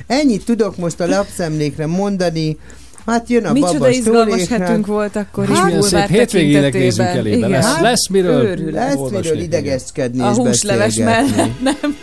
[0.06, 2.56] Ennyit tudok most a lapszemlékre mondani,
[3.08, 4.68] Hát jön a Micsoda baba izgalmas sztóréknál.
[4.68, 5.56] hetünk volt akkor is.
[5.56, 7.36] Hát, milyen bulvár szép hétvégének nézünk elébe.
[7.36, 7.50] Igen.
[7.50, 8.94] Lesz, lesz miről Őrület.
[8.94, 11.96] Lesz miről idegeskedni A és húsleves mellett nem.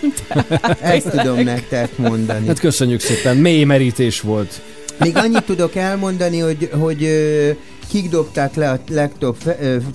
[0.81, 2.47] Ezt tudom nektek mondani.
[2.47, 4.61] Hát köszönjük szépen, mély merítés volt.
[4.99, 7.09] Még annyit tudok elmondani, hogy, hogy
[7.89, 9.37] kik dobták le a legtöbb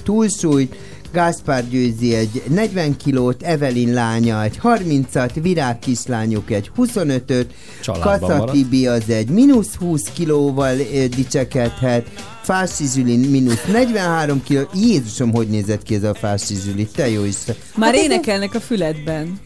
[0.05, 0.75] túlsúlyt.
[1.13, 8.37] Gáspár győzi egy 40 kilót, Evelin lánya egy 30-at, Virág kislányuk egy 25-öt, Családban Kassa
[8.37, 8.53] maradt.
[8.53, 10.77] Tibi az egy mínusz 20 kilóval
[11.17, 12.07] dicsekedhet,
[12.43, 14.69] Fási Zsüli mínusz 43 kiló.
[14.75, 17.55] Jézusom, hogy nézett ki ez a Fási Zsüli, te jó Isten.
[17.75, 19.41] Már Hát énekelnek a füledben.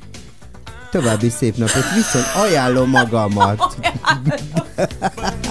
[0.90, 3.58] További szép napot, viszont ajánlom magamat.
[3.58, 4.40] Could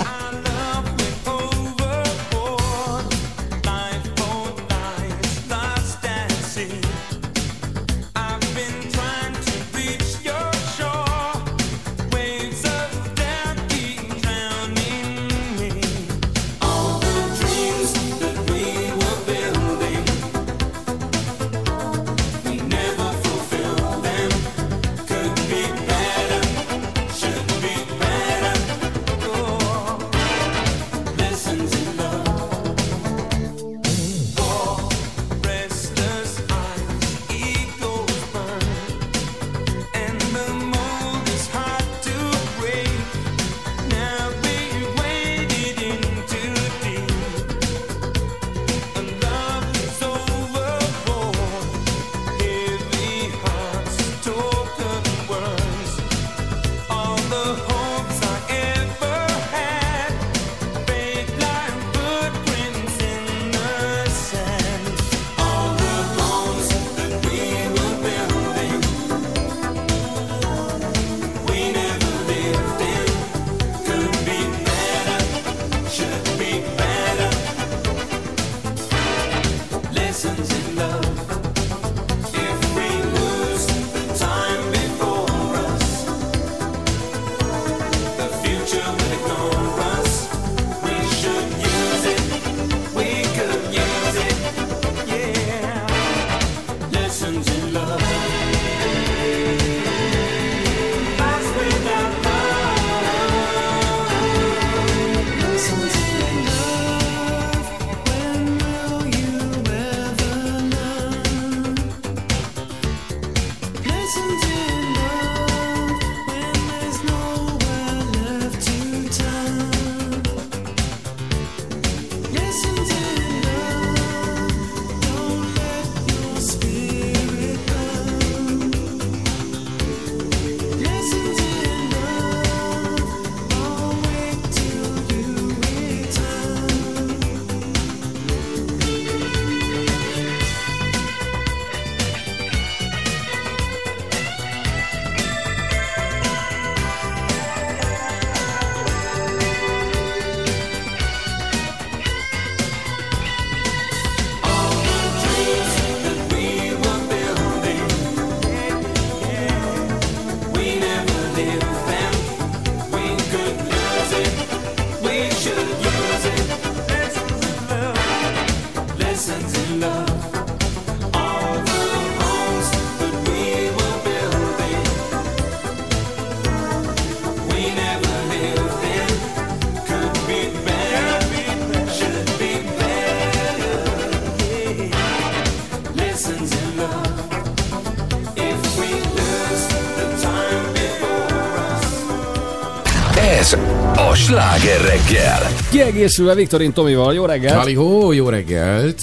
[195.14, 195.40] reggel.
[195.72, 197.58] Kiegészülve Viktorin Tomival, jó reggelt!
[197.58, 199.02] Halihó, jó reggelt!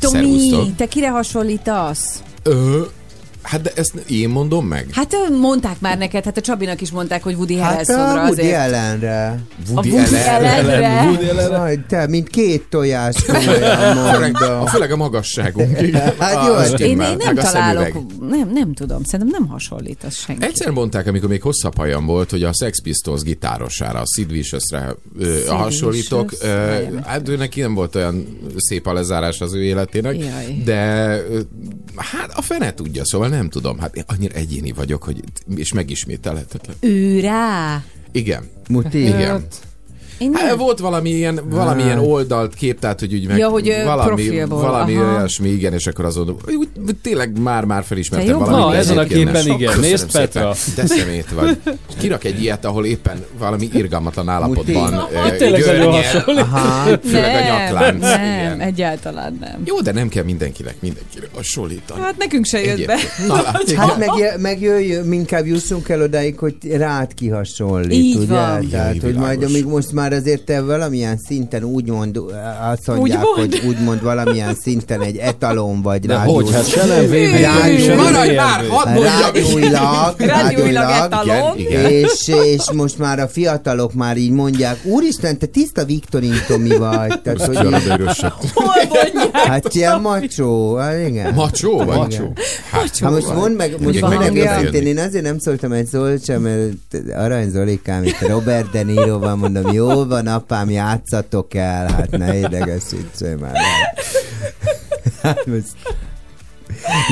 [0.00, 0.76] Tomi, Szervusztok.
[0.76, 2.22] te kire hasonlítasz?
[2.42, 2.80] Ö,
[3.42, 4.86] hát de ezt én mondom meg?
[4.92, 8.40] Hát mondták már neked, hát a Csabinak is mondták, hogy Woody Hát Harrelsonra a Woody
[8.40, 8.58] azért.
[8.66, 9.38] Allenre.
[9.70, 11.02] Woody A Woody Allenre?
[11.06, 11.56] Woody Allenre?
[11.58, 14.60] Aj, te, mint két tojás komolyan Főleg, mondom.
[14.60, 15.76] a, főleg a magasságunk.
[16.18, 17.98] Hát A jó, hát Én, én nem meg a találok.
[18.52, 20.44] Nem, tudom, szerintem nem hasonlít az senki.
[20.44, 24.96] Egyszer mondták, amikor még hosszabb hajam volt, hogy a Sex Pistols gitárosára, a Sid Viciousre
[25.46, 26.32] hasonlítok.
[27.04, 30.62] Hát ő neki nem volt olyan szép a lezárás az ő életének, Jaj.
[30.64, 30.76] de
[31.96, 33.78] hát a fene tudja, szóval nem tudom.
[33.78, 35.20] Hát én annyira egyéni vagyok, hogy
[35.56, 36.76] és megismételhetetlen.
[36.80, 37.82] Ő rá?
[38.12, 38.42] Igen.
[38.68, 39.06] Muti?
[39.06, 39.46] Igen.
[40.18, 40.46] Én nem.
[40.46, 44.06] Hát, volt valami ilyen, valami ilyen oldalt kép, tehát hogy úgy meg Ja, hogy, valami,
[44.06, 45.14] profilból, valami aha.
[45.14, 46.68] olyasmi, igen, és akkor azon úgy,
[47.02, 48.72] tényleg már-már felismertem Te jó valami.
[48.72, 49.78] Na, ezen a képen igen.
[49.80, 50.12] Nézd.
[50.12, 50.54] Petra.
[50.74, 51.58] Te szemét vagy.
[51.98, 56.46] Kirak egy ilyet, ahol éppen valami irgalmatlan állapotban ö, Tényleg nagyon hasonlít.
[57.04, 58.00] Főleg a nyaklánc.
[58.00, 59.62] Nem, egyáltalán nem.
[59.64, 62.00] Jó, de nem kell mindenkinek mindenkire hasonlítani.
[62.00, 62.96] Hát nekünk se jött be.
[63.26, 63.40] Na.
[63.76, 68.26] Hát meg, meg jöjjön, inkább jussunk el odáig, hogy rád kihasonlít, Így ugye?
[68.26, 68.68] van.
[68.68, 72.20] Tehát, hogy majd amíg most már azért te valamilyen szinten úgymond
[72.70, 77.96] azt mondják, hogy úgymond valamilyen szinten egy etalon vagy rádió- hogy, hát se nem VB,
[77.96, 79.34] Maradj már, hadd mondjam!
[81.56, 81.90] Igen.
[81.90, 87.20] és, és most már a fiatalok már így mondják, úristen, te tiszta Viktorin Tomi vagy.
[87.22, 88.20] Tehát, hogy így.
[88.54, 89.36] Hol mondják?
[89.36, 91.34] hát ilyen macsó, hát igen.
[91.34, 91.96] Macsó vagy?
[91.96, 92.32] Macsó.
[92.70, 96.24] Hát, Ha most mondd meg, most mondd meg őszintén, én azért nem szóltam egy szót
[96.24, 96.72] sem, mert
[97.16, 102.36] Arany Zolikám, itt Robert De Niro van, mondom, jó van, apám, játszatok el, hát ne
[102.36, 103.52] idegesítsél már.
[105.22, 105.66] Hát most...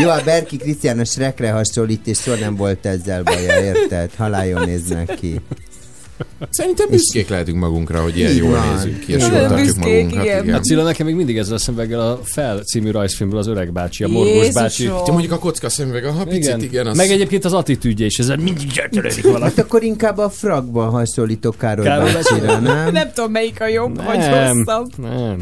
[0.03, 4.11] Jó, a Berki Krisztián a Shrekre hasonlít, és soha nem volt ezzel baja, érted?
[4.17, 5.41] Haláljon néznek ki.
[6.51, 10.25] Szerintem büszkék lehetünk magunkra, hogy ilyen jól nézünk ki, és jól tartjuk magunkat.
[10.25, 10.43] igen.
[10.43, 10.53] Igen.
[10.55, 14.05] Hát Cilla nekem még mindig ezzel a szemüveggel a Fel című rajzfilmből az öreg bácsi,
[14.05, 14.91] a morgós bácsi.
[15.05, 16.97] Te mondjuk a kocka szemüveg, aha, picit igen, igen az...
[16.97, 19.43] Meg egyébként az attitűdje is, ezzel mindig eltörődik valaki.
[19.43, 22.93] Hát akkor inkább a frakban hasonlítok Károly, Károly bácsira, nem?
[22.93, 24.91] Nem tudom, melyik a jobb, vagy Nem, rosszabb.
[24.97, 25.39] nem.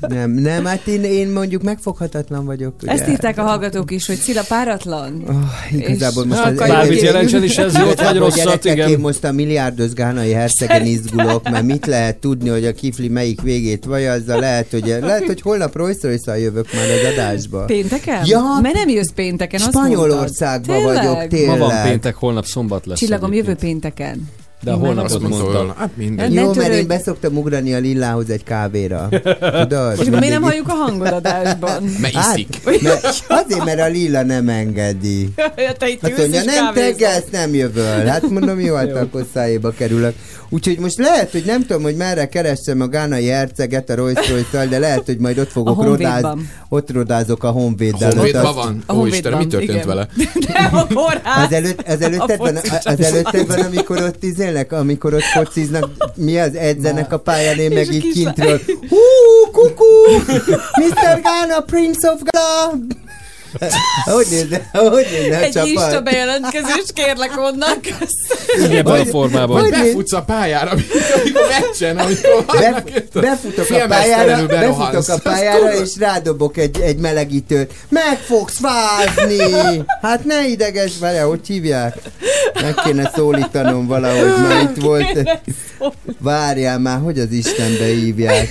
[0.00, 2.74] Nem, nem, hát én, én mondjuk megfoghatatlan vagyok.
[2.82, 2.92] Ugye?
[2.92, 5.22] Ezt írták a hallgatók is, hogy Cilla páratlan.
[5.28, 8.88] Oh, igazából És- most Hát, az- bármit én- jelentsen is ez, jót vagy rosszat, igen.
[8.88, 13.40] Én most a milliárdos gánai hercegen izgulok, mert mit lehet tudni, hogy a kifli melyik
[13.40, 17.64] végét vajazza, lehet, hogy, lehet, hogy holnap royce jövök már az adásba.
[17.64, 18.22] Pénteken?
[18.24, 18.58] Ja.
[18.62, 21.28] Mert nem jössz pénteken, azt Spanyolországban vagyok, Tényleg?
[21.28, 21.58] tényleg.
[21.58, 22.98] Ma van péntek, holnap szombat lesz.
[22.98, 23.60] Csillagom, egyébként.
[23.60, 24.28] jövő pénteken.
[24.62, 25.74] De a holnapot Azt mondta, mondta.
[25.78, 26.32] hát minden.
[26.32, 29.08] Jó, mert én beszoktam ugrani a lillához egy kávéra.
[29.60, 29.92] Tudod?
[30.00, 31.82] És akkor miért nem halljuk a hangod adásban?
[32.00, 32.60] Mert Hát, iszik.
[32.82, 35.28] mert, azért, mert a lila nem engedi.
[35.56, 38.04] Ja, te itt Azt mondja, nem teggelsz, nem jövöl.
[38.04, 40.14] Hát mondom, jó, hát akkor szájéba kerülök.
[40.48, 44.66] Úgyhogy most lehet, hogy nem tudom, hogy merre keressem a gánai herceget a Rolls royce
[44.66, 46.50] de lehet, hogy majd ott fogok A rodáz, Honvédban.
[46.68, 48.12] ott rodázok a honvéddel.
[48.14, 48.82] Honvédban Ott azt- van?
[48.86, 49.86] A Ó, Isten, Honvédban, mi történt igen.
[49.86, 50.08] vele?
[50.52, 51.44] Nem a kórház.
[51.46, 55.22] Az, előtt, az, előtted A van, foci az előtted van, amikor ott izélnek, amikor ott
[55.22, 58.60] fociznak, mi az, edzenek a pályán, én meg így kintről.
[58.88, 59.84] Hú, kukú!
[60.82, 61.20] Mr.
[61.22, 63.05] Ghana, Prince of Ghana!
[64.04, 65.68] Hogy nézne, hogy nézne Egy csapat?
[65.68, 67.80] Insta bejelentkezést kérlek onnan.
[67.80, 68.76] Köszönöm.
[68.76, 69.60] Ebben a formában.
[69.60, 73.22] Vagy befutsz a pályára, amikor meccsen, amikor Be, vannak, érted?
[73.22, 77.72] befutok a pályára, befutok a pályára, és rádobok egy, egy melegítőt.
[77.88, 79.84] Meg fogsz fázni!
[80.02, 81.96] Hát ne ideges vele, hogy hívják?
[82.62, 85.28] Meg kéne szólítanom valahogy, mert itt volt...
[86.18, 88.48] Várjál már, hogy az Istenbe hívják?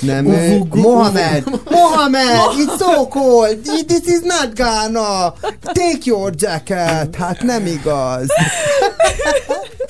[0.00, 0.24] Nem,
[0.74, 1.44] Mohamed!
[1.70, 2.36] Mohamed!
[2.58, 3.58] It's so cold!
[3.86, 5.34] This is not Ghana!
[5.62, 7.16] Take your jacket!
[7.16, 8.26] Hát nem igaz!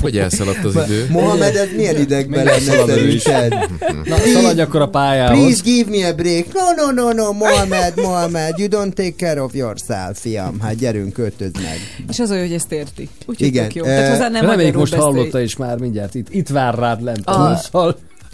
[0.02, 1.06] Hogy elszaladt az idő?
[1.10, 3.68] Mohamed, ez milyen idegben lenne szerinted?
[4.04, 5.38] Na, szaladj akkor a pályához.
[5.38, 6.44] Please give me a break.
[6.52, 10.60] No, no, no, no, Mohamed, Mohamed, you don't take care of yourself, fiam.
[10.60, 11.78] Hát gyerünk, költöz meg.
[12.08, 13.08] És az olyan, hogy ezt érti.
[13.26, 13.84] Úgyhogy Igen, jó.
[13.84, 16.14] eh, Tehát hozzá nem Reméljük most hallotta is már mindjárt.
[16.14, 17.56] Itt, itt vár rád lent a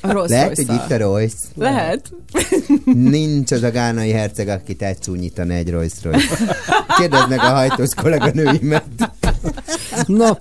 [0.00, 1.36] A- rossz Lehet, hogy itt a Royce.
[1.54, 2.12] Lehet.
[2.94, 6.56] Nincs az a gánai herceg, akit elcsúnyítana egy Royce Royce.
[6.98, 8.84] Kérdezd meg a hajtós kolléganőimet.
[10.06, 10.38] Na,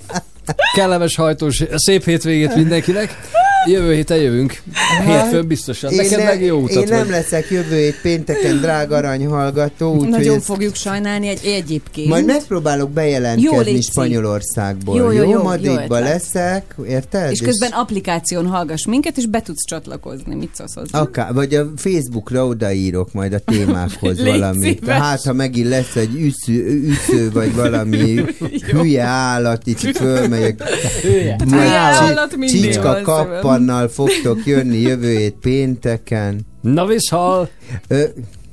[0.75, 3.17] kellemes hajtós, szép hétvégét mindenkinek.
[3.65, 4.61] Jövő héten jövünk.
[5.05, 5.91] Hétfőn biztosan.
[5.91, 7.09] Én, Neked ne, meg jó utat én nem vagy.
[7.09, 12.07] leszek jövő hét pénteken, drága aranyhallgató, úgyhogy Nagyon ezt- fogjuk sajnálni egy egyébként.
[12.07, 13.81] Majd megpróbálok Jó, bejelentkezni szív.
[13.83, 14.97] Spanyolországból.
[14.97, 17.31] Jó, jó, jó, jó Madridba leszek, érted?
[17.31, 20.35] És közben applikáción hallgass minket, és be tudsz csatlakozni.
[20.35, 20.99] Mit szólsz hozzá?
[20.99, 24.79] Akár, vagy a Facebookra odaírok majd a témákhoz valamit.
[24.79, 24.97] szíves.
[25.01, 28.23] Hát, ha megint lesz egy üsző, üsző vagy valami
[28.71, 30.63] hülye állat, itt fölmegyek.
[31.01, 31.35] Hülye.
[31.45, 36.39] Majd Hülye állat mindig Csicska van kappannal fogtok jönni jövő hét pénteken.
[36.61, 37.49] Na visszhal.
[37.87, 38.03] Ö,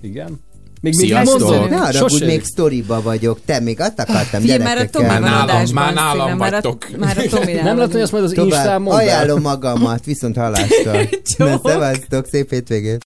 [0.03, 0.41] Igen.
[0.81, 1.69] Még Sziasztok.
[1.71, 2.25] ne haragudj, Sose.
[2.27, 3.39] még sztoriba vagyok.
[3.45, 4.91] Te még azt akartam Figyelj, már a.
[4.91, 6.87] Tomi Már nálam- már nálam már a- vagytok.
[6.99, 10.37] Már a Tomi Nem lehet, hogy azt majd az Tovább Instán mondd ajánlom magamat, viszont
[10.43, 10.93] hallásra.
[11.25, 11.63] Csók.
[11.63, 13.01] Na, Szevasztok, szép hétvégét.